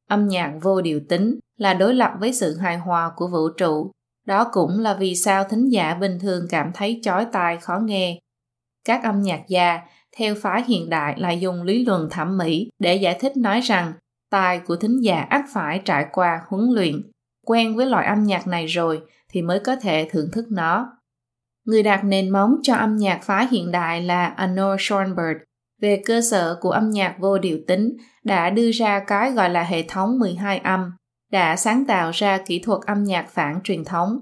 Âm 0.09 0.27
nhạc 0.27 0.53
vô 0.61 0.81
điều 0.81 0.99
tính 1.09 1.39
là 1.57 1.73
đối 1.73 1.93
lập 1.93 2.11
với 2.19 2.33
sự 2.33 2.57
hài 2.57 2.77
hòa 2.77 3.11
của 3.15 3.27
vũ 3.27 3.49
trụ. 3.57 3.91
Đó 4.25 4.49
cũng 4.51 4.79
là 4.79 4.93
vì 4.93 5.15
sao 5.15 5.43
thính 5.43 5.69
giả 5.71 5.93
bình 5.93 6.19
thường 6.21 6.47
cảm 6.49 6.71
thấy 6.73 6.99
chói 7.03 7.25
tai 7.31 7.57
khó 7.57 7.79
nghe. 7.83 8.19
Các 8.85 9.03
âm 9.03 9.21
nhạc 9.21 9.41
gia 9.47 9.79
theo 10.17 10.35
phái 10.35 10.63
hiện 10.67 10.89
đại 10.89 11.19
lại 11.19 11.39
dùng 11.39 11.63
lý 11.63 11.85
luận 11.85 12.07
thẩm 12.11 12.37
mỹ 12.37 12.69
để 12.79 12.95
giải 12.95 13.17
thích 13.19 13.37
nói 13.37 13.61
rằng 13.61 13.93
tai 14.31 14.59
của 14.59 14.75
thính 14.75 14.99
giả 15.03 15.21
ắt 15.21 15.45
phải 15.53 15.81
trải 15.85 16.05
qua 16.11 16.41
huấn 16.47 16.69
luyện, 16.71 17.11
quen 17.45 17.75
với 17.75 17.85
loại 17.85 18.05
âm 18.05 18.23
nhạc 18.23 18.47
này 18.47 18.65
rồi 18.65 19.01
thì 19.31 19.41
mới 19.41 19.59
có 19.59 19.75
thể 19.75 20.09
thưởng 20.11 20.29
thức 20.31 20.45
nó. 20.51 20.97
Người 21.65 21.83
đặt 21.83 22.03
nền 22.03 22.29
móng 22.29 22.55
cho 22.63 22.75
âm 22.75 22.97
nhạc 22.97 23.23
phái 23.23 23.47
hiện 23.51 23.71
đại 23.71 24.01
là 24.01 24.25
Arnold 24.25 24.81
Schoenberg, 24.81 25.37
về 25.81 26.01
cơ 26.05 26.21
sở 26.21 26.57
của 26.61 26.71
âm 26.71 26.89
nhạc 26.89 27.15
vô 27.19 27.37
điều 27.37 27.59
tính 27.67 27.97
đã 28.23 28.49
đưa 28.49 28.71
ra 28.71 28.99
cái 29.07 29.31
gọi 29.31 29.49
là 29.49 29.63
hệ 29.63 29.83
thống 29.87 30.19
12 30.19 30.57
âm, 30.57 30.91
đã 31.31 31.55
sáng 31.55 31.85
tạo 31.85 32.11
ra 32.11 32.37
kỹ 32.37 32.59
thuật 32.59 32.81
âm 32.85 33.03
nhạc 33.03 33.29
phản 33.29 33.59
truyền 33.63 33.83
thống. 33.83 34.19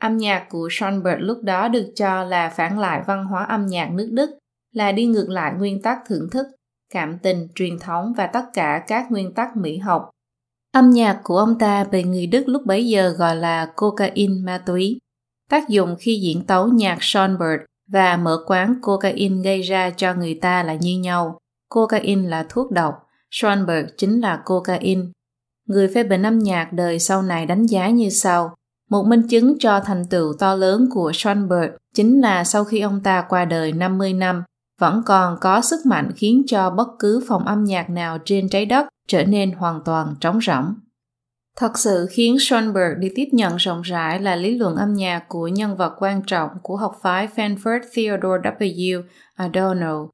Âm 0.00 0.16
nhạc 0.16 0.46
của 0.50 0.68
Schoenberg 0.70 1.20
lúc 1.20 1.38
đó 1.42 1.68
được 1.68 1.92
cho 1.94 2.24
là 2.24 2.48
phản 2.48 2.78
lại 2.78 3.02
văn 3.06 3.24
hóa 3.24 3.44
âm 3.44 3.66
nhạc 3.66 3.90
nước 3.92 4.08
Đức, 4.12 4.30
là 4.72 4.92
đi 4.92 5.06
ngược 5.06 5.28
lại 5.28 5.52
nguyên 5.58 5.82
tắc 5.82 5.98
thưởng 6.08 6.28
thức, 6.30 6.46
cảm 6.92 7.18
tình, 7.18 7.48
truyền 7.54 7.78
thống 7.78 8.12
và 8.16 8.26
tất 8.26 8.44
cả 8.54 8.84
các 8.86 9.06
nguyên 9.10 9.34
tắc 9.34 9.56
mỹ 9.56 9.78
học. 9.78 10.10
Âm 10.72 10.90
nhạc 10.90 11.20
của 11.24 11.38
ông 11.38 11.58
ta 11.58 11.84
bị 11.84 12.02
người 12.02 12.26
Đức 12.26 12.48
lúc 12.48 12.62
bấy 12.66 12.86
giờ 12.86 13.08
gọi 13.08 13.36
là 13.36 13.72
cocaine 13.76 14.34
ma 14.44 14.58
túy. 14.66 14.98
Tác 15.50 15.68
dụng 15.68 15.96
khi 16.00 16.20
diễn 16.22 16.46
tấu 16.46 16.68
nhạc 16.68 16.98
Schoenberg 17.00 17.60
và 17.92 18.16
mở 18.16 18.44
quán 18.46 18.74
cocaine 18.82 19.42
gây 19.44 19.62
ra 19.62 19.90
cho 19.90 20.14
người 20.14 20.34
ta 20.34 20.62
là 20.62 20.74
như 20.74 20.98
nhau. 21.00 21.38
Cocaine 21.68 22.28
là 22.28 22.46
thuốc 22.48 22.70
độc, 22.70 22.94
Schoenberg 23.30 23.86
chính 23.96 24.20
là 24.20 24.42
cocaine. 24.44 25.02
Người 25.68 25.88
phê 25.94 26.04
bình 26.04 26.22
âm 26.22 26.38
nhạc 26.38 26.72
đời 26.72 26.98
sau 26.98 27.22
này 27.22 27.46
đánh 27.46 27.66
giá 27.66 27.90
như 27.90 28.08
sau. 28.10 28.54
Một 28.90 29.06
minh 29.06 29.28
chứng 29.28 29.58
cho 29.58 29.80
thành 29.80 30.04
tựu 30.10 30.32
to 30.38 30.54
lớn 30.54 30.88
của 30.90 31.12
Schoenberg 31.14 31.72
chính 31.94 32.20
là 32.20 32.44
sau 32.44 32.64
khi 32.64 32.80
ông 32.80 33.00
ta 33.00 33.24
qua 33.28 33.44
đời 33.44 33.72
50 33.72 34.12
năm, 34.12 34.42
vẫn 34.80 35.02
còn 35.06 35.38
có 35.40 35.60
sức 35.60 35.86
mạnh 35.86 36.12
khiến 36.16 36.42
cho 36.46 36.70
bất 36.70 36.88
cứ 36.98 37.24
phòng 37.28 37.46
âm 37.46 37.64
nhạc 37.64 37.90
nào 37.90 38.18
trên 38.24 38.48
trái 38.48 38.66
đất 38.66 38.86
trở 39.08 39.24
nên 39.24 39.52
hoàn 39.52 39.80
toàn 39.84 40.14
trống 40.20 40.40
rỗng. 40.40 40.74
Thật 41.56 41.78
sự 41.78 42.06
khiến 42.10 42.38
Schoenberg 42.38 42.98
đi 42.98 43.08
tiếp 43.14 43.28
nhận 43.32 43.56
rộng 43.56 43.82
rãi 43.82 44.20
là 44.20 44.36
lý 44.36 44.58
luận 44.58 44.76
âm 44.76 44.94
nhạc 44.94 45.24
của 45.28 45.48
nhân 45.48 45.76
vật 45.76 45.94
quan 45.98 46.22
trọng 46.26 46.50
của 46.62 46.76
học 46.76 46.98
phái 47.02 47.28
Frankfurt 47.36 47.80
Theodore 47.94 48.50
W. 48.58 49.02
Adorno. 49.34 50.08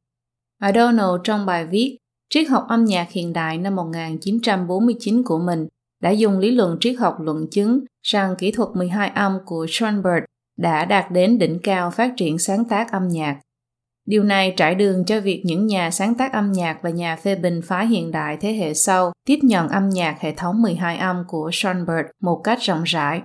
Adorno 0.59 1.19
trong 1.25 1.47
bài 1.47 1.67
viết 1.67 1.97
Triết 2.31 2.49
học 2.49 2.65
âm 2.69 2.85
nhạc 2.85 3.11
hiện 3.11 3.33
đại 3.33 3.59
năm 3.59 3.77
1949 3.77 5.23
của 5.23 5.39
mình 5.39 5.69
đã 6.03 6.11
dùng 6.11 6.39
lý 6.39 6.51
luận 6.51 6.77
triết 6.81 6.99
học 6.99 7.17
luận 7.21 7.47
chứng 7.51 7.85
rằng 8.03 8.35
kỹ 8.39 8.53
thuật 8.53 8.69
12 8.75 9.09
âm 9.09 9.39
của 9.45 9.67
Schoenberg 9.69 10.25
đã 10.59 10.85
đạt 10.85 11.11
đến 11.13 11.39
đỉnh 11.39 11.59
cao 11.63 11.91
phát 11.91 12.13
triển 12.17 12.39
sáng 12.39 12.65
tác 12.65 12.93
âm 12.93 13.09
nhạc. 13.09 13.41
Điều 14.11 14.23
này 14.23 14.55
trải 14.57 14.75
đường 14.75 15.05
cho 15.05 15.21
việc 15.21 15.43
những 15.45 15.67
nhà 15.67 15.91
sáng 15.91 16.15
tác 16.15 16.33
âm 16.33 16.53
nhạc 16.53 16.79
và 16.83 16.91
nhà 16.91 17.17
phê 17.17 17.35
bình 17.35 17.61
phá 17.65 17.83
hiện 17.83 18.11
đại 18.11 18.37
thế 18.41 18.53
hệ 18.53 18.75
sau 18.75 19.13
tiếp 19.27 19.39
nhận 19.43 19.69
âm 19.69 19.89
nhạc 19.89 20.21
hệ 20.21 20.33
thống 20.33 20.63
12 20.63 20.99
âm 20.99 21.25
của 21.29 21.51
Schoenberg 21.53 22.07
một 22.23 22.41
cách 22.45 22.59
rộng 22.63 22.83
rãi. 22.83 23.23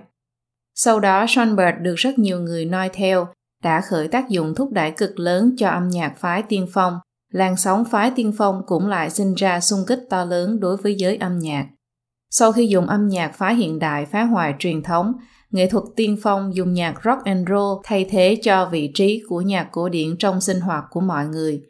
Sau 0.74 1.00
đó 1.00 1.26
Schoenberg 1.28 1.82
được 1.82 1.94
rất 1.96 2.18
nhiều 2.18 2.40
người 2.40 2.64
noi 2.64 2.88
theo, 2.88 3.28
đã 3.62 3.80
khởi 3.80 4.08
tác 4.08 4.28
dụng 4.28 4.54
thúc 4.54 4.72
đẩy 4.72 4.90
cực 4.90 5.18
lớn 5.18 5.54
cho 5.58 5.68
âm 5.68 5.88
nhạc 5.88 6.18
phái 6.18 6.42
tiên 6.42 6.66
phong. 6.72 6.98
Làn 7.32 7.56
sóng 7.56 7.84
phái 7.84 8.10
tiên 8.10 8.32
phong 8.38 8.62
cũng 8.66 8.88
lại 8.88 9.10
sinh 9.10 9.34
ra 9.34 9.60
xung 9.60 9.84
kích 9.86 10.00
to 10.10 10.24
lớn 10.24 10.60
đối 10.60 10.76
với 10.76 10.94
giới 10.94 11.16
âm 11.16 11.38
nhạc. 11.38 11.66
Sau 12.30 12.52
khi 12.52 12.66
dùng 12.66 12.86
âm 12.86 13.08
nhạc 13.08 13.34
phá 13.34 13.48
hiện 13.48 13.78
đại 13.78 14.06
phá 14.06 14.22
hoại 14.22 14.54
truyền 14.58 14.82
thống, 14.82 15.12
nghệ 15.56 15.68
thuật 15.68 15.84
tiên 15.96 16.16
phong 16.22 16.54
dùng 16.54 16.72
nhạc 16.72 16.94
rock 17.04 17.24
and 17.24 17.48
roll 17.48 17.80
thay 17.84 18.06
thế 18.10 18.38
cho 18.42 18.68
vị 18.72 18.90
trí 18.94 19.22
của 19.28 19.40
nhạc 19.40 19.68
cổ 19.72 19.88
điển 19.88 20.16
trong 20.18 20.40
sinh 20.40 20.60
hoạt 20.60 20.84
của 20.90 21.00
mọi 21.00 21.26
người. 21.26 21.62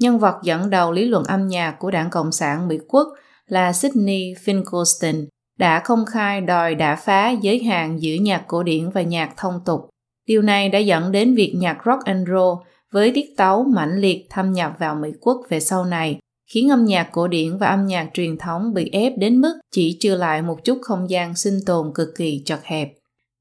Nhân 0.00 0.18
vật 0.18 0.34
dẫn 0.42 0.70
đầu 0.70 0.92
lý 0.92 1.04
luận 1.04 1.24
âm 1.24 1.48
nhạc 1.48 1.76
của 1.78 1.90
Đảng 1.90 2.10
Cộng 2.10 2.32
sản 2.32 2.68
Mỹ 2.68 2.78
Quốc 2.88 3.08
là 3.46 3.72
Sidney 3.72 4.34
Finkelstein, 4.44 5.26
đã 5.58 5.82
công 5.84 6.06
khai 6.06 6.40
đòi 6.40 6.74
đã 6.74 6.96
phá 6.96 7.30
giới 7.30 7.62
hạn 7.62 8.02
giữa 8.02 8.14
nhạc 8.14 8.44
cổ 8.46 8.62
điển 8.62 8.90
và 8.90 9.02
nhạc 9.02 9.36
thông 9.36 9.60
tục. 9.64 9.88
Điều 10.26 10.42
này 10.42 10.68
đã 10.68 10.78
dẫn 10.78 11.12
đến 11.12 11.34
việc 11.34 11.54
nhạc 11.56 11.78
rock 11.86 12.04
and 12.04 12.28
roll 12.28 12.58
với 12.92 13.12
tiết 13.14 13.26
tấu 13.36 13.64
mãnh 13.64 13.98
liệt 13.98 14.26
thâm 14.30 14.52
nhập 14.52 14.72
vào 14.78 14.94
Mỹ 14.94 15.10
Quốc 15.20 15.40
về 15.48 15.60
sau 15.60 15.84
này, 15.84 16.18
khiến 16.52 16.68
âm 16.70 16.84
nhạc 16.84 17.08
cổ 17.12 17.28
điển 17.28 17.58
và 17.58 17.66
âm 17.66 17.86
nhạc 17.86 18.10
truyền 18.14 18.38
thống 18.38 18.74
bị 18.74 18.90
ép 18.92 19.12
đến 19.18 19.40
mức 19.40 19.52
chỉ 19.74 19.96
chưa 20.00 20.16
lại 20.16 20.42
một 20.42 20.64
chút 20.64 20.78
không 20.82 21.10
gian 21.10 21.36
sinh 21.36 21.58
tồn 21.66 21.92
cực 21.94 22.08
kỳ 22.16 22.42
chật 22.46 22.64
hẹp. 22.64 22.97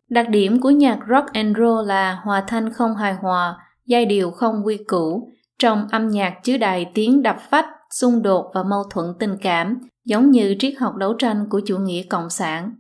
Đặc 0.10 0.30
điểm 0.30 0.60
của 0.62 0.70
nhạc 0.70 1.00
rock 1.10 1.34
and 1.34 1.58
roll 1.58 1.88
là 1.88 2.22
hòa 2.24 2.44
thanh 2.48 2.74
không 2.74 2.96
hài 2.96 3.14
hòa, 3.14 3.58
giai 3.86 4.06
điệu 4.06 4.32
không 4.32 4.66
quy 4.66 4.78
củ, 4.78 5.32
trong 5.60 5.88
âm 5.92 6.08
nhạc 6.08 6.34
chứa 6.44 6.58
đầy 6.58 6.88
tiếng 6.94 7.24
đập 7.24 7.38
phách, 7.50 7.66
xung 7.90 8.22
đột 8.22 8.52
và 8.54 8.64
mâu 8.64 8.84
thuẫn 8.90 9.06
tình 9.20 9.38
cảm, 9.42 9.80
giống 10.06 10.32
như 10.32 10.56
triết 10.60 10.74
học 10.80 10.96
đấu 10.96 11.14
tranh 11.14 11.46
của 11.50 11.62
chủ 11.66 11.78
nghĩa 11.78 12.04
cộng 12.04 12.30
sản. 12.30 12.72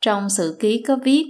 Trong 0.00 0.30
sử 0.30 0.56
ký 0.60 0.84
có 0.88 0.96
viết, 1.04 1.24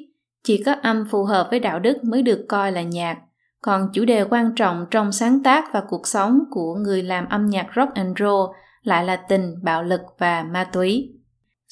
chỉ 0.44 0.62
có 0.62 0.74
âm 0.82 1.04
phù 1.10 1.24
hợp 1.24 1.46
với 1.50 1.60
đạo 1.60 1.78
đức 1.78 2.04
mới 2.04 2.22
được 2.22 2.46
coi 2.48 2.72
là 2.72 2.82
nhạc, 2.82 3.16
còn 3.62 3.88
chủ 3.92 4.04
đề 4.04 4.24
quan 4.24 4.54
trọng 4.54 4.86
trong 4.90 5.12
sáng 5.12 5.42
tác 5.42 5.64
và 5.72 5.82
cuộc 5.88 6.06
sống 6.06 6.38
của 6.50 6.74
người 6.74 7.02
làm 7.02 7.28
âm 7.28 7.46
nhạc 7.46 7.66
rock 7.76 7.94
and 7.94 8.18
roll 8.18 8.50
lại 8.82 9.04
là 9.04 9.16
tình, 9.16 9.54
bạo 9.62 9.82
lực 9.82 10.00
và 10.18 10.42
ma 10.42 10.64
túy. 10.64 11.14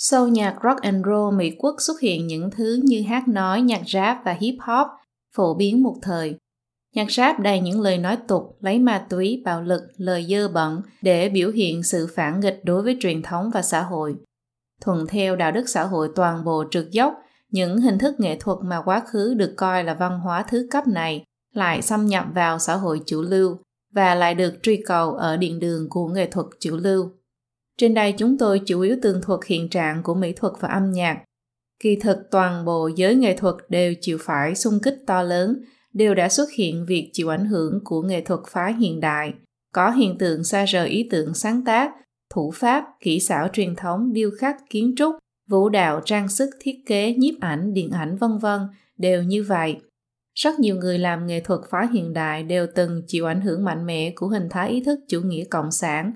Sau 0.04 0.28
nhạc 0.28 0.56
rock 0.64 0.82
and 0.82 1.06
roll 1.06 1.36
Mỹ 1.36 1.56
Quốc 1.58 1.76
xuất 1.78 2.00
hiện 2.00 2.26
những 2.26 2.50
thứ 2.50 2.80
như 2.84 3.02
hát 3.02 3.28
nói, 3.28 3.62
nhạc 3.62 3.82
rap 3.86 4.18
và 4.24 4.32
hip 4.40 4.54
hop 4.60 4.86
phổ 5.36 5.54
biến 5.54 5.82
một 5.82 5.96
thời. 6.02 6.36
Nhạc 6.94 7.10
rap 7.10 7.40
đầy 7.40 7.60
những 7.60 7.80
lời 7.80 7.98
nói 7.98 8.18
tục, 8.28 8.56
lấy 8.60 8.78
ma 8.78 9.06
túy, 9.10 9.42
bạo 9.44 9.62
lực, 9.62 9.82
lời 9.96 10.26
dơ 10.30 10.48
bẩn 10.48 10.82
để 11.02 11.28
biểu 11.28 11.50
hiện 11.50 11.82
sự 11.82 12.06
phản 12.14 12.40
nghịch 12.40 12.60
đối 12.64 12.82
với 12.82 12.96
truyền 13.00 13.22
thống 13.22 13.50
và 13.54 13.62
xã 13.62 13.82
hội. 13.82 14.14
Thuận 14.80 15.06
theo 15.06 15.36
đạo 15.36 15.52
đức 15.52 15.68
xã 15.68 15.84
hội 15.84 16.08
toàn 16.14 16.44
bộ 16.44 16.64
trượt 16.70 16.90
dốc, 16.90 17.14
những 17.50 17.80
hình 17.80 17.98
thức 17.98 18.20
nghệ 18.20 18.36
thuật 18.40 18.58
mà 18.62 18.82
quá 18.84 19.02
khứ 19.06 19.34
được 19.34 19.54
coi 19.56 19.84
là 19.84 19.94
văn 19.94 20.20
hóa 20.20 20.44
thứ 20.48 20.66
cấp 20.70 20.86
này 20.86 21.24
lại 21.54 21.82
xâm 21.82 22.06
nhập 22.06 22.24
vào 22.34 22.58
xã 22.58 22.76
hội 22.76 23.00
chủ 23.06 23.22
lưu 23.22 23.56
và 23.94 24.14
lại 24.14 24.34
được 24.34 24.54
truy 24.62 24.82
cầu 24.86 25.12
ở 25.12 25.36
điện 25.36 25.60
đường 25.60 25.88
của 25.90 26.06
nghệ 26.06 26.26
thuật 26.30 26.46
chủ 26.60 26.76
lưu. 26.76 27.10
Trên 27.78 27.94
đây 27.94 28.14
chúng 28.18 28.38
tôi 28.38 28.58
chủ 28.66 28.80
yếu 28.80 28.96
tường 29.02 29.20
thuật 29.22 29.40
hiện 29.46 29.68
trạng 29.68 30.02
của 30.02 30.14
mỹ 30.14 30.32
thuật 30.32 30.52
và 30.60 30.68
âm 30.68 30.92
nhạc. 30.92 31.24
Kỳ 31.82 31.96
thực 31.96 32.18
toàn 32.30 32.64
bộ 32.64 32.90
giới 32.96 33.14
nghệ 33.14 33.36
thuật 33.36 33.54
đều 33.68 33.94
chịu 34.00 34.18
phải 34.20 34.54
xung 34.54 34.80
kích 34.82 34.98
to 35.06 35.22
lớn, 35.22 35.60
đều 35.92 36.14
đã 36.14 36.28
xuất 36.28 36.52
hiện 36.52 36.86
việc 36.86 37.10
chịu 37.12 37.28
ảnh 37.28 37.44
hưởng 37.44 37.80
của 37.84 38.02
nghệ 38.02 38.20
thuật 38.20 38.40
phá 38.48 38.74
hiện 38.80 39.00
đại, 39.00 39.32
có 39.72 39.90
hiện 39.90 40.18
tượng 40.18 40.44
xa 40.44 40.64
rời 40.64 40.88
ý 40.88 41.08
tưởng 41.10 41.34
sáng 41.34 41.64
tác, 41.64 41.92
thủ 42.34 42.50
pháp, 42.54 42.84
kỹ 43.00 43.20
xảo 43.20 43.48
truyền 43.52 43.76
thống, 43.76 44.12
điêu 44.12 44.30
khắc, 44.38 44.56
kiến 44.70 44.94
trúc, 44.96 45.14
vũ 45.48 45.68
đạo, 45.68 46.00
trang 46.04 46.28
sức, 46.28 46.50
thiết 46.60 46.74
kế, 46.86 47.14
nhiếp 47.14 47.34
ảnh, 47.40 47.74
điện 47.74 47.90
ảnh 47.90 48.16
vân 48.16 48.38
vân 48.38 48.60
đều 48.98 49.22
như 49.22 49.42
vậy. 49.42 49.76
Rất 50.34 50.58
nhiều 50.58 50.76
người 50.76 50.98
làm 50.98 51.26
nghệ 51.26 51.40
thuật 51.40 51.60
phá 51.70 51.88
hiện 51.92 52.12
đại 52.12 52.42
đều 52.42 52.66
từng 52.74 53.02
chịu 53.06 53.26
ảnh 53.26 53.40
hưởng 53.40 53.64
mạnh 53.64 53.86
mẽ 53.86 54.12
của 54.16 54.28
hình 54.28 54.48
thái 54.50 54.70
ý 54.70 54.82
thức 54.82 54.98
chủ 55.08 55.20
nghĩa 55.20 55.44
cộng 55.44 55.70
sản. 55.70 56.12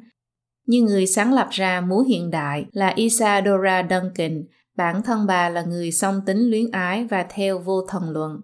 Như 0.66 0.82
người 0.82 1.06
sáng 1.06 1.32
lập 1.32 1.48
ra 1.50 1.80
múa 1.80 2.00
hiện 2.00 2.30
đại 2.30 2.66
là 2.72 2.92
Isadora 2.96 3.86
Duncan, 3.90 4.44
bản 4.76 5.02
thân 5.02 5.26
bà 5.26 5.48
là 5.48 5.62
người 5.62 5.92
song 5.92 6.20
tính 6.26 6.50
luyến 6.50 6.70
ái 6.70 7.04
và 7.04 7.26
theo 7.30 7.58
vô 7.58 7.86
thần 7.88 8.10
luận. 8.10 8.40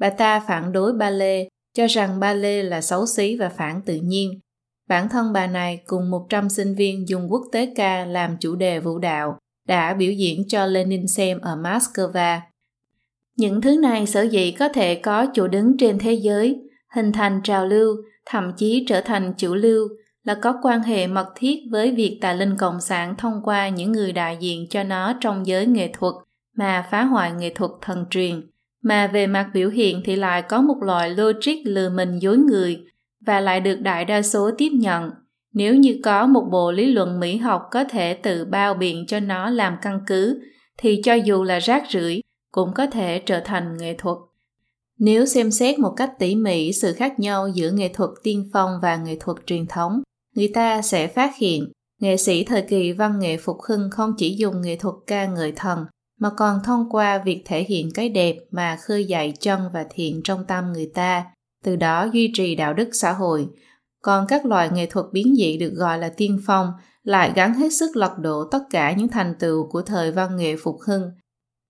Bà 0.00 0.10
ta 0.10 0.40
phản 0.40 0.72
đối 0.72 0.92
ballet, 0.92 1.48
cho 1.74 1.86
rằng 1.86 2.20
ballet 2.20 2.64
là 2.64 2.80
xấu 2.80 3.06
xí 3.06 3.36
và 3.36 3.48
phản 3.48 3.82
tự 3.82 3.94
nhiên. 3.94 4.40
Bản 4.88 5.08
thân 5.08 5.32
bà 5.32 5.46
này 5.46 5.82
cùng 5.86 6.10
100 6.10 6.48
sinh 6.48 6.74
viên 6.74 7.08
dùng 7.08 7.32
quốc 7.32 7.42
tế 7.52 7.72
ca 7.76 8.04
làm 8.04 8.36
chủ 8.40 8.56
đề 8.56 8.80
vũ 8.80 8.98
đạo, 8.98 9.38
đã 9.68 9.94
biểu 9.94 10.12
diễn 10.12 10.48
cho 10.48 10.66
Lenin 10.66 11.06
xem 11.06 11.40
ở 11.40 11.56
Moscow 11.56 12.40
những 13.40 13.60
thứ 13.60 13.76
này 13.76 14.06
sở 14.06 14.22
dĩ 14.22 14.52
có 14.58 14.68
thể 14.68 14.94
có 14.94 15.26
chỗ 15.34 15.48
đứng 15.48 15.76
trên 15.78 15.98
thế 15.98 16.12
giới, 16.12 16.60
hình 16.94 17.12
thành 17.12 17.40
trào 17.44 17.66
lưu, 17.66 17.96
thậm 18.26 18.52
chí 18.56 18.84
trở 18.88 19.00
thành 19.00 19.34
chủ 19.38 19.54
lưu 19.54 19.88
là 20.30 20.34
có 20.34 20.54
quan 20.62 20.82
hệ 20.82 21.06
mật 21.06 21.26
thiết 21.36 21.60
với 21.70 21.90
việc 21.90 22.18
tà 22.20 22.32
linh 22.32 22.56
cộng 22.56 22.80
sản 22.80 23.14
thông 23.18 23.40
qua 23.44 23.68
những 23.68 23.92
người 23.92 24.12
đại 24.12 24.36
diện 24.40 24.66
cho 24.70 24.82
nó 24.82 25.14
trong 25.20 25.46
giới 25.46 25.66
nghệ 25.66 25.90
thuật 25.92 26.14
mà 26.56 26.86
phá 26.90 27.04
hoại 27.04 27.32
nghệ 27.32 27.54
thuật 27.54 27.70
thần 27.80 28.04
truyền. 28.10 28.50
Mà 28.82 29.06
về 29.06 29.26
mặt 29.26 29.50
biểu 29.54 29.70
hiện 29.70 30.02
thì 30.04 30.16
lại 30.16 30.42
có 30.42 30.60
một 30.60 30.76
loại 30.82 31.10
logic 31.10 31.56
lừa 31.64 31.90
mình 31.90 32.18
dối 32.18 32.36
người 32.38 32.80
và 33.26 33.40
lại 33.40 33.60
được 33.60 33.80
đại 33.80 34.04
đa 34.04 34.22
số 34.22 34.50
tiếp 34.58 34.68
nhận. 34.72 35.10
Nếu 35.52 35.74
như 35.74 36.00
có 36.04 36.26
một 36.26 36.48
bộ 36.52 36.72
lý 36.72 36.86
luận 36.86 37.20
mỹ 37.20 37.36
học 37.36 37.62
có 37.70 37.84
thể 37.84 38.14
tự 38.14 38.44
bao 38.44 38.74
biện 38.74 39.06
cho 39.06 39.20
nó 39.20 39.50
làm 39.50 39.76
căn 39.82 40.00
cứ, 40.06 40.40
thì 40.78 41.00
cho 41.04 41.14
dù 41.14 41.42
là 41.42 41.58
rác 41.58 41.84
rưởi 41.90 42.20
cũng 42.52 42.74
có 42.74 42.86
thể 42.86 43.22
trở 43.26 43.40
thành 43.40 43.76
nghệ 43.76 43.94
thuật. 43.98 44.16
Nếu 44.98 45.26
xem 45.26 45.50
xét 45.50 45.78
một 45.78 45.94
cách 45.96 46.10
tỉ 46.18 46.34
mỉ 46.34 46.72
sự 46.72 46.92
khác 46.92 47.20
nhau 47.20 47.48
giữa 47.48 47.70
nghệ 47.70 47.88
thuật 47.88 48.10
tiên 48.22 48.50
phong 48.52 48.70
và 48.82 48.96
nghệ 48.96 49.16
thuật 49.20 49.36
truyền 49.46 49.66
thống, 49.66 50.02
người 50.36 50.50
ta 50.54 50.82
sẽ 50.82 51.06
phát 51.06 51.36
hiện 51.36 51.72
nghệ 52.00 52.16
sĩ 52.16 52.44
thời 52.44 52.62
kỳ 52.62 52.92
văn 52.92 53.18
nghệ 53.18 53.36
phục 53.36 53.56
hưng 53.68 53.90
không 53.90 54.14
chỉ 54.18 54.36
dùng 54.36 54.60
nghệ 54.60 54.76
thuật 54.76 54.94
ca 55.06 55.26
ngợi 55.26 55.52
thần 55.56 55.84
mà 56.20 56.30
còn 56.36 56.60
thông 56.64 56.90
qua 56.90 57.18
việc 57.18 57.42
thể 57.46 57.64
hiện 57.64 57.90
cái 57.94 58.08
đẹp 58.08 58.36
mà 58.50 58.76
khơi 58.76 59.04
dậy 59.04 59.34
chân 59.40 59.60
và 59.72 59.86
thiện 59.90 60.20
trong 60.24 60.44
tâm 60.44 60.72
người 60.72 60.90
ta, 60.94 61.24
từ 61.64 61.76
đó 61.76 62.08
duy 62.12 62.32
trì 62.34 62.54
đạo 62.54 62.74
đức 62.74 62.88
xã 62.92 63.12
hội. 63.12 63.48
Còn 64.02 64.26
các 64.26 64.46
loại 64.46 64.70
nghệ 64.72 64.86
thuật 64.86 65.06
biến 65.12 65.34
dị 65.36 65.56
được 65.56 65.72
gọi 65.74 65.98
là 65.98 66.08
tiên 66.08 66.40
phong 66.46 66.72
lại 67.02 67.32
gắn 67.34 67.54
hết 67.54 67.72
sức 67.72 67.96
lật 67.96 68.18
đổ 68.18 68.44
tất 68.50 68.62
cả 68.70 68.92
những 68.92 69.08
thành 69.08 69.34
tựu 69.38 69.68
của 69.70 69.82
thời 69.82 70.12
văn 70.12 70.36
nghệ 70.36 70.56
phục 70.56 70.76
hưng 70.86 71.10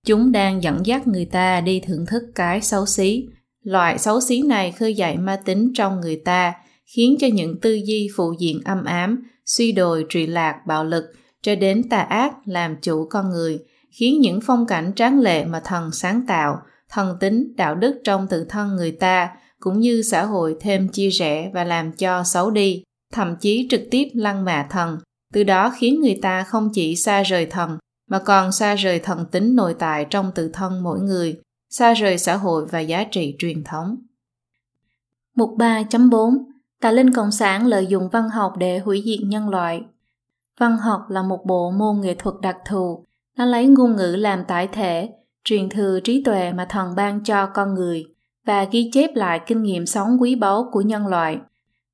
Chúng 0.06 0.32
đang 0.32 0.62
dẫn 0.62 0.86
dắt 0.86 1.06
người 1.06 1.24
ta 1.24 1.61
đi 1.61 1.80
thưởng 1.80 2.06
thức 2.06 2.22
cái 2.34 2.61
xấu 2.61 2.86
xí. 2.86 3.28
Loại 3.62 3.98
xấu 3.98 4.20
xí 4.20 4.42
này 4.42 4.72
khơi 4.72 4.94
dậy 4.94 5.16
ma 5.16 5.36
tính 5.44 5.72
trong 5.74 6.00
người 6.00 6.22
ta, 6.24 6.54
khiến 6.97 7.16
cho 7.20 7.26
những 7.32 7.61
tư 7.61 7.74
duy 7.84 8.09
phụ 8.16 8.34
diện 8.38 8.61
âm 8.64 8.84
ám, 8.84 9.22
suy 9.47 9.72
đồi 9.72 10.07
trụy 10.09 10.26
lạc 10.26 10.61
bạo 10.66 10.84
lực, 10.84 11.05
cho 11.43 11.55
đến 11.55 11.88
tà 11.88 12.01
ác 12.01 12.34
làm 12.45 12.76
chủ 12.82 13.07
con 13.11 13.30
người, 13.30 13.59
khiến 13.91 14.20
những 14.20 14.41
phong 14.41 14.66
cảnh 14.66 14.93
tráng 14.97 15.20
lệ 15.20 15.45
mà 15.45 15.61
thần 15.64 15.91
sáng 15.93 16.26
tạo, 16.26 16.62
thần 16.88 17.16
tính, 17.20 17.57
đạo 17.57 17.74
đức 17.74 18.01
trong 18.05 18.26
tự 18.30 18.45
thân 18.45 18.76
người 18.76 18.93
ta, 18.93 19.30
cũng 19.61 19.80
như 19.80 20.03
xã 20.03 20.24
hội 20.24 20.57
thêm 20.61 20.88
chia 20.88 21.09
rẽ 21.09 21.51
và 21.55 21.64
làm 21.64 21.93
cho 21.93 22.24
xấu 22.24 22.51
đi. 22.51 22.82
thậm 23.12 23.36
chí 23.41 23.66
trực 23.70 23.80
tiếp 23.91 24.09
lăng 24.14 24.45
mạ 24.45 24.66
thần, 24.70 24.99
từ 25.32 25.45
đó 25.45 25.72
khiến 25.78 26.01
người 26.01 26.18
ta 26.22 26.43
không 26.43 26.70
chỉ 26.72 26.97
xa 26.97 27.22
rời 27.22 27.47
thần, 27.47 27.78
mà 28.11 28.18
còn 28.18 28.53
xa 28.53 28.74
rời 28.74 28.99
thần 28.99 29.26
tính 29.32 29.57
nội 29.57 29.74
tại 29.78 30.07
trong 30.11 30.32
tự 30.34 30.51
thân 30.53 30.82
mỗi 30.82 31.01
người, 31.01 31.41
xa 31.70 31.95
rời 31.95 32.18
xã 32.18 32.36
hội 32.36 32.66
và 32.66 32.80
giá 32.80 33.05
trị 33.05 33.36
truyền 33.38 33.64
thống. 33.64 33.97
Mục 35.36 35.51
3.4 35.59 36.49
Tà 36.81 36.91
linh 36.91 37.12
Cộng 37.12 37.31
sản 37.31 37.66
lợi 37.66 37.87
dụng 37.87 38.09
văn 38.09 38.28
học 38.28 38.53
để 38.59 38.78
hủy 38.78 39.03
diệt 39.07 39.28
nhân 39.28 39.49
loại. 39.49 39.83
Văn 40.59 40.76
học 40.76 41.01
là 41.09 41.22
một 41.22 41.47
bộ 41.47 41.70
môn 41.70 42.01
nghệ 42.01 42.14
thuật 42.14 42.35
đặc 42.43 42.57
thù, 42.66 43.05
nó 43.37 43.45
lấy 43.45 43.66
ngôn 43.66 43.97
ngữ 43.97 44.16
làm 44.16 44.45
tải 44.45 44.68
thể, 44.68 45.09
truyền 45.45 45.68
thừa 45.68 46.01
trí 46.05 46.22
tuệ 46.22 46.53
mà 46.53 46.64
thần 46.64 46.95
ban 46.97 47.24
cho 47.24 47.47
con 47.47 47.74
người 47.74 48.05
và 48.47 48.64
ghi 48.64 48.91
chép 48.93 49.11
lại 49.14 49.41
kinh 49.47 49.62
nghiệm 49.62 49.87
sống 49.87 50.16
quý 50.20 50.35
báu 50.35 50.68
của 50.72 50.81
nhân 50.81 51.07
loại. 51.07 51.39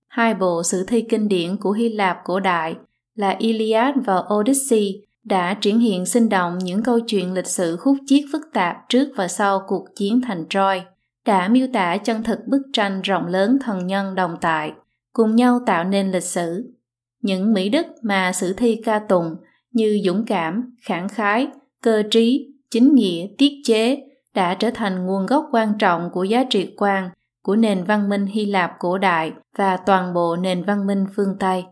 Hai 0.09 0.35
bộ 0.35 0.63
sử 0.63 0.85
thi 0.85 1.01
kinh 1.09 1.29
điển 1.29 1.57
của 1.57 1.73
Hy 1.73 1.89
Lạp 1.89 2.19
cổ 2.25 2.41
đại 2.41 2.75
là 3.15 3.37
Iliad 3.39 3.95
và 4.05 4.23
Odyssey 4.35 5.03
đã 5.25 5.55
triển 5.61 5.79
hiện 5.79 6.07
sinh 6.07 6.29
động 6.29 6.59
những 6.59 6.83
câu 6.83 7.01
chuyện 7.01 7.35
lịch 7.35 7.47
sử 7.47 7.77
khúc 7.77 7.97
chiết 8.07 8.25
phức 8.33 8.43
tạp 8.53 8.77
trước 8.89 9.09
và 9.17 9.29
sau 9.29 9.63
cuộc 9.67 9.85
chiến 9.97 10.21
thành 10.27 10.45
Troy, 10.49 10.81
đã 11.27 11.49
miêu 11.49 11.67
tả 11.73 11.97
chân 11.97 12.23
thực 12.23 12.47
bức 12.47 12.63
tranh 12.73 13.03
rộng 13.03 13.27
lớn 13.27 13.59
thần 13.65 13.87
nhân 13.87 14.15
đồng 14.15 14.37
tại, 14.41 14.73
cùng 15.13 15.37
nhau 15.37 15.61
tạo 15.67 15.85
nên 15.85 16.11
lịch 16.11 16.25
sử. 16.25 16.75
Những 17.23 17.53
mỹ 17.53 17.69
đức 17.69 17.87
mà 18.03 18.33
sử 18.33 18.53
thi 18.53 18.81
ca 18.85 18.99
tụng 18.99 19.37
như 19.73 20.01
dũng 20.05 20.25
cảm, 20.27 20.77
khẳng 20.83 21.09
khái, 21.09 21.49
cơ 21.83 22.03
trí, 22.11 22.55
chính 22.71 22.95
nghĩa, 22.95 23.27
tiết 23.39 23.53
chế 23.65 24.03
đã 24.35 24.55
trở 24.55 24.71
thành 24.75 25.07
nguồn 25.07 25.27
gốc 25.27 25.49
quan 25.53 25.73
trọng 25.79 26.11
của 26.13 26.25
giá 26.25 26.45
trị 26.51 26.75
quan 26.77 27.11
của 27.43 27.57
nền 27.57 27.85
văn 27.85 28.09
minh 28.09 28.27
Hy 28.27 28.47
Lạp 28.47 28.73
cổ 28.79 28.99
đại 28.99 29.33
và 29.57 29.77
toàn 29.77 30.15
bộ 30.15 30.37
nền 30.37 30.65
văn 30.65 30.87
minh 30.87 31.07
phương 31.17 31.37
Tây. 31.41 31.65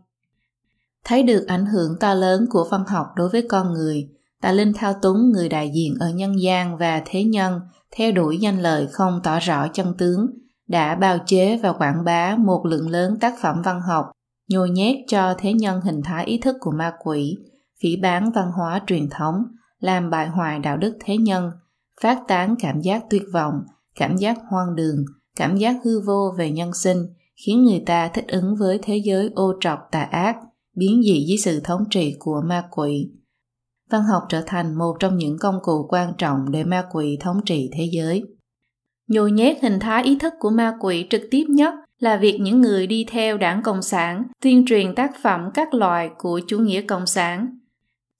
Thấy 1.04 1.22
được 1.22 1.44
ảnh 1.48 1.66
hưởng 1.66 1.96
to 2.00 2.14
lớn 2.14 2.46
của 2.50 2.68
văn 2.70 2.84
học 2.88 3.06
đối 3.16 3.28
với 3.28 3.46
con 3.48 3.72
người, 3.72 4.08
Tà 4.40 4.52
Linh 4.52 4.72
thao 4.72 4.92
túng 5.02 5.30
người 5.32 5.48
đại 5.48 5.70
diện 5.74 5.94
ở 6.00 6.10
nhân 6.10 6.40
gian 6.40 6.76
và 6.76 7.02
thế 7.06 7.24
nhân 7.24 7.60
theo 7.96 8.12
đuổi 8.12 8.38
danh 8.38 8.60
lợi 8.60 8.88
không 8.92 9.20
tỏ 9.22 9.38
rõ 9.38 9.68
chân 9.68 9.94
tướng, 9.98 10.26
đã 10.68 10.94
bào 10.94 11.18
chế 11.26 11.58
và 11.62 11.72
quảng 11.72 12.04
bá 12.04 12.36
một 12.36 12.66
lượng 12.66 12.88
lớn 12.88 13.16
tác 13.20 13.34
phẩm 13.42 13.62
văn 13.64 13.80
học, 13.80 14.06
nhồi 14.48 14.70
nhét 14.70 14.96
cho 15.08 15.34
thế 15.38 15.52
nhân 15.52 15.80
hình 15.80 16.02
thái 16.02 16.24
ý 16.24 16.38
thức 16.38 16.56
của 16.60 16.70
ma 16.70 16.92
quỷ, 17.04 17.36
phỉ 17.82 17.96
bán 17.96 18.30
văn 18.30 18.50
hóa 18.52 18.82
truyền 18.86 19.08
thống, 19.10 19.34
làm 19.78 20.10
bại 20.10 20.28
hoại 20.28 20.58
đạo 20.58 20.76
đức 20.76 20.96
thế 21.04 21.16
nhân, 21.16 21.50
phát 22.00 22.18
tán 22.28 22.54
cảm 22.60 22.80
giác 22.80 23.04
tuyệt 23.10 23.22
vọng, 23.32 23.54
cảm 23.94 24.16
giác 24.16 24.38
hoang 24.50 24.74
đường, 24.74 25.04
cảm 25.36 25.56
giác 25.56 25.76
hư 25.84 26.00
vô 26.00 26.34
về 26.38 26.50
nhân 26.50 26.74
sinh, 26.74 27.06
khiến 27.46 27.64
người 27.64 27.82
ta 27.86 28.08
thích 28.08 28.28
ứng 28.28 28.56
với 28.56 28.78
thế 28.82 28.96
giới 28.96 29.30
ô 29.34 29.52
trọc 29.60 29.78
tà 29.90 30.02
ác, 30.02 30.36
biến 30.76 31.02
dị 31.02 31.24
dưới 31.28 31.38
sự 31.38 31.60
thống 31.60 31.84
trị 31.90 32.16
của 32.18 32.42
ma 32.44 32.64
quỷ. 32.70 33.10
Văn 33.90 34.02
học 34.02 34.22
trở 34.28 34.42
thành 34.46 34.78
một 34.78 34.96
trong 35.00 35.16
những 35.16 35.36
công 35.40 35.58
cụ 35.62 35.86
quan 35.88 36.12
trọng 36.18 36.50
để 36.50 36.64
ma 36.64 36.84
quỷ 36.92 37.18
thống 37.20 37.36
trị 37.46 37.70
thế 37.76 37.88
giới. 37.92 38.22
Nhồi 39.08 39.32
nhét 39.32 39.62
hình 39.62 39.78
thái 39.80 40.02
ý 40.02 40.18
thức 40.18 40.34
của 40.38 40.50
ma 40.50 40.76
quỷ 40.80 41.06
trực 41.10 41.22
tiếp 41.30 41.44
nhất 41.48 41.74
là 41.98 42.16
việc 42.16 42.38
những 42.40 42.60
người 42.60 42.86
đi 42.86 43.06
theo 43.10 43.38
đảng 43.38 43.62
Cộng 43.62 43.82
sản 43.82 44.22
tuyên 44.40 44.64
truyền 44.66 44.94
tác 44.94 45.10
phẩm 45.22 45.50
các 45.54 45.74
loại 45.74 46.10
của 46.18 46.40
chủ 46.46 46.58
nghĩa 46.58 46.82
Cộng 46.82 47.06
sản. 47.06 47.58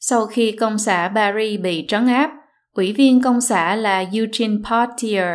Sau 0.01 0.27
khi 0.27 0.53
công 0.53 0.79
xã 0.79 1.13
Paris 1.15 1.61
bị 1.61 1.85
trấn 1.89 2.07
áp, 2.07 2.31
ủy 2.73 2.93
viên 2.93 3.23
công 3.23 3.41
xã 3.41 3.77
là 3.77 4.05
Eugene 4.13 4.57
Portier 4.71 5.29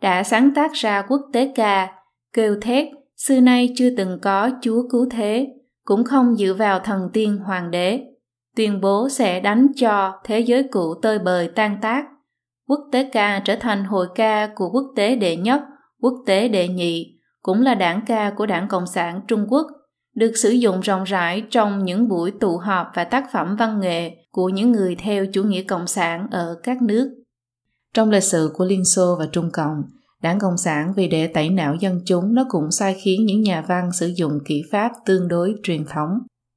đã 0.00 0.22
sáng 0.22 0.54
tác 0.54 0.72
ra 0.72 1.02
quốc 1.08 1.20
tế 1.32 1.52
ca, 1.54 1.88
kêu 2.32 2.56
thét, 2.60 2.88
xưa 3.16 3.40
nay 3.40 3.72
chưa 3.76 3.90
từng 3.96 4.18
có 4.22 4.50
Chúa 4.62 4.82
cứu 4.90 5.08
thế, 5.10 5.46
cũng 5.84 6.04
không 6.04 6.36
dựa 6.36 6.54
vào 6.54 6.80
thần 6.80 7.00
tiên 7.12 7.38
hoàng 7.46 7.70
đế, 7.70 8.00
tuyên 8.56 8.80
bố 8.80 9.08
sẽ 9.08 9.40
đánh 9.40 9.66
cho 9.76 10.12
thế 10.24 10.40
giới 10.40 10.68
cũ 10.72 10.94
tơi 11.02 11.18
bời 11.18 11.48
tan 11.54 11.78
tác. 11.82 12.04
Quốc 12.68 12.80
tế 12.92 13.10
ca 13.12 13.42
trở 13.44 13.56
thành 13.56 13.84
hội 13.84 14.06
ca 14.14 14.48
của 14.54 14.70
quốc 14.70 14.92
tế 14.96 15.16
đệ 15.16 15.36
nhất, 15.36 15.60
quốc 16.00 16.14
tế 16.26 16.48
đệ 16.48 16.68
nhị, 16.68 17.18
cũng 17.42 17.62
là 17.62 17.74
đảng 17.74 18.00
ca 18.06 18.30
của 18.36 18.46
đảng 18.46 18.68
Cộng 18.68 18.86
sản 18.86 19.20
Trung 19.28 19.46
Quốc, 19.50 19.66
được 20.14 20.32
sử 20.36 20.50
dụng 20.50 20.80
rộng 20.80 21.04
rãi 21.04 21.42
trong 21.50 21.84
những 21.84 22.08
buổi 22.08 22.30
tụ 22.40 22.56
họp 22.56 22.86
và 22.94 23.04
tác 23.04 23.24
phẩm 23.32 23.56
văn 23.56 23.80
nghệ 23.80 24.10
của 24.30 24.48
những 24.48 24.72
người 24.72 24.96
theo 24.98 25.26
chủ 25.32 25.42
nghĩa 25.42 25.62
cộng 25.62 25.86
sản 25.86 26.26
ở 26.30 26.60
các 26.62 26.82
nước. 26.82 27.24
Trong 27.94 28.10
lịch 28.10 28.22
sử 28.22 28.50
của 28.54 28.64
Liên 28.64 28.84
Xô 28.84 29.16
và 29.18 29.26
Trung 29.32 29.50
Cộng, 29.52 29.82
Đảng 30.22 30.38
Cộng 30.38 30.56
sản 30.56 30.92
vì 30.96 31.08
để 31.08 31.26
tẩy 31.26 31.50
não 31.50 31.74
dân 31.80 32.00
chúng 32.06 32.34
nó 32.34 32.44
cũng 32.48 32.70
sai 32.70 32.96
khiến 33.02 33.26
những 33.26 33.42
nhà 33.42 33.64
văn 33.68 33.90
sử 33.92 34.12
dụng 34.16 34.38
kỹ 34.44 34.62
pháp 34.72 34.92
tương 35.06 35.28
đối 35.28 35.54
truyền 35.62 35.84
thống, 35.84 36.10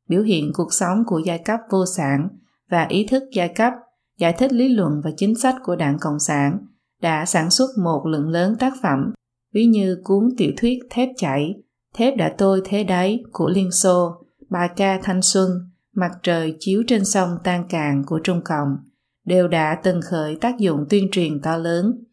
biểu 0.08 0.22
hiện 0.22 0.52
cuộc 0.54 0.74
sống 0.74 1.04
của 1.06 1.22
giai 1.26 1.40
cấp 1.46 1.60
vô 1.70 1.86
sản 1.86 2.28
và 2.70 2.86
ý 2.90 3.08
thức 3.08 3.24
giai 3.34 3.50
cấp, 3.50 3.74
giải 4.20 4.34
thích 4.38 4.54
lý 4.54 4.70
luận 4.70 5.02
và 5.04 5.12
chính 5.18 5.36
sách 5.36 5.56
của 5.64 5.76
Đảng 5.76 5.98
Cộng 6.00 6.20
sản, 6.20 6.58
đã 7.02 7.26
sản 7.26 7.50
xuất 7.50 7.70
một 7.84 8.06
lượng 8.06 8.30
lớn 8.30 8.56
tác 8.60 8.74
phẩm, 8.82 9.14
ví 9.54 9.66
như 9.66 10.02
cuốn 10.04 10.30
tiểu 10.38 10.52
thuyết 10.58 10.80
Thép 10.90 11.10
chảy, 11.18 11.56
Thép 11.96 12.18
đã 12.18 12.36
tôi 12.38 12.62
thế 12.66 12.84
đấy 12.84 13.24
của 13.32 13.50
Liên 13.50 13.72
Xô, 13.72 14.26
bài 14.50 14.70
ca 14.76 15.00
thanh 15.04 15.22
xuân, 15.22 15.52
mặt 15.96 16.12
trời 16.24 16.56
chiếu 16.60 16.84
trên 16.88 17.06
sông 17.06 17.30
tan 17.44 17.66
càng 17.70 18.04
của 18.06 18.20
Trung 18.24 18.42
Cộng, 18.46 18.78
đều 19.26 19.48
đã 19.48 19.80
từng 19.84 20.02
khởi 20.02 20.36
tác 20.36 20.58
dụng 20.58 20.86
tuyên 20.90 21.08
truyền 21.12 21.42
to 21.42 21.58
lớn 21.58 22.04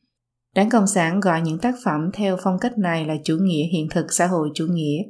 Đảng 0.55 0.71
Cộng 0.71 0.87
sản 0.87 1.21
gọi 1.21 1.41
những 1.41 1.59
tác 1.59 1.75
phẩm 1.85 2.11
theo 2.13 2.37
phong 2.43 2.59
cách 2.59 2.79
này 2.79 3.05
là 3.07 3.15
chủ 3.25 3.37
nghĩa 3.41 3.65
hiện 3.73 3.89
thực 3.91 4.13
xã 4.13 4.27
hội 4.27 4.51
chủ 4.55 4.67
nghĩa. 4.67 5.03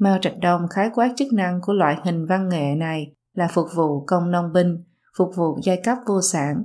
Mao 0.00 0.18
Trạch 0.22 0.38
Đông 0.40 0.68
khái 0.70 0.90
quát 0.94 1.12
chức 1.16 1.32
năng 1.32 1.60
của 1.60 1.72
loại 1.72 1.96
hình 2.04 2.26
văn 2.26 2.48
nghệ 2.48 2.74
này 2.74 3.12
là 3.34 3.48
phục 3.48 3.66
vụ 3.74 4.04
công 4.06 4.30
nông 4.30 4.52
binh, 4.52 4.84
phục 5.16 5.30
vụ 5.36 5.58
giai 5.62 5.80
cấp 5.84 5.98
vô 6.06 6.22
sản. 6.22 6.62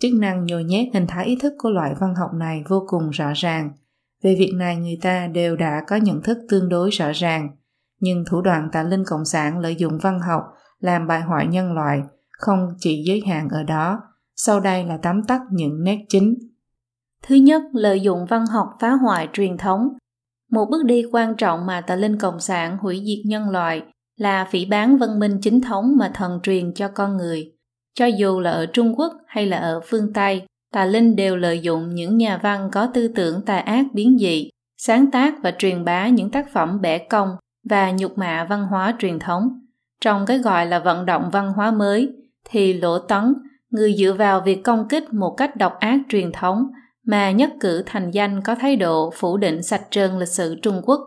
Chức 0.00 0.10
năng 0.14 0.46
nhồi 0.46 0.64
nhét 0.64 0.88
hình 0.94 1.06
thái 1.06 1.26
ý 1.26 1.38
thức 1.42 1.52
của 1.58 1.70
loại 1.70 1.94
văn 2.00 2.14
học 2.14 2.30
này 2.34 2.64
vô 2.68 2.84
cùng 2.86 3.10
rõ 3.10 3.32
ràng. 3.34 3.70
Về 4.22 4.36
việc 4.38 4.52
này 4.54 4.76
người 4.76 4.98
ta 5.02 5.26
đều 5.26 5.56
đã 5.56 5.84
có 5.86 5.96
nhận 5.96 6.22
thức 6.22 6.38
tương 6.48 6.68
đối 6.68 6.90
rõ 6.90 7.12
ràng, 7.14 7.48
nhưng 8.00 8.24
thủ 8.30 8.40
đoạn 8.40 8.68
tà 8.72 8.82
linh 8.82 9.04
cộng 9.06 9.24
sản 9.24 9.58
lợi 9.58 9.76
dụng 9.76 9.98
văn 10.02 10.20
học 10.20 10.42
làm 10.78 11.06
bài 11.06 11.20
hoại 11.20 11.46
nhân 11.46 11.72
loại 11.72 12.02
không 12.30 12.68
chỉ 12.78 13.02
giới 13.06 13.22
hạn 13.26 13.48
ở 13.48 13.62
đó, 13.62 14.02
sau 14.36 14.60
đây 14.60 14.84
là 14.84 14.98
tóm 15.02 15.22
tắt 15.22 15.40
những 15.50 15.84
nét 15.84 16.04
chính 16.08 16.34
Thứ 17.22 17.34
nhất, 17.34 17.62
lợi 17.72 18.00
dụng 18.00 18.26
văn 18.28 18.46
học 18.46 18.68
phá 18.80 18.90
hoại 18.90 19.28
truyền 19.32 19.58
thống. 19.58 19.88
Một 20.52 20.66
bước 20.70 20.84
đi 20.84 21.04
quan 21.12 21.36
trọng 21.36 21.66
mà 21.66 21.80
tà 21.80 21.96
linh 21.96 22.18
cộng 22.18 22.40
sản 22.40 22.78
hủy 22.78 23.02
diệt 23.06 23.26
nhân 23.26 23.50
loại 23.50 23.82
là 24.16 24.44
phỉ 24.44 24.66
bán 24.66 24.96
văn 24.96 25.18
minh 25.18 25.38
chính 25.42 25.60
thống 25.60 25.96
mà 25.96 26.10
thần 26.14 26.40
truyền 26.42 26.74
cho 26.74 26.88
con 26.88 27.16
người. 27.16 27.52
Cho 27.94 28.06
dù 28.06 28.40
là 28.40 28.50
ở 28.50 28.66
Trung 28.66 28.94
Quốc 28.98 29.12
hay 29.26 29.46
là 29.46 29.58
ở 29.58 29.80
phương 29.84 30.12
Tây, 30.12 30.42
tà 30.72 30.84
linh 30.84 31.16
đều 31.16 31.36
lợi 31.36 31.60
dụng 31.60 31.94
những 31.94 32.16
nhà 32.16 32.40
văn 32.42 32.68
có 32.72 32.86
tư 32.86 33.08
tưởng 33.08 33.42
tà 33.42 33.58
ác 33.58 33.86
biến 33.92 34.18
dị, 34.18 34.50
sáng 34.76 35.10
tác 35.10 35.34
và 35.42 35.52
truyền 35.58 35.84
bá 35.84 36.08
những 36.08 36.30
tác 36.30 36.52
phẩm 36.52 36.80
bẻ 36.80 36.98
cong 36.98 37.36
và 37.70 37.90
nhục 37.90 38.18
mạ 38.18 38.46
văn 38.50 38.66
hóa 38.66 38.94
truyền 38.98 39.18
thống. 39.18 39.48
Trong 40.00 40.26
cái 40.26 40.38
gọi 40.38 40.66
là 40.66 40.78
vận 40.78 41.06
động 41.06 41.30
văn 41.32 41.52
hóa 41.52 41.70
mới, 41.70 42.12
thì 42.44 42.72
lỗ 42.72 42.98
tấn, 42.98 43.34
người 43.70 43.94
dựa 43.94 44.12
vào 44.12 44.40
việc 44.40 44.62
công 44.64 44.88
kích 44.88 45.12
một 45.12 45.34
cách 45.36 45.56
độc 45.56 45.76
ác 45.80 46.00
truyền 46.08 46.32
thống 46.32 46.66
mà 47.06 47.30
nhất 47.30 47.50
cử 47.60 47.82
thành 47.86 48.10
danh 48.10 48.42
có 48.42 48.54
thái 48.54 48.76
độ 48.76 49.10
phủ 49.14 49.36
định 49.36 49.62
sạch 49.62 49.82
trơn 49.90 50.18
lịch 50.18 50.28
sử 50.28 50.56
Trung 50.62 50.82
Quốc. 50.84 51.00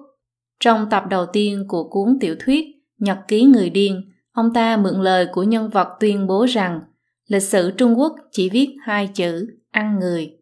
Trong 0.60 0.88
tập 0.90 1.04
đầu 1.10 1.26
tiên 1.26 1.66
của 1.68 1.90
cuốn 1.90 2.18
tiểu 2.22 2.36
thuyết 2.40 2.66
Nhật 3.00 3.18
ký 3.28 3.44
người 3.44 3.70
điên, 3.70 4.02
ông 4.32 4.54
ta 4.54 4.78
mượn 4.78 5.02
lời 5.02 5.28
của 5.32 5.44
nhân 5.44 5.70
vật 5.70 5.88
tuyên 6.00 6.28
bố 6.28 6.46
rằng 6.46 6.82
lịch 7.28 7.44
sử 7.44 7.72
Trung 7.72 8.00
Quốc 8.00 8.16
chỉ 8.32 8.50
viết 8.50 8.76
hai 8.82 9.08
chữ 9.08 9.48
ăn 9.72 10.00
người. 10.00 10.38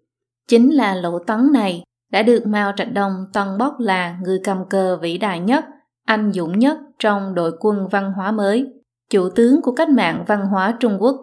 Chính 0.48 0.76
là 0.76 0.96
lỗ 0.96 1.20
tấn 1.20 1.52
này 1.54 1.84
đã 2.12 2.24
được 2.24 2.48
Mao 2.48 2.72
Trạch 2.76 2.94
Đông 2.94 3.26
tân 3.34 3.48
bốc 3.60 3.80
là 3.80 4.18
người 4.24 4.40
cầm 4.44 4.58
cờ 4.70 4.98
vĩ 4.98 5.18
đại 5.18 5.40
nhất, 5.40 5.66
anh 6.06 6.32
dũng 6.34 6.60
nhất 6.60 6.78
trong 7.00 7.36
đội 7.36 7.52
quân 7.60 7.88
văn 7.92 8.14
hóa 8.14 8.32
mới, 8.32 8.68
chủ 9.10 9.30
tướng 9.30 9.62
của 9.62 9.72
cách 9.72 9.90
mạng 9.90 10.24
văn 10.28 10.46
hóa 10.46 10.78
Trung 10.80 10.98
Quốc. 11.00 11.16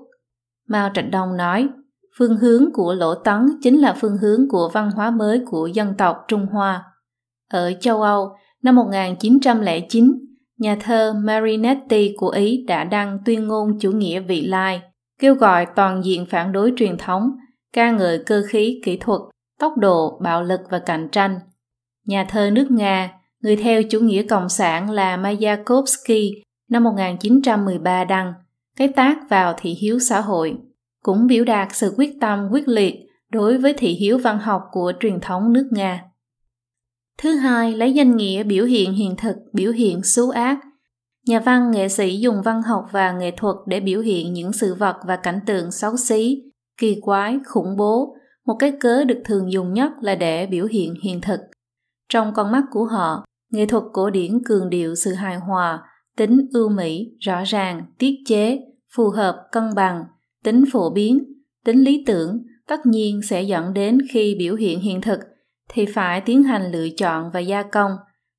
Mao 0.68 0.90
Trạch 0.94 1.10
Đông 1.10 1.36
nói, 1.36 1.68
Phương 2.18 2.36
hướng 2.36 2.72
của 2.72 2.94
Lỗ 2.94 3.14
Tấn 3.14 3.46
chính 3.62 3.78
là 3.80 3.96
phương 4.00 4.16
hướng 4.16 4.48
của 4.48 4.70
văn 4.72 4.90
hóa 4.90 5.10
mới 5.10 5.40
của 5.46 5.66
dân 5.66 5.94
tộc 5.98 6.24
Trung 6.28 6.46
Hoa. 6.46 6.84
Ở 7.50 7.72
châu 7.80 8.02
Âu, 8.02 8.36
năm 8.62 8.74
1909, 8.74 10.12
nhà 10.58 10.76
thơ 10.80 11.14
Marinetti 11.24 12.14
của 12.16 12.28
Ý 12.28 12.64
đã 12.66 12.84
đăng 12.84 13.18
tuyên 13.24 13.48
ngôn 13.48 13.78
chủ 13.80 13.92
nghĩa 13.92 14.20
vị 14.20 14.46
lai, 14.46 14.82
kêu 15.20 15.34
gọi 15.34 15.66
toàn 15.76 16.04
diện 16.04 16.26
phản 16.26 16.52
đối 16.52 16.72
truyền 16.76 16.98
thống, 16.98 17.30
ca 17.72 17.90
ngợi 17.90 18.22
cơ 18.26 18.42
khí 18.48 18.80
kỹ 18.84 18.96
thuật, 18.96 19.20
tốc 19.58 19.72
độ, 19.76 20.18
bạo 20.22 20.42
lực 20.42 20.60
và 20.70 20.78
cạnh 20.78 21.08
tranh. 21.12 21.38
Nhà 22.06 22.26
thơ 22.28 22.50
nước 22.50 22.70
Nga, 22.70 23.12
người 23.42 23.56
theo 23.56 23.82
chủ 23.82 24.00
nghĩa 24.00 24.22
cộng 24.22 24.48
sản 24.48 24.90
là 24.90 25.16
Mayakovsky 25.16 26.42
năm 26.70 26.84
1913 26.84 28.04
đăng, 28.04 28.34
cái 28.76 28.88
tác 28.88 29.18
vào 29.28 29.54
thị 29.58 29.70
hiếu 29.70 29.98
xã 29.98 30.20
hội 30.20 30.56
cũng 31.04 31.26
biểu 31.26 31.44
đạt 31.44 31.68
sự 31.72 31.94
quyết 31.96 32.16
tâm 32.20 32.48
quyết 32.52 32.68
liệt 32.68 32.94
đối 33.32 33.58
với 33.58 33.74
thị 33.78 33.92
hiếu 33.92 34.18
văn 34.18 34.38
học 34.38 34.62
của 34.72 34.92
truyền 35.00 35.20
thống 35.20 35.52
nước 35.52 35.68
Nga. 35.72 36.04
Thứ 37.18 37.34
hai, 37.34 37.72
lấy 37.72 37.92
danh 37.92 38.16
nghĩa 38.16 38.42
biểu 38.42 38.64
hiện 38.64 38.92
hiện 38.92 39.16
thực, 39.16 39.36
biểu 39.52 39.72
hiện 39.72 40.02
xấu 40.02 40.30
ác. 40.30 40.58
Nhà 41.26 41.40
văn 41.40 41.70
nghệ 41.70 41.88
sĩ 41.88 42.20
dùng 42.20 42.42
văn 42.42 42.62
học 42.62 42.84
và 42.92 43.12
nghệ 43.12 43.30
thuật 43.36 43.56
để 43.66 43.80
biểu 43.80 44.00
hiện 44.00 44.32
những 44.32 44.52
sự 44.52 44.74
vật 44.74 44.96
và 45.06 45.16
cảnh 45.16 45.40
tượng 45.46 45.70
xấu 45.70 45.96
xí, 45.96 46.42
kỳ 46.78 46.98
quái, 47.00 47.38
khủng 47.46 47.76
bố. 47.76 48.16
Một 48.46 48.56
cái 48.58 48.72
cớ 48.80 49.04
được 49.04 49.22
thường 49.24 49.52
dùng 49.52 49.72
nhất 49.72 49.92
là 50.00 50.14
để 50.14 50.46
biểu 50.46 50.66
hiện 50.66 50.94
hiện 51.02 51.20
thực. 51.20 51.40
Trong 52.08 52.34
con 52.34 52.52
mắt 52.52 52.64
của 52.70 52.84
họ, 52.84 53.24
nghệ 53.52 53.66
thuật 53.66 53.84
cổ 53.92 54.10
điển 54.10 54.44
cường 54.44 54.70
điệu 54.70 54.94
sự 54.94 55.12
hài 55.12 55.36
hòa, 55.36 55.82
tính 56.16 56.46
ưu 56.52 56.68
mỹ, 56.68 57.16
rõ 57.20 57.42
ràng, 57.44 57.86
tiết 57.98 58.14
chế, 58.26 58.60
phù 58.96 59.10
hợp, 59.10 59.46
cân 59.52 59.74
bằng, 59.74 60.04
tính 60.44 60.64
phổ 60.72 60.90
biến, 60.90 61.24
tính 61.64 61.84
lý 61.84 62.04
tưởng, 62.06 62.42
tất 62.66 62.86
nhiên 62.86 63.22
sẽ 63.22 63.42
dẫn 63.42 63.74
đến 63.74 63.98
khi 64.10 64.36
biểu 64.38 64.54
hiện 64.54 64.80
hiện 64.80 65.00
thực 65.00 65.20
thì 65.68 65.86
phải 65.86 66.20
tiến 66.20 66.42
hành 66.42 66.72
lựa 66.72 66.88
chọn 66.96 67.30
và 67.30 67.40
gia 67.40 67.62
công. 67.62 67.90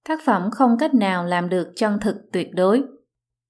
Tác 0.08 0.20
phẩm 0.26 0.50
không 0.52 0.78
cách 0.80 0.94
nào 0.94 1.26
làm 1.26 1.50
được 1.50 1.68
chân 1.76 2.00
thực 2.02 2.16
tuyệt 2.34 2.48
đối. 2.54 2.84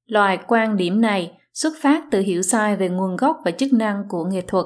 Loại 0.05 0.39
quan 0.47 0.77
điểm 0.77 1.01
này 1.01 1.37
xuất 1.53 1.73
phát 1.81 2.03
từ 2.11 2.19
hiểu 2.19 2.41
sai 2.41 2.75
về 2.77 2.89
nguồn 2.89 3.15
gốc 3.15 3.37
và 3.45 3.51
chức 3.51 3.73
năng 3.73 4.03
của 4.09 4.25
nghệ 4.25 4.41
thuật. 4.41 4.65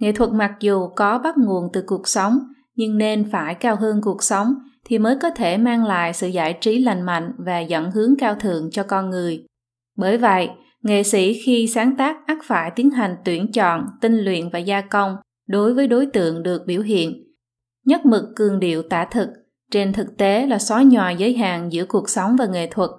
Nghệ 0.00 0.12
thuật 0.12 0.30
mặc 0.30 0.52
dù 0.60 0.88
có 0.96 1.18
bắt 1.18 1.38
nguồn 1.38 1.68
từ 1.72 1.82
cuộc 1.86 2.08
sống 2.08 2.38
nhưng 2.74 2.98
nên 2.98 3.30
phải 3.30 3.54
cao 3.54 3.76
hơn 3.76 4.00
cuộc 4.02 4.22
sống 4.22 4.54
thì 4.84 4.98
mới 4.98 5.16
có 5.22 5.30
thể 5.30 5.56
mang 5.56 5.84
lại 5.84 6.12
sự 6.12 6.26
giải 6.28 6.58
trí 6.60 6.78
lành 6.78 7.02
mạnh 7.02 7.32
và 7.38 7.60
dẫn 7.60 7.90
hướng 7.90 8.14
cao 8.18 8.34
thượng 8.34 8.70
cho 8.70 8.82
con 8.82 9.10
người. 9.10 9.46
Bởi 9.96 10.18
vậy 10.18 10.48
nghệ 10.84 11.02
sĩ 11.02 11.40
khi 11.44 11.66
sáng 11.66 11.96
tác 11.96 12.26
ắt 12.26 12.38
phải 12.44 12.70
tiến 12.76 12.90
hành 12.90 13.16
tuyển 13.24 13.52
chọn, 13.52 13.86
tinh 14.00 14.18
luyện 14.18 14.48
và 14.48 14.58
gia 14.58 14.80
công 14.80 15.16
đối 15.48 15.74
với 15.74 15.86
đối 15.86 16.06
tượng 16.06 16.42
được 16.42 16.62
biểu 16.66 16.82
hiện. 16.82 17.24
Nhất 17.84 18.06
mực 18.06 18.24
cường 18.36 18.60
điệu 18.60 18.82
tả 18.82 19.04
thực, 19.10 19.28
trên 19.70 19.92
thực 19.92 20.16
tế 20.16 20.46
là 20.46 20.58
xóa 20.58 20.82
nhòa 20.82 21.10
giới 21.10 21.34
hạn 21.34 21.72
giữa 21.72 21.84
cuộc 21.84 22.08
sống 22.08 22.36
và 22.36 22.46
nghệ 22.46 22.66
thuật. 22.66 22.90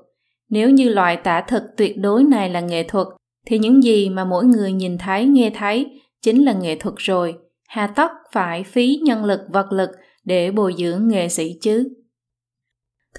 Nếu 0.50 0.70
như 0.70 0.90
loại 0.90 1.18
tả 1.18 1.42
thực 1.48 1.64
tuyệt 1.78 1.98
đối 1.98 2.24
này 2.24 2.50
là 2.50 2.60
nghệ 2.60 2.84
thuật, 2.84 3.08
thì 3.46 3.60
những 3.60 3.84
gì 3.84 4.10
mà 4.10 4.26
mỗi 4.26 4.46
người 4.46 4.74
nhìn 4.74 4.98
thấy, 4.98 5.26
nghe 5.26 5.52
thấy 5.56 6.02
chính 6.22 6.46
là 6.46 6.54
nghệ 6.54 6.76
thuật 6.80 6.96
rồi. 6.98 7.36
Hà 7.68 7.88
tất 7.88 8.12
phải 8.32 8.64
phí 8.64 9.00
nhân 9.04 9.26
lực, 9.26 9.40
vật 9.50 9.72
lực 9.72 9.90
để 10.24 10.52
bồi 10.52 10.76
dưỡng 10.78 11.08
nghệ 11.08 11.30
sĩ 11.30 11.58
chứ. 11.62 11.90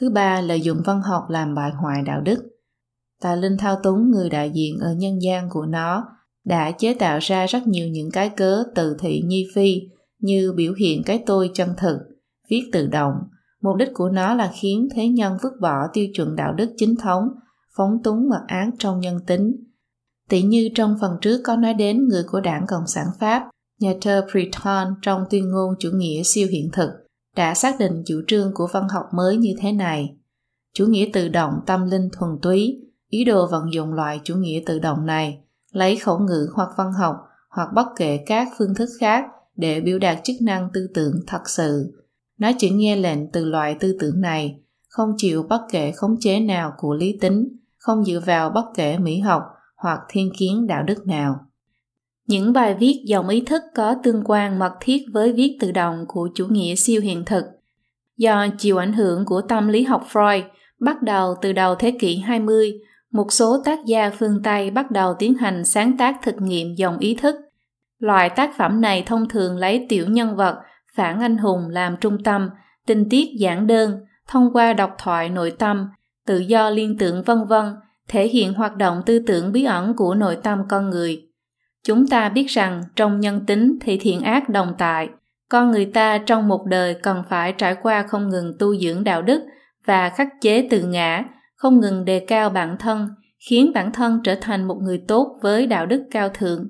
Thứ 0.00 0.10
ba 0.10 0.40
là 0.40 0.54
dùng 0.54 0.82
văn 0.84 1.02
học 1.02 1.24
làm 1.28 1.54
bại 1.54 1.70
hoại 1.82 2.02
đạo 2.06 2.20
đức 2.20 2.55
tà 3.22 3.34
linh 3.34 3.56
thao 3.56 3.80
túng 3.82 4.10
người 4.10 4.30
đại 4.30 4.50
diện 4.50 4.78
ở 4.80 4.92
nhân 4.92 5.22
gian 5.22 5.48
của 5.50 5.66
nó 5.66 6.04
đã 6.44 6.70
chế 6.70 6.94
tạo 6.94 7.18
ra 7.18 7.46
rất 7.46 7.66
nhiều 7.66 7.88
những 7.88 8.10
cái 8.10 8.28
cớ 8.28 8.64
từ 8.74 8.96
thị 9.00 9.22
nhi 9.26 9.46
phi 9.54 9.80
như 10.18 10.52
biểu 10.56 10.72
hiện 10.74 11.02
cái 11.06 11.22
tôi 11.26 11.50
chân 11.54 11.74
thực, 11.78 11.98
viết 12.48 12.70
tự 12.72 12.86
động. 12.86 13.14
Mục 13.62 13.76
đích 13.76 13.88
của 13.94 14.08
nó 14.08 14.34
là 14.34 14.52
khiến 14.54 14.88
thế 14.94 15.08
nhân 15.08 15.36
vứt 15.42 15.52
bỏ 15.60 15.86
tiêu 15.92 16.06
chuẩn 16.14 16.36
đạo 16.36 16.54
đức 16.54 16.70
chính 16.76 16.96
thống, 16.96 17.28
phóng 17.76 18.02
túng 18.04 18.28
mặc 18.28 18.42
án 18.46 18.70
trong 18.78 19.00
nhân 19.00 19.18
tính. 19.26 19.56
Tỷ 20.28 20.42
như 20.42 20.68
trong 20.74 20.96
phần 21.00 21.12
trước 21.20 21.40
có 21.44 21.56
nói 21.56 21.74
đến 21.74 22.08
người 22.08 22.22
của 22.30 22.40
đảng 22.40 22.64
Cộng 22.68 22.86
sản 22.86 23.06
Pháp, 23.20 23.50
nhà 23.80 23.92
thơ 24.00 24.26
Breton 24.32 24.94
trong 25.02 25.24
tuyên 25.30 25.50
ngôn 25.50 25.74
chủ 25.78 25.90
nghĩa 25.94 26.22
siêu 26.24 26.48
hiện 26.50 26.68
thực 26.72 26.90
đã 27.36 27.54
xác 27.54 27.78
định 27.78 28.02
chủ 28.06 28.22
trương 28.26 28.50
của 28.54 28.68
văn 28.72 28.88
học 28.88 29.04
mới 29.14 29.36
như 29.36 29.54
thế 29.60 29.72
này. 29.72 30.16
Chủ 30.74 30.86
nghĩa 30.86 31.08
tự 31.12 31.28
động 31.28 31.52
tâm 31.66 31.90
linh 31.90 32.08
thuần 32.12 32.30
túy, 32.42 32.86
ý 33.16 33.24
đồ 33.24 33.46
vận 33.50 33.72
dụng 33.72 33.92
loại 33.92 34.20
chủ 34.24 34.34
nghĩa 34.34 34.62
tự 34.66 34.78
động 34.78 35.06
này, 35.06 35.38
lấy 35.72 35.96
khẩu 35.96 36.18
ngữ 36.18 36.48
hoặc 36.54 36.68
văn 36.76 36.92
học 36.92 37.16
hoặc 37.50 37.68
bất 37.74 37.86
kể 37.96 38.24
các 38.26 38.48
phương 38.58 38.74
thức 38.74 38.88
khác 39.00 39.24
để 39.56 39.80
biểu 39.80 39.98
đạt 39.98 40.18
chức 40.24 40.36
năng 40.42 40.68
tư 40.72 40.88
tưởng 40.94 41.20
thật 41.26 41.48
sự. 41.48 42.02
Nó 42.38 42.50
chỉ 42.58 42.70
nghe 42.70 42.96
lệnh 42.96 43.32
từ 43.32 43.44
loại 43.44 43.76
tư 43.80 43.96
tưởng 44.00 44.20
này, 44.20 44.60
không 44.88 45.10
chịu 45.16 45.42
bất 45.42 45.60
kể 45.70 45.92
khống 45.96 46.16
chế 46.20 46.40
nào 46.40 46.72
của 46.78 46.94
lý 46.94 47.18
tính, 47.20 47.48
không 47.78 48.04
dựa 48.04 48.20
vào 48.26 48.50
bất 48.50 48.64
kể 48.74 48.98
mỹ 48.98 49.18
học 49.18 49.42
hoặc 49.76 50.00
thiên 50.08 50.32
kiến 50.38 50.66
đạo 50.66 50.82
đức 50.82 51.06
nào. 51.06 51.40
Những 52.26 52.52
bài 52.52 52.74
viết 52.74 53.02
dòng 53.06 53.28
ý 53.28 53.40
thức 53.40 53.62
có 53.74 53.94
tương 54.02 54.22
quan 54.24 54.58
mật 54.58 54.72
thiết 54.80 55.02
với 55.12 55.32
viết 55.32 55.56
tự 55.60 55.72
động 55.72 56.04
của 56.08 56.28
chủ 56.34 56.46
nghĩa 56.46 56.74
siêu 56.74 57.00
hiện 57.00 57.24
thực. 57.24 57.44
Do 58.16 58.46
chịu 58.58 58.78
ảnh 58.78 58.92
hưởng 58.92 59.24
của 59.24 59.40
tâm 59.40 59.68
lý 59.68 59.82
học 59.82 60.06
Freud, 60.12 60.42
bắt 60.80 61.02
đầu 61.02 61.34
từ 61.42 61.52
đầu 61.52 61.74
thế 61.74 61.90
kỷ 62.00 62.16
20, 62.16 62.80
một 63.16 63.32
số 63.32 63.62
tác 63.64 63.78
gia 63.86 64.10
phương 64.10 64.42
Tây 64.42 64.70
bắt 64.70 64.90
đầu 64.90 65.14
tiến 65.14 65.34
hành 65.34 65.64
sáng 65.64 65.96
tác 65.96 66.16
thực 66.22 66.40
nghiệm 66.40 66.74
dòng 66.74 66.98
ý 66.98 67.14
thức 67.14 67.36
Loại 67.98 68.30
tác 68.30 68.56
phẩm 68.56 68.80
này 68.80 69.02
thông 69.06 69.28
thường 69.28 69.56
lấy 69.56 69.86
tiểu 69.88 70.06
nhân 70.08 70.36
vật, 70.36 70.56
phản 70.94 71.20
anh 71.20 71.36
hùng 71.36 71.68
làm 71.68 71.96
trung 71.96 72.22
tâm, 72.22 72.50
tình 72.86 73.08
tiết 73.10 73.28
giản 73.38 73.66
đơn, 73.66 74.00
thông 74.28 74.52
qua 74.52 74.72
độc 74.72 74.94
thoại 74.98 75.28
nội 75.28 75.50
tâm, 75.58 75.88
tự 76.26 76.38
do 76.38 76.70
liên 76.70 76.98
tưởng 76.98 77.22
vân 77.22 77.44
vân, 77.48 77.74
thể 78.08 78.28
hiện 78.28 78.54
hoạt 78.54 78.76
động 78.76 79.02
tư 79.06 79.18
tưởng 79.18 79.52
bí 79.52 79.64
ẩn 79.64 79.94
của 79.96 80.14
nội 80.14 80.38
tâm 80.42 80.62
con 80.68 80.90
người. 80.90 81.22
Chúng 81.84 82.06
ta 82.06 82.28
biết 82.28 82.46
rằng 82.46 82.82
trong 82.96 83.20
nhân 83.20 83.46
tính 83.46 83.78
thì 83.80 83.98
thiện 83.98 84.20
ác 84.20 84.48
đồng 84.48 84.74
tại, 84.78 85.08
con 85.48 85.70
người 85.70 85.84
ta 85.84 86.18
trong 86.18 86.48
một 86.48 86.64
đời 86.66 86.94
cần 86.94 87.22
phải 87.28 87.52
trải 87.52 87.74
qua 87.82 88.02
không 88.02 88.28
ngừng 88.28 88.56
tu 88.58 88.76
dưỡng 88.76 89.04
đạo 89.04 89.22
đức 89.22 89.42
và 89.86 90.08
khắc 90.08 90.28
chế 90.40 90.68
tự 90.70 90.82
ngã, 90.82 91.24
không 91.57 91.80
ngừng 91.80 92.04
đề 92.04 92.20
cao 92.20 92.50
bản 92.50 92.76
thân, 92.78 93.09
khiến 93.48 93.70
bản 93.74 93.92
thân 93.92 94.20
trở 94.24 94.34
thành 94.40 94.68
một 94.68 94.78
người 94.82 95.02
tốt 95.09 95.38
với 95.42 95.66
đạo 95.66 95.86
đức 95.86 96.02
cao 96.11 96.28
thượng 96.28 96.66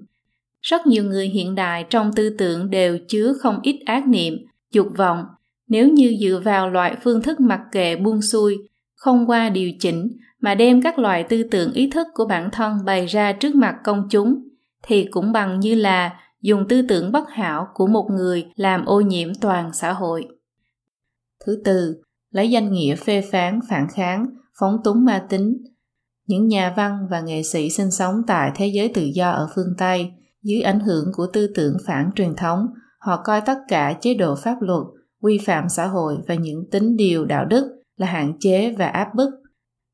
rất 0.67 0.87
nhiều 0.87 1.05
người 1.05 1.29
hiện 1.29 1.55
đại 1.55 1.85
trong 1.91 2.13
tư 2.13 2.31
tưởng 2.39 2.71
đều 2.71 2.99
chứa 3.09 3.33
không 3.41 3.59
ít 3.63 3.81
ác 3.87 4.07
niệm, 4.07 4.35
dục 4.73 4.87
vọng. 4.97 5.25
Nếu 5.69 5.89
như 5.89 6.17
dựa 6.21 6.41
vào 6.45 6.71
loại 6.71 6.97
phương 7.03 7.23
thức 7.23 7.41
mặc 7.41 7.61
kệ 7.73 7.97
buông 7.97 8.23
xuôi, 8.23 8.57
không 8.95 9.27
qua 9.27 9.49
điều 9.49 9.71
chỉnh 9.79 10.17
mà 10.41 10.55
đem 10.55 10.83
các 10.83 10.99
loại 10.99 11.23
tư 11.23 11.43
tưởng 11.51 11.73
ý 11.73 11.91
thức 11.91 12.07
của 12.15 12.27
bản 12.27 12.51
thân 12.53 12.79
bày 12.85 13.07
ra 13.07 13.33
trước 13.33 13.55
mặt 13.55 13.75
công 13.85 14.07
chúng, 14.11 14.49
thì 14.83 15.05
cũng 15.11 15.33
bằng 15.33 15.61
như 15.61 15.75
là 15.75 16.21
dùng 16.43 16.69
tư 16.69 16.83
tưởng 16.89 17.13
bất 17.13 17.31
hảo 17.31 17.69
của 17.75 17.87
một 17.87 18.09
người 18.11 18.47
làm 18.57 18.85
ô 18.85 19.01
nhiễm 19.01 19.35
toàn 19.41 19.71
xã 19.73 19.93
hội. 19.93 20.29
Thứ 21.47 21.63
tư, 21.65 22.03
lấy 22.31 22.51
danh 22.51 22.73
nghĩa 22.73 22.97
phê 22.97 23.23
phán, 23.33 23.61
phản 23.69 23.87
kháng, 23.95 24.27
phóng 24.61 24.77
túng 24.85 25.05
ma 25.05 25.27
tính. 25.29 25.57
Những 26.27 26.49
nhà 26.49 26.75
văn 26.77 27.07
và 27.11 27.21
nghệ 27.21 27.43
sĩ 27.43 27.71
sinh 27.71 27.91
sống 27.91 28.23
tại 28.27 28.53
thế 28.55 28.67
giới 28.67 28.89
tự 28.95 29.03
do 29.15 29.31
ở 29.31 29.49
phương 29.55 29.75
Tây– 29.79 30.11
dưới 30.47 30.63
ảnh 30.63 30.81
hưởng 30.81 31.13
của 31.13 31.27
tư 31.33 31.47
tưởng 31.55 31.77
phản 31.87 32.11
truyền 32.15 32.35
thống, 32.35 32.67
họ 32.99 33.23
coi 33.25 33.41
tất 33.41 33.59
cả 33.69 33.93
chế 34.01 34.15
độ 34.15 34.35
pháp 34.35 34.57
luật, 34.61 34.83
quy 35.23 35.39
phạm 35.47 35.69
xã 35.69 35.87
hội 35.87 36.17
và 36.29 36.35
những 36.35 36.71
tính 36.71 36.97
điều 36.97 37.25
đạo 37.25 37.45
đức 37.45 37.83
là 37.97 38.07
hạn 38.07 38.33
chế 38.41 38.75
và 38.79 38.87
áp 38.87 39.09
bức. 39.15 39.31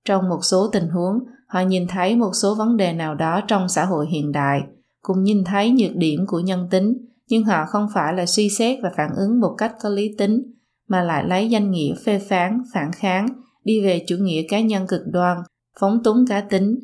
Trong 0.05 0.29
một 0.29 0.39
số 0.43 0.69
tình 0.73 0.89
huống, 0.89 1.19
họ 1.49 1.61
nhìn 1.61 1.87
thấy 1.87 2.17
một 2.17 2.31
số 2.35 2.55
vấn 2.55 2.77
đề 2.77 2.93
nào 2.93 3.15
đó 3.15 3.41
trong 3.49 3.69
xã 3.69 3.85
hội 3.85 4.07
hiện 4.11 4.33
đại, 4.33 4.61
cũng 5.01 5.23
nhìn 5.23 5.45
thấy 5.45 5.71
nhược 5.71 5.97
điểm 5.97 6.21
của 6.27 6.41
nhân 6.41 6.69
tính, 6.71 6.93
nhưng 7.29 7.45
họ 7.45 7.65
không 7.67 7.87
phải 7.95 8.15
là 8.15 8.27
suy 8.27 8.49
xét 8.51 8.79
và 8.83 8.91
phản 8.97 9.11
ứng 9.17 9.41
một 9.41 9.55
cách 9.59 9.75
có 9.83 9.89
lý 9.89 10.15
tính, 10.19 10.43
mà 10.89 11.03
lại 11.03 11.25
lấy 11.25 11.51
danh 11.51 11.71
nghĩa 11.71 11.95
phê 12.07 12.19
phán, 12.29 12.63
phản 12.75 12.93
kháng, 12.93 13.27
đi 13.65 13.85
về 13.85 14.05
chủ 14.07 14.17
nghĩa 14.17 14.43
cá 14.49 14.61
nhân 14.61 14.87
cực 14.89 15.01
đoan, 15.07 15.39
phóng 15.81 16.03
túng 16.05 16.27
cá 16.29 16.41
tính. 16.41 16.79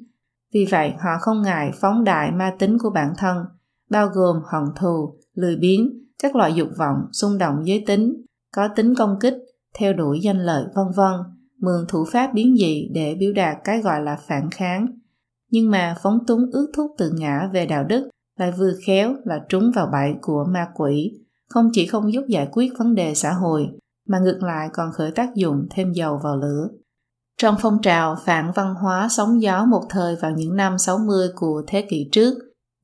Vì 0.54 0.66
vậy, 0.70 0.92
họ 0.98 1.10
không 1.20 1.42
ngại 1.42 1.70
phóng 1.80 2.04
đại 2.04 2.30
ma 2.30 2.54
tính 2.58 2.78
của 2.78 2.90
bản 2.90 3.12
thân, 3.18 3.36
bao 3.90 4.08
gồm 4.08 4.36
hận 4.52 4.62
thù, 4.80 5.18
lười 5.34 5.56
biếng, 5.56 5.90
các 6.22 6.36
loại 6.36 6.52
dục 6.54 6.68
vọng, 6.78 6.96
xung 7.12 7.38
động 7.38 7.56
giới 7.64 7.84
tính, 7.86 8.24
có 8.54 8.68
tính 8.76 8.94
công 8.94 9.16
kích, 9.20 9.34
theo 9.78 9.92
đuổi 9.92 10.20
danh 10.20 10.38
lợi 10.38 10.64
vân 10.74 10.86
vân, 10.96 11.12
mượn 11.58 11.86
thủ 11.88 12.04
pháp 12.12 12.30
biến 12.34 12.56
dị 12.56 12.88
để 12.94 13.14
biểu 13.14 13.32
đạt 13.32 13.56
cái 13.64 13.80
gọi 13.80 14.02
là 14.02 14.18
phản 14.26 14.50
kháng. 14.50 14.86
Nhưng 15.50 15.70
mà 15.70 15.96
phóng 16.02 16.18
túng 16.26 16.50
ước 16.52 16.70
thúc 16.76 16.90
tự 16.98 17.12
ngã 17.14 17.50
về 17.52 17.66
đạo 17.66 17.84
đức 17.84 18.08
lại 18.38 18.52
vừa 18.52 18.72
khéo 18.86 19.14
là 19.24 19.40
trúng 19.48 19.70
vào 19.74 19.88
bẫy 19.92 20.14
của 20.22 20.44
ma 20.48 20.68
quỷ, 20.74 21.12
không 21.48 21.70
chỉ 21.72 21.86
không 21.86 22.12
giúp 22.12 22.24
giải 22.28 22.48
quyết 22.52 22.72
vấn 22.78 22.94
đề 22.94 23.14
xã 23.14 23.32
hội, 23.32 23.68
mà 24.08 24.18
ngược 24.18 24.38
lại 24.42 24.68
còn 24.72 24.92
khởi 24.92 25.10
tác 25.10 25.34
dụng 25.34 25.66
thêm 25.70 25.92
dầu 25.92 26.20
vào 26.24 26.36
lửa. 26.36 26.68
Trong 27.38 27.56
phong 27.60 27.82
trào 27.82 28.16
phản 28.24 28.52
văn 28.54 28.74
hóa 28.74 29.08
sóng 29.10 29.42
gió 29.42 29.64
một 29.64 29.82
thời 29.90 30.16
vào 30.16 30.30
những 30.30 30.56
năm 30.56 30.78
60 30.78 31.28
của 31.36 31.62
thế 31.66 31.86
kỷ 31.90 32.08
trước, 32.12 32.34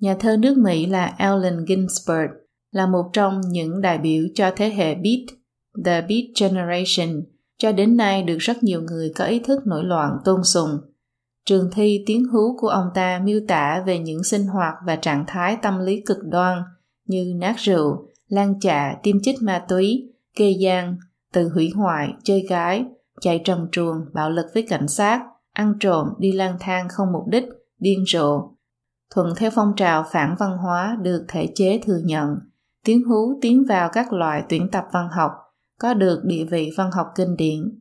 Nhà 0.01 0.16
thơ 0.20 0.37
nước 0.37 0.59
Mỹ 0.59 0.87
là 0.87 1.05
Allen 1.07 1.64
Ginsberg 1.68 2.31
là 2.72 2.87
một 2.87 3.11
trong 3.12 3.41
những 3.41 3.81
đại 3.81 3.99
biểu 3.99 4.25
cho 4.35 4.51
thế 4.57 4.70
hệ 4.70 4.95
Beat, 4.95 5.39
The 5.85 6.01
Beat 6.01 6.25
Generation, 6.41 7.22
cho 7.59 7.72
đến 7.72 7.97
nay 7.97 8.22
được 8.22 8.39
rất 8.39 8.62
nhiều 8.62 8.83
người 8.83 9.12
có 9.16 9.25
ý 9.25 9.39
thức 9.39 9.66
nổi 9.66 9.85
loạn 9.85 10.11
tôn 10.25 10.45
sùng. 10.45 10.70
Trường 11.47 11.70
thi 11.72 12.03
tiếng 12.07 12.25
hú 12.25 12.57
của 12.61 12.68
ông 12.68 12.87
ta 12.95 13.20
miêu 13.25 13.41
tả 13.49 13.83
về 13.87 13.99
những 13.99 14.25
sinh 14.25 14.47
hoạt 14.47 14.75
và 14.87 14.97
trạng 14.97 15.25
thái 15.27 15.57
tâm 15.62 15.79
lý 15.79 16.03
cực 16.07 16.18
đoan 16.22 16.62
như 17.09 17.33
nát 17.37 17.55
rượu, 17.59 18.07
lan 18.29 18.61
chạ, 18.61 18.97
tiêm 19.03 19.22
chích 19.22 19.43
ma 19.43 19.64
túy, 19.68 20.12
kê 20.37 20.51
gian, 20.61 20.97
từ 21.35 21.49
hủy 21.49 21.70
hoại, 21.76 22.14
chơi 22.24 22.47
gái, 22.49 22.85
chạy 23.20 23.41
trầm 23.45 23.68
truồng, 23.72 23.97
bạo 24.12 24.30
lực 24.30 24.47
với 24.55 24.66
cảnh 24.68 24.89
sát, 24.89 25.20
ăn 25.53 25.74
trộm, 25.80 26.09
đi 26.18 26.32
lang 26.32 26.57
thang 26.61 26.89
không 26.89 27.12
mục 27.12 27.24
đích, 27.28 27.45
điên 27.78 28.05
rồ, 28.07 28.55
thuận 29.14 29.35
theo 29.37 29.51
phong 29.55 29.72
trào 29.76 30.05
phản 30.12 30.35
văn 30.39 30.57
hóa 30.57 30.97
được 31.03 31.24
thể 31.28 31.53
chế 31.55 31.80
thừa 31.85 31.99
nhận, 32.05 32.28
tiếng 32.85 33.05
hú 33.05 33.39
tiến 33.43 33.64
vào 33.68 33.89
các 33.93 34.12
loại 34.12 34.43
tuyển 34.49 34.68
tập 34.72 34.85
văn 34.93 35.09
học, 35.09 35.32
có 35.80 35.95
được 35.95 36.20
địa 36.24 36.45
vị 36.45 36.70
văn 36.76 36.91
học 36.91 37.07
kinh 37.16 37.37
điển. 37.37 37.78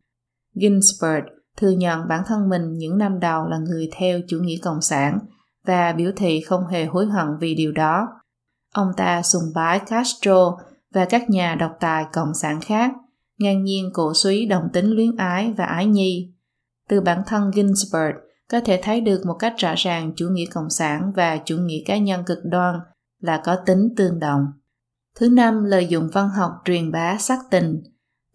Ginsberg 0.53 1.25
thừa 1.57 1.69
nhận 1.69 2.07
bản 2.07 2.23
thân 2.27 2.49
mình 2.49 2.73
những 2.77 2.97
năm 2.97 3.19
đầu 3.19 3.47
là 3.47 3.57
người 3.57 3.89
theo 3.97 4.19
chủ 4.27 4.37
nghĩa 4.41 4.57
cộng 4.61 4.81
sản 4.81 5.19
và 5.65 5.93
biểu 5.93 6.11
thị 6.15 6.41
không 6.41 6.67
hề 6.67 6.85
hối 6.85 7.05
hận 7.05 7.27
vì 7.39 7.55
điều 7.55 7.71
đó. 7.71 8.07
Ông 8.73 8.91
ta 8.97 9.21
sùng 9.21 9.43
bái 9.55 9.79
Castro 9.79 10.57
và 10.93 11.05
các 11.05 11.29
nhà 11.29 11.55
độc 11.55 11.71
tài 11.79 12.05
cộng 12.13 12.33
sản 12.33 12.61
khác, 12.61 12.91
ngang 13.39 13.63
nhiên 13.63 13.89
cổ 13.93 14.13
suý 14.13 14.45
đồng 14.45 14.63
tính 14.73 14.91
luyến 14.91 15.15
ái 15.15 15.53
và 15.57 15.65
ái 15.65 15.86
nhi. 15.86 16.34
Từ 16.89 17.01
bản 17.01 17.21
thân 17.27 17.51
Ginsberg 17.53 18.15
có 18.51 18.59
thể 18.59 18.79
thấy 18.84 19.01
được 19.01 19.25
một 19.25 19.36
cách 19.39 19.53
rõ 19.57 19.73
ràng 19.77 20.13
chủ 20.15 20.27
nghĩa 20.29 20.45
cộng 20.45 20.69
sản 20.69 21.11
và 21.15 21.38
chủ 21.45 21.57
nghĩa 21.57 21.84
cá 21.86 21.97
nhân 21.97 22.23
cực 22.25 22.39
đoan 22.43 22.75
là 23.19 23.41
có 23.45 23.55
tính 23.65 23.89
tương 23.97 24.19
đồng. 24.19 24.45
Thứ 25.15 25.29
năm, 25.29 25.63
lợi 25.63 25.88
dụng 25.88 26.09
văn 26.13 26.29
học 26.29 26.51
truyền 26.65 26.91
bá 26.91 27.17
sắc 27.17 27.39
tình. 27.51 27.84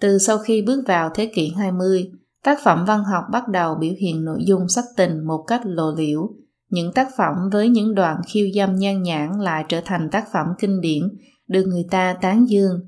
Từ 0.01 0.19
sau 0.19 0.39
khi 0.39 0.63
bước 0.63 0.85
vào 0.87 1.11
thế 1.15 1.33
kỷ 1.35 1.53
20, 1.57 2.11
tác 2.45 2.59
phẩm 2.65 2.85
văn 2.87 3.05
học 3.05 3.25
bắt 3.33 3.49
đầu 3.49 3.75
biểu 3.75 3.93
hiện 4.01 4.25
nội 4.25 4.39
dung 4.47 4.69
sắc 4.69 4.85
tình 4.97 5.27
một 5.27 5.45
cách 5.47 5.61
lộ 5.65 5.95
liễu. 5.97 6.31
Những 6.71 6.93
tác 6.93 7.09
phẩm 7.17 7.35
với 7.53 7.69
những 7.69 7.95
đoạn 7.95 8.21
khiêu 8.27 8.47
dâm 8.55 8.77
nhan 8.77 9.03
nhãn 9.03 9.41
lại 9.41 9.65
trở 9.69 9.81
thành 9.85 10.09
tác 10.11 10.33
phẩm 10.33 10.47
kinh 10.59 10.81
điển, 10.81 11.03
được 11.49 11.65
người 11.67 11.87
ta 11.91 12.17
tán 12.21 12.49
dương. 12.49 12.81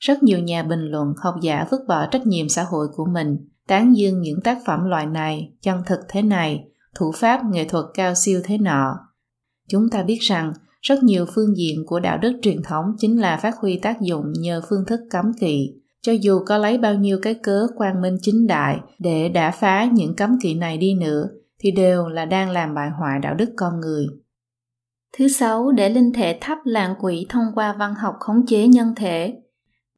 Rất 0.00 0.22
nhiều 0.22 0.38
nhà 0.38 0.62
bình 0.62 0.80
luận, 0.80 1.14
học 1.22 1.34
giả 1.42 1.66
vứt 1.70 1.80
bỏ 1.88 2.06
trách 2.06 2.26
nhiệm 2.26 2.48
xã 2.48 2.62
hội 2.62 2.86
của 2.94 3.06
mình, 3.12 3.36
tán 3.66 3.96
dương 3.96 4.20
những 4.20 4.40
tác 4.44 4.58
phẩm 4.66 4.84
loại 4.84 5.06
này, 5.06 5.52
chân 5.62 5.82
thực 5.86 6.00
thế 6.08 6.22
này, 6.22 6.64
thủ 6.94 7.12
pháp 7.12 7.40
nghệ 7.50 7.64
thuật 7.64 7.84
cao 7.94 8.14
siêu 8.14 8.40
thế 8.44 8.58
nọ. 8.58 8.98
Chúng 9.68 9.90
ta 9.90 10.02
biết 10.02 10.18
rằng 10.20 10.52
rất 10.80 11.02
nhiều 11.02 11.26
phương 11.34 11.56
diện 11.56 11.84
của 11.86 12.00
đạo 12.00 12.18
đức 12.18 12.38
truyền 12.42 12.62
thống 12.62 12.84
chính 12.98 13.20
là 13.20 13.36
phát 13.36 13.54
huy 13.60 13.78
tác 13.78 14.00
dụng 14.00 14.32
nhờ 14.40 14.62
phương 14.68 14.84
thức 14.86 15.00
cấm 15.10 15.32
kỵ. 15.40 15.74
Cho 16.02 16.12
dù 16.12 16.40
có 16.46 16.58
lấy 16.58 16.78
bao 16.78 16.94
nhiêu 16.94 17.18
cái 17.22 17.34
cớ 17.34 17.66
quang 17.76 18.02
minh 18.02 18.16
chính 18.22 18.46
đại 18.46 18.80
để 18.98 19.28
đả 19.28 19.50
phá 19.50 19.84
những 19.84 20.16
cấm 20.16 20.38
kỵ 20.42 20.54
này 20.54 20.78
đi 20.78 20.94
nữa 20.94 21.28
thì 21.58 21.70
đều 21.70 22.08
là 22.08 22.24
đang 22.24 22.50
làm 22.50 22.74
bại 22.74 22.90
hoại 22.90 23.18
đạo 23.18 23.34
đức 23.34 23.50
con 23.56 23.80
người. 23.80 24.06
Thứ 25.18 25.28
sáu 25.28 25.72
để 25.72 25.88
linh 25.88 26.12
thể 26.12 26.38
thấp 26.40 26.58
lạng 26.64 26.94
quỷ 27.00 27.26
thông 27.28 27.44
qua 27.54 27.72
văn 27.78 27.94
học 27.94 28.14
khống 28.20 28.46
chế 28.46 28.66
nhân 28.66 28.94
thể 28.96 29.39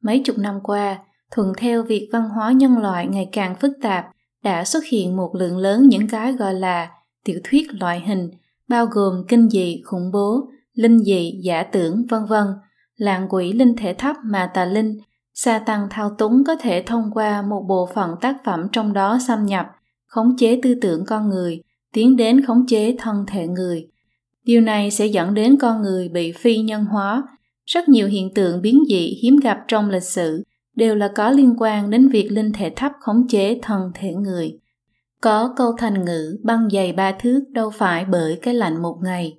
mấy 0.03 0.19
chục 0.25 0.37
năm 0.37 0.59
qua 0.63 0.99
thuận 1.31 1.53
theo 1.57 1.83
việc 1.83 2.09
văn 2.13 2.29
hóa 2.29 2.51
nhân 2.51 2.77
loại 2.77 3.07
ngày 3.07 3.29
càng 3.31 3.55
phức 3.55 3.71
tạp 3.81 4.05
đã 4.43 4.65
xuất 4.65 4.83
hiện 4.85 5.15
một 5.17 5.35
lượng 5.35 5.57
lớn 5.57 5.87
những 5.87 6.07
cái 6.07 6.33
gọi 6.33 6.53
là 6.53 6.89
tiểu 7.23 7.39
thuyết 7.43 7.67
loại 7.79 7.99
hình 7.99 8.31
bao 8.67 8.85
gồm 8.85 9.25
kinh 9.27 9.49
dị 9.49 9.81
khủng 9.85 10.11
bố 10.11 10.49
linh 10.73 10.99
dị, 10.99 11.39
giả 11.43 11.63
tưởng, 11.63 12.05
vân 12.09 12.25
vân, 12.25 12.47
lạng 12.95 13.27
quỷ 13.29 13.53
linh 13.53 13.75
thể 13.75 13.93
thấp 13.93 14.15
mà 14.23 14.51
tà 14.53 14.65
linh, 14.65 14.99
sa 15.33 15.59
tăng 15.59 15.87
thao 15.89 16.15
túng 16.17 16.43
có 16.43 16.55
thể 16.55 16.83
thông 16.85 17.11
qua 17.13 17.41
một 17.41 17.65
bộ 17.67 17.89
phận 17.95 18.15
tác 18.21 18.35
phẩm 18.45 18.67
trong 18.71 18.93
đó 18.93 19.17
xâm 19.27 19.45
nhập, 19.45 19.65
khống 20.05 20.37
chế 20.37 20.59
tư 20.63 20.75
tưởng 20.81 21.05
con 21.05 21.29
người, 21.29 21.61
tiến 21.93 22.15
đến 22.15 22.45
khống 22.45 22.65
chế 22.67 22.95
thân 22.99 23.25
thể 23.27 23.47
người. 23.47 23.87
Điều 24.43 24.61
này 24.61 24.91
sẽ 24.91 25.05
dẫn 25.05 25.33
đến 25.33 25.57
con 25.61 25.81
người 25.81 26.09
bị 26.09 26.31
phi 26.31 26.57
nhân 26.57 26.85
hóa. 26.85 27.23
Rất 27.65 27.89
nhiều 27.89 28.07
hiện 28.07 28.33
tượng 28.33 28.61
biến 28.61 28.83
dị 28.89 29.19
hiếm 29.21 29.35
gặp 29.43 29.57
trong 29.67 29.89
lịch 29.89 30.03
sử 30.03 30.43
đều 30.75 30.95
là 30.95 31.07
có 31.15 31.29
liên 31.29 31.55
quan 31.57 31.89
đến 31.89 32.07
việc 32.07 32.31
linh 32.31 32.51
thể 32.53 32.69
thấp 32.75 32.91
khống 32.99 33.27
chế 33.27 33.59
thân 33.61 33.91
thể 33.93 34.13
người. 34.13 34.59
Có 35.21 35.53
câu 35.55 35.71
thành 35.77 36.05
ngữ 36.05 36.37
băng 36.43 36.69
dày 36.69 36.93
ba 36.93 37.11
thước 37.11 37.39
đâu 37.49 37.69
phải 37.69 38.05
bởi 38.05 38.39
cái 38.41 38.53
lạnh 38.53 38.81
một 38.81 38.97
ngày. 39.03 39.37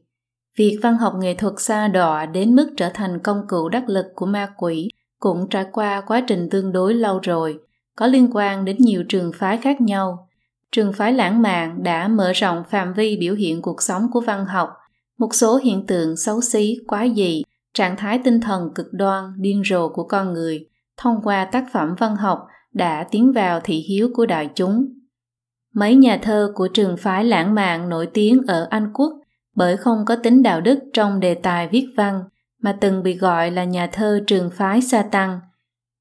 Việc 0.56 0.78
văn 0.82 0.96
học 0.96 1.12
nghệ 1.18 1.34
thuật 1.34 1.54
xa 1.58 1.88
đọa 1.88 2.26
đến 2.26 2.54
mức 2.54 2.70
trở 2.76 2.90
thành 2.94 3.18
công 3.18 3.42
cụ 3.48 3.68
đắc 3.68 3.88
lực 3.88 4.06
của 4.14 4.26
ma 4.26 4.48
quỷ 4.56 4.88
cũng 5.18 5.48
trải 5.50 5.66
qua 5.72 6.00
quá 6.00 6.22
trình 6.26 6.48
tương 6.50 6.72
đối 6.72 6.94
lâu 6.94 7.18
rồi, 7.22 7.58
có 7.96 8.06
liên 8.06 8.30
quan 8.32 8.64
đến 8.64 8.76
nhiều 8.78 9.04
trường 9.08 9.32
phái 9.34 9.56
khác 9.56 9.80
nhau. 9.80 10.28
Trường 10.72 10.92
phái 10.92 11.12
lãng 11.12 11.42
mạn 11.42 11.82
đã 11.82 12.08
mở 12.08 12.32
rộng 12.32 12.62
phạm 12.70 12.94
vi 12.94 13.16
biểu 13.16 13.34
hiện 13.34 13.62
cuộc 13.62 13.82
sống 13.82 14.06
của 14.12 14.20
văn 14.20 14.46
học, 14.46 14.68
một 15.18 15.34
số 15.34 15.56
hiện 15.56 15.86
tượng 15.86 16.16
xấu 16.16 16.40
xí, 16.40 16.76
quá 16.86 17.06
dị, 17.16 17.42
trạng 17.74 17.96
thái 17.96 18.20
tinh 18.24 18.40
thần 18.40 18.74
cực 18.74 18.86
đoan, 18.92 19.32
điên 19.36 19.62
rồ 19.70 19.88
của 19.88 20.04
con 20.04 20.32
người, 20.32 20.68
thông 20.96 21.20
qua 21.24 21.44
tác 21.44 21.64
phẩm 21.72 21.94
văn 21.98 22.16
học 22.16 22.46
đã 22.72 23.06
tiến 23.10 23.32
vào 23.32 23.60
thị 23.60 23.76
hiếu 23.76 24.10
của 24.14 24.26
đại 24.26 24.50
chúng. 24.54 24.86
Mấy 25.74 25.94
nhà 25.94 26.18
thơ 26.22 26.52
của 26.54 26.68
trường 26.68 26.96
phái 26.96 27.24
lãng 27.24 27.54
mạn 27.54 27.88
nổi 27.88 28.06
tiếng 28.06 28.42
ở 28.46 28.66
Anh 28.70 28.90
Quốc 28.94 29.12
bởi 29.54 29.76
không 29.76 30.04
có 30.06 30.16
tính 30.16 30.42
đạo 30.42 30.60
đức 30.60 30.78
trong 30.92 31.20
đề 31.20 31.34
tài 31.34 31.68
viết 31.68 31.88
văn 31.96 32.24
mà 32.62 32.76
từng 32.80 33.02
bị 33.02 33.14
gọi 33.14 33.50
là 33.50 33.64
nhà 33.64 33.86
thơ 33.86 34.20
trường 34.26 34.50
phái 34.50 34.80
sa 34.82 35.02
tăng. 35.02 35.40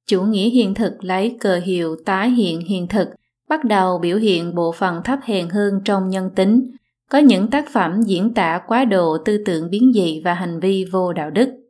Chủ 0.07 0.21
nghĩa 0.21 0.49
hiện 0.49 0.73
thực 0.73 1.03
lấy 1.03 1.37
cờ 1.39 1.59
hiệu 1.63 1.95
tái 2.05 2.29
hiện 2.29 2.61
hiện 2.61 2.87
thực, 2.87 3.09
bắt 3.49 3.65
đầu 3.65 3.97
biểu 3.97 4.17
hiện 4.17 4.55
bộ 4.55 4.71
phận 4.71 5.01
thấp 5.03 5.19
hèn 5.23 5.49
hơn 5.49 5.81
trong 5.85 6.09
nhân 6.09 6.29
tính, 6.35 6.71
có 7.09 7.17
những 7.17 7.49
tác 7.49 7.69
phẩm 7.69 8.01
diễn 8.01 8.33
tả 8.33 8.61
quá 8.67 8.85
độ 8.85 9.17
tư 9.25 9.43
tưởng 9.45 9.69
biến 9.69 9.91
dị 9.93 10.21
và 10.25 10.33
hành 10.33 10.59
vi 10.59 10.85
vô 10.91 11.13
đạo 11.13 11.29
đức. 11.29 11.62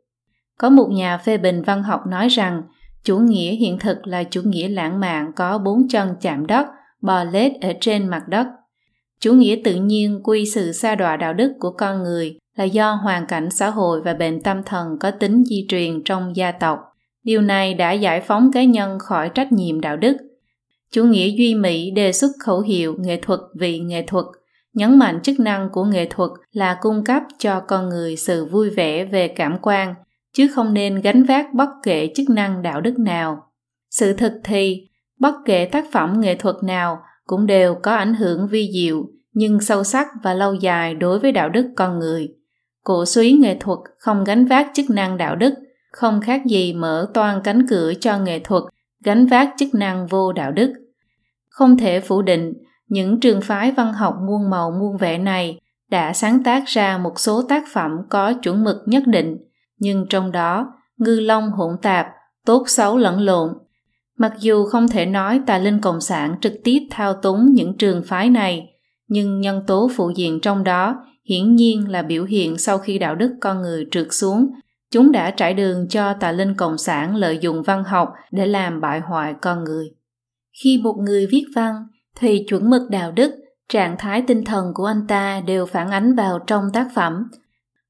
Có 0.58 0.70
một 0.70 0.88
nhà 0.90 1.18
phê 1.18 1.38
bình 1.38 1.62
văn 1.62 1.82
học 1.82 2.06
nói 2.06 2.28
rằng 2.28 2.62
chủ 3.04 3.18
nghĩa 3.18 3.50
hiện 3.50 3.78
thực 3.78 4.06
là 4.06 4.24
chủ 4.24 4.40
nghĩa 4.44 4.68
lãng 4.68 5.00
mạn 5.00 5.32
có 5.36 5.58
bốn 5.58 5.88
chân 5.88 6.16
chạm 6.20 6.46
đất, 6.46 6.66
bò 7.02 7.24
lết 7.24 7.52
ở 7.60 7.72
trên 7.80 8.08
mặt 8.08 8.22
đất– 8.28 8.46
chủ 9.24 9.32
nghĩa 9.32 9.56
tự 9.64 9.74
nhiên 9.74 10.20
quy 10.24 10.46
sự 10.46 10.72
sa 10.72 10.94
đọa 10.94 11.16
đạo 11.16 11.34
đức 11.34 11.52
của 11.60 11.70
con 11.70 12.02
người 12.02 12.38
là 12.56 12.64
do 12.64 12.92
hoàn 12.92 13.26
cảnh 13.26 13.50
xã 13.50 13.70
hội 13.70 14.00
và 14.04 14.14
bệnh 14.14 14.42
tâm 14.42 14.62
thần 14.66 14.98
có 15.00 15.10
tính 15.10 15.44
di 15.44 15.66
truyền 15.68 16.02
trong 16.04 16.36
gia 16.36 16.52
tộc. 16.52 16.78
Điều 17.22 17.40
này 17.40 17.74
đã 17.74 17.92
giải 17.92 18.20
phóng 18.20 18.52
cá 18.52 18.64
nhân 18.64 18.98
khỏi 18.98 19.28
trách 19.28 19.52
nhiệm 19.52 19.80
đạo 19.80 19.96
đức. 19.96 20.16
Chủ 20.92 21.04
nghĩa 21.04 21.28
duy 21.28 21.54
mỹ 21.54 21.90
đề 21.90 22.12
xuất 22.12 22.30
khẩu 22.44 22.60
hiệu 22.60 22.96
nghệ 22.98 23.18
thuật 23.22 23.40
vì 23.58 23.78
nghệ 23.78 24.04
thuật 24.06 24.24
nhấn 24.74 24.98
mạnh 24.98 25.20
chức 25.22 25.40
năng 25.40 25.68
của 25.72 25.84
nghệ 25.84 26.06
thuật 26.10 26.30
là 26.52 26.78
cung 26.80 27.04
cấp 27.04 27.22
cho 27.38 27.60
con 27.60 27.88
người 27.88 28.16
sự 28.16 28.44
vui 28.44 28.70
vẻ 28.70 29.04
về 29.04 29.28
cảm 29.28 29.58
quan 29.62 29.94
chứ 30.34 30.48
không 30.54 30.74
nên 30.74 31.00
gánh 31.00 31.22
vác 31.22 31.54
bất 31.54 31.68
kể 31.82 32.12
chức 32.16 32.30
năng 32.30 32.62
đạo 32.62 32.80
đức 32.80 32.98
nào 32.98 33.50
sự 33.90 34.12
thực 34.12 34.32
thì 34.44 34.88
bất 35.20 35.34
kể 35.44 35.64
tác 35.64 35.84
phẩm 35.92 36.20
nghệ 36.20 36.34
thuật 36.34 36.56
nào 36.62 36.98
cũng 37.26 37.46
đều 37.46 37.74
có 37.82 37.94
ảnh 37.94 38.14
hưởng 38.14 38.48
vi 38.48 38.70
diệu 38.74 39.06
nhưng 39.34 39.60
sâu 39.60 39.84
sắc 39.84 40.08
và 40.22 40.34
lâu 40.34 40.54
dài 40.54 40.94
đối 40.94 41.18
với 41.18 41.32
đạo 41.32 41.48
đức 41.48 41.66
con 41.76 41.98
người. 41.98 42.28
Cổ 42.84 43.04
suý 43.04 43.32
nghệ 43.32 43.56
thuật 43.60 43.78
không 43.98 44.24
gánh 44.24 44.46
vác 44.46 44.66
chức 44.74 44.90
năng 44.90 45.16
đạo 45.16 45.36
đức, 45.36 45.54
không 45.92 46.20
khác 46.20 46.42
gì 46.46 46.72
mở 46.72 47.10
toan 47.14 47.40
cánh 47.44 47.66
cửa 47.68 47.92
cho 48.00 48.18
nghệ 48.18 48.38
thuật 48.38 48.62
gánh 49.04 49.26
vác 49.26 49.50
chức 49.58 49.74
năng 49.74 50.06
vô 50.06 50.32
đạo 50.32 50.52
đức. 50.52 50.72
Không 51.48 51.76
thể 51.76 52.00
phủ 52.00 52.22
định, 52.22 52.52
những 52.88 53.20
trường 53.20 53.40
phái 53.40 53.72
văn 53.72 53.92
học 53.92 54.14
muôn 54.26 54.50
màu 54.50 54.70
muôn 54.70 54.96
vẻ 54.96 55.18
này 55.18 55.60
đã 55.90 56.12
sáng 56.12 56.42
tác 56.42 56.64
ra 56.66 56.98
một 56.98 57.20
số 57.20 57.42
tác 57.42 57.64
phẩm 57.72 57.90
có 58.10 58.32
chuẩn 58.42 58.64
mực 58.64 58.76
nhất 58.86 59.02
định, 59.06 59.36
nhưng 59.78 60.06
trong 60.10 60.32
đó 60.32 60.72
ngư 60.96 61.20
long 61.20 61.50
hỗn 61.50 61.76
tạp, 61.82 62.06
tốt 62.46 62.64
xấu 62.66 62.96
lẫn 62.96 63.20
lộn. 63.20 63.54
Mặc 64.18 64.32
dù 64.40 64.66
không 64.66 64.88
thể 64.88 65.06
nói 65.06 65.40
tà 65.46 65.58
linh 65.58 65.80
cộng 65.80 66.00
sản 66.00 66.36
trực 66.40 66.52
tiếp 66.64 66.78
thao 66.90 67.14
túng 67.14 67.52
những 67.52 67.76
trường 67.78 68.02
phái 68.06 68.30
này, 68.30 68.74
nhưng 69.08 69.40
nhân 69.40 69.62
tố 69.66 69.90
phụ 69.96 70.10
diện 70.16 70.40
trong 70.40 70.64
đó 70.64 71.04
hiển 71.28 71.54
nhiên 71.54 71.90
là 71.90 72.02
biểu 72.02 72.24
hiện 72.24 72.58
sau 72.58 72.78
khi 72.78 72.98
đạo 72.98 73.14
đức 73.14 73.34
con 73.40 73.62
người 73.62 73.86
trượt 73.90 74.06
xuống. 74.10 74.50
Chúng 74.90 75.12
đã 75.12 75.30
trải 75.30 75.54
đường 75.54 75.88
cho 75.88 76.14
tà 76.14 76.32
linh 76.32 76.54
cộng 76.54 76.78
sản 76.78 77.16
lợi 77.16 77.38
dụng 77.38 77.62
văn 77.62 77.84
học 77.84 78.12
để 78.30 78.46
làm 78.46 78.80
bại 78.80 79.00
hoại 79.00 79.34
con 79.40 79.64
người. 79.64 79.90
Khi 80.62 80.80
một 80.82 80.96
người 80.98 81.26
viết 81.26 81.44
văn 81.56 81.74
thì 82.20 82.44
chuẩn 82.48 82.70
mực 82.70 82.90
đạo 82.90 83.12
đức 83.12 83.34
trạng 83.68 83.96
thái 83.98 84.22
tinh 84.26 84.44
thần 84.44 84.74
của 84.74 84.84
anh 84.84 85.06
ta 85.08 85.42
đều 85.46 85.66
phản 85.66 85.90
ánh 85.90 86.14
vào 86.14 86.38
trong 86.46 86.64
tác 86.72 86.88
phẩm 86.94 87.30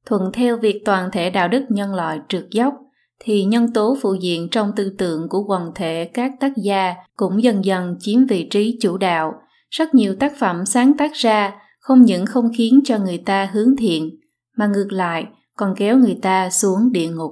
thuận 0.07 0.33
theo 0.33 0.57
việc 0.57 0.83
toàn 0.85 1.11
thể 1.13 1.31
đạo 1.31 1.49
đức 1.49 1.65
nhân 1.69 1.95
loại 1.95 2.21
trượt 2.29 2.47
dốc, 2.51 2.75
thì 3.21 3.45
nhân 3.45 3.73
tố 3.73 3.97
phụ 4.03 4.15
diện 4.15 4.49
trong 4.51 4.73
tư 4.77 4.95
tưởng 4.99 5.29
của 5.29 5.45
quần 5.49 5.73
thể 5.75 6.11
các 6.15 6.33
tác 6.41 6.53
gia 6.57 6.95
cũng 7.17 7.43
dần 7.43 7.65
dần 7.65 7.97
chiếm 8.01 8.27
vị 8.27 8.49
trí 8.51 8.79
chủ 8.81 8.97
đạo. 8.97 9.33
Rất 9.71 9.95
nhiều 9.95 10.17
tác 10.21 10.33
phẩm 10.39 10.67
sáng 10.67 10.97
tác 10.97 11.13
ra 11.15 11.53
không 11.81 12.03
những 12.03 12.27
không 12.27 12.51
khiến 12.57 12.81
cho 12.85 12.99
người 12.99 13.19
ta 13.19 13.51
hướng 13.53 13.77
thiện, 13.77 14.11
mà 14.57 14.67
ngược 14.67 14.93
lại 14.93 15.27
còn 15.57 15.75
kéo 15.77 15.99
người 15.99 16.19
ta 16.23 16.51
xuống 16.51 16.93
địa 16.93 17.09
ngục. 17.09 17.31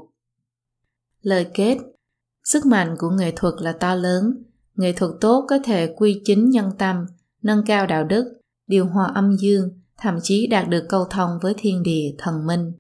Lời 1.22 1.46
kết, 1.54 1.78
sức 2.44 2.66
mạnh 2.66 2.96
của 2.98 3.10
nghệ 3.10 3.32
thuật 3.36 3.54
là 3.58 3.72
to 3.72 3.94
lớn. 3.94 4.24
Nghệ 4.74 4.92
thuật 4.92 5.10
tốt 5.20 5.44
có 5.48 5.58
thể 5.64 5.94
quy 5.96 6.22
chính 6.24 6.50
nhân 6.50 6.70
tâm, 6.78 6.96
nâng 7.42 7.62
cao 7.66 7.86
đạo 7.86 8.04
đức, 8.04 8.24
điều 8.66 8.86
hòa 8.86 9.10
âm 9.14 9.36
dương 9.36 9.81
thậm 10.02 10.18
chí 10.22 10.46
đạt 10.46 10.68
được 10.68 10.86
câu 10.88 11.04
thông 11.10 11.30
với 11.42 11.54
thiên 11.58 11.82
địa 11.82 12.14
thần 12.18 12.46
minh 12.46 12.72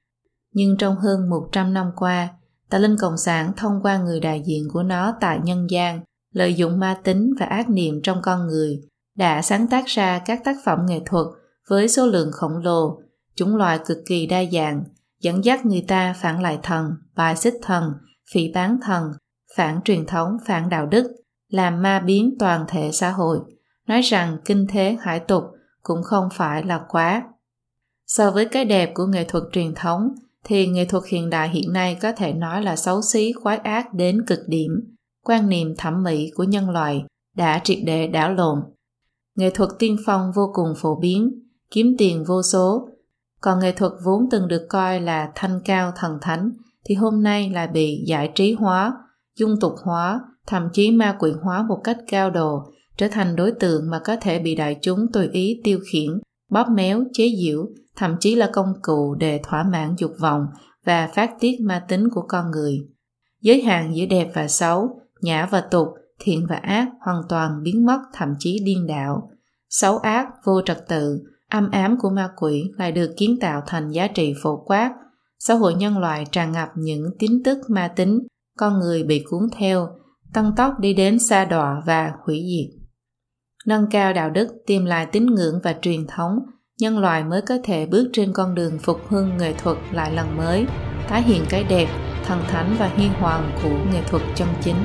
nhưng 0.54 0.76
trong 0.76 0.96
hơn 0.96 1.30
100 1.30 1.74
năm 1.74 1.90
qua 1.96 2.28
tà 2.70 2.78
linh 2.78 2.96
cộng 3.00 3.18
sản 3.18 3.52
thông 3.56 3.82
qua 3.82 3.98
người 3.98 4.20
đại 4.20 4.42
diện 4.46 4.68
của 4.72 4.82
nó 4.82 5.14
tại 5.20 5.38
nhân 5.44 5.66
gian 5.70 6.00
lợi 6.32 6.54
dụng 6.54 6.78
ma 6.78 7.00
tính 7.04 7.32
và 7.40 7.46
ác 7.46 7.70
niệm 7.70 8.00
trong 8.02 8.22
con 8.22 8.46
người 8.46 8.80
đã 9.16 9.42
sáng 9.42 9.68
tác 9.68 9.86
ra 9.86 10.18
các 10.18 10.40
tác 10.44 10.56
phẩm 10.64 10.78
nghệ 10.86 11.00
thuật 11.06 11.26
với 11.68 11.88
số 11.88 12.06
lượng 12.06 12.32
khổng 12.32 12.56
lồ, 12.56 13.02
chủng 13.34 13.56
loại 13.56 13.78
cực 13.86 13.98
kỳ 14.06 14.26
đa 14.26 14.44
dạng, 14.52 14.84
dẫn 15.20 15.44
dắt 15.44 15.66
người 15.66 15.84
ta 15.88 16.14
phản 16.20 16.42
lại 16.42 16.58
thần, 16.62 16.92
bài 17.16 17.36
xích 17.36 17.54
thần, 17.62 17.92
phỉ 18.32 18.52
bán 18.52 18.78
thần, 18.82 19.12
phản 19.56 19.80
truyền 19.84 20.06
thống, 20.06 20.36
phản 20.46 20.68
đạo 20.68 20.86
đức, 20.86 21.12
làm 21.48 21.82
ma 21.82 22.00
biến 22.00 22.34
toàn 22.38 22.64
thể 22.68 22.90
xã 22.92 23.10
hội. 23.10 23.38
nói 23.88 24.00
rằng 24.00 24.38
kinh 24.44 24.66
thế 24.70 24.96
hải 25.00 25.20
tục 25.20 25.44
cũng 25.82 26.02
không 26.02 26.28
phải 26.32 26.62
là 26.62 26.84
quá. 26.88 27.22
So 28.06 28.30
với 28.30 28.44
cái 28.44 28.64
đẹp 28.64 28.90
của 28.94 29.06
nghệ 29.06 29.24
thuật 29.24 29.44
truyền 29.52 29.74
thống, 29.74 30.08
thì 30.44 30.66
nghệ 30.66 30.84
thuật 30.84 31.04
hiện 31.08 31.30
đại 31.30 31.48
hiện 31.48 31.72
nay 31.72 31.98
có 32.02 32.12
thể 32.12 32.32
nói 32.32 32.62
là 32.62 32.76
xấu 32.76 33.02
xí 33.02 33.32
quái 33.42 33.56
ác 33.56 33.94
đến 33.94 34.24
cực 34.26 34.40
điểm. 34.46 34.70
Quan 35.24 35.48
niệm 35.48 35.74
thẩm 35.78 36.02
mỹ 36.02 36.30
của 36.34 36.44
nhân 36.44 36.70
loại 36.70 37.04
đã 37.36 37.60
triệt 37.64 37.78
để 37.84 38.06
đảo 38.06 38.34
lộn. 38.34 38.58
Nghệ 39.36 39.50
thuật 39.50 39.70
tiên 39.78 39.96
phong 40.06 40.32
vô 40.34 40.50
cùng 40.54 40.74
phổ 40.76 41.00
biến, 41.00 41.42
kiếm 41.70 41.94
tiền 41.98 42.24
vô 42.24 42.42
số, 42.42 42.88
còn 43.40 43.60
nghệ 43.60 43.72
thuật 43.72 43.92
vốn 44.04 44.28
từng 44.30 44.48
được 44.48 44.66
coi 44.68 45.00
là 45.00 45.32
thanh 45.34 45.60
cao 45.64 45.92
thần 45.96 46.18
thánh 46.20 46.50
thì 46.84 46.94
hôm 46.94 47.22
nay 47.22 47.50
là 47.50 47.66
bị 47.66 48.04
giải 48.06 48.32
trí 48.34 48.52
hóa, 48.52 48.92
dung 49.36 49.60
tục 49.60 49.72
hóa, 49.82 50.20
thậm 50.46 50.68
chí 50.72 50.90
ma 50.90 51.16
quỷ 51.18 51.32
hóa 51.42 51.62
một 51.62 51.80
cách 51.84 51.98
cao 52.08 52.30
độ, 52.30 52.71
trở 52.96 53.08
thành 53.08 53.36
đối 53.36 53.52
tượng 53.52 53.90
mà 53.90 54.00
có 54.04 54.16
thể 54.16 54.38
bị 54.38 54.54
đại 54.54 54.76
chúng 54.82 55.06
tùy 55.12 55.28
ý 55.28 55.60
tiêu 55.64 55.78
khiển, 55.92 56.10
bóp 56.50 56.66
méo, 56.74 57.04
chế 57.12 57.28
giễu, 57.42 57.66
thậm 57.96 58.16
chí 58.20 58.34
là 58.34 58.50
công 58.52 58.72
cụ 58.82 59.14
để 59.14 59.40
thỏa 59.44 59.62
mãn 59.62 59.94
dục 59.98 60.12
vọng 60.20 60.46
và 60.84 61.08
phát 61.14 61.30
tiết 61.40 61.60
ma 61.60 61.84
tính 61.88 62.08
của 62.14 62.22
con 62.28 62.50
người. 62.50 62.78
Giới 63.40 63.62
hạn 63.62 63.96
giữa 63.96 64.06
đẹp 64.06 64.30
và 64.34 64.48
xấu, 64.48 65.00
nhã 65.20 65.48
và 65.50 65.60
tục, 65.60 65.88
thiện 66.18 66.46
và 66.48 66.56
ác 66.56 66.88
hoàn 67.00 67.22
toàn 67.28 67.62
biến 67.62 67.86
mất 67.86 67.98
thậm 68.12 68.34
chí 68.38 68.60
điên 68.64 68.86
đảo. 68.86 69.30
Xấu 69.68 69.98
ác, 69.98 70.28
vô 70.44 70.62
trật 70.64 70.88
tự, 70.88 71.22
âm 71.50 71.70
ám 71.70 71.96
của 72.00 72.10
ma 72.10 72.28
quỷ 72.36 72.62
lại 72.76 72.92
được 72.92 73.14
kiến 73.16 73.36
tạo 73.40 73.62
thành 73.66 73.90
giá 73.90 74.06
trị 74.06 74.34
phổ 74.42 74.56
quát. 74.64 74.90
Xã 75.38 75.54
hội 75.54 75.74
nhân 75.74 75.98
loại 75.98 76.24
tràn 76.32 76.52
ngập 76.52 76.68
những 76.76 77.04
tín 77.18 77.30
tức 77.44 77.58
ma 77.68 77.88
tính, 77.88 78.18
con 78.58 78.78
người 78.78 79.02
bị 79.02 79.24
cuốn 79.30 79.42
theo, 79.58 79.88
tăng 80.32 80.52
tốc 80.56 80.72
đi 80.80 80.94
đến 80.94 81.18
xa 81.18 81.44
đọa 81.44 81.82
và 81.86 82.12
hủy 82.24 82.42
diệt. 82.46 82.81
Nâng 83.66 83.86
cao 83.90 84.12
đạo 84.12 84.30
đức, 84.30 84.48
tìm 84.66 84.84
lại 84.84 85.06
tín 85.06 85.26
ngưỡng 85.26 85.60
và 85.62 85.74
truyền 85.82 86.06
thống, 86.06 86.38
nhân 86.78 86.98
loại 86.98 87.24
mới 87.24 87.42
có 87.42 87.58
thể 87.64 87.86
bước 87.86 88.10
trên 88.12 88.32
con 88.32 88.54
đường 88.54 88.78
phục 88.78 89.08
hưng 89.08 89.36
nghệ 89.36 89.52
thuật 89.52 89.76
lại 89.92 90.12
lần 90.12 90.36
mới, 90.36 90.66
tái 91.08 91.22
hiện 91.22 91.44
cái 91.48 91.64
đẹp, 91.64 91.88
thần 92.24 92.38
thánh 92.48 92.76
và 92.78 92.88
huy 92.88 93.06
hoàng 93.06 93.50
của 93.62 93.92
nghệ 93.92 94.02
thuật 94.06 94.22
chân 94.34 94.48
chính. 94.60 94.76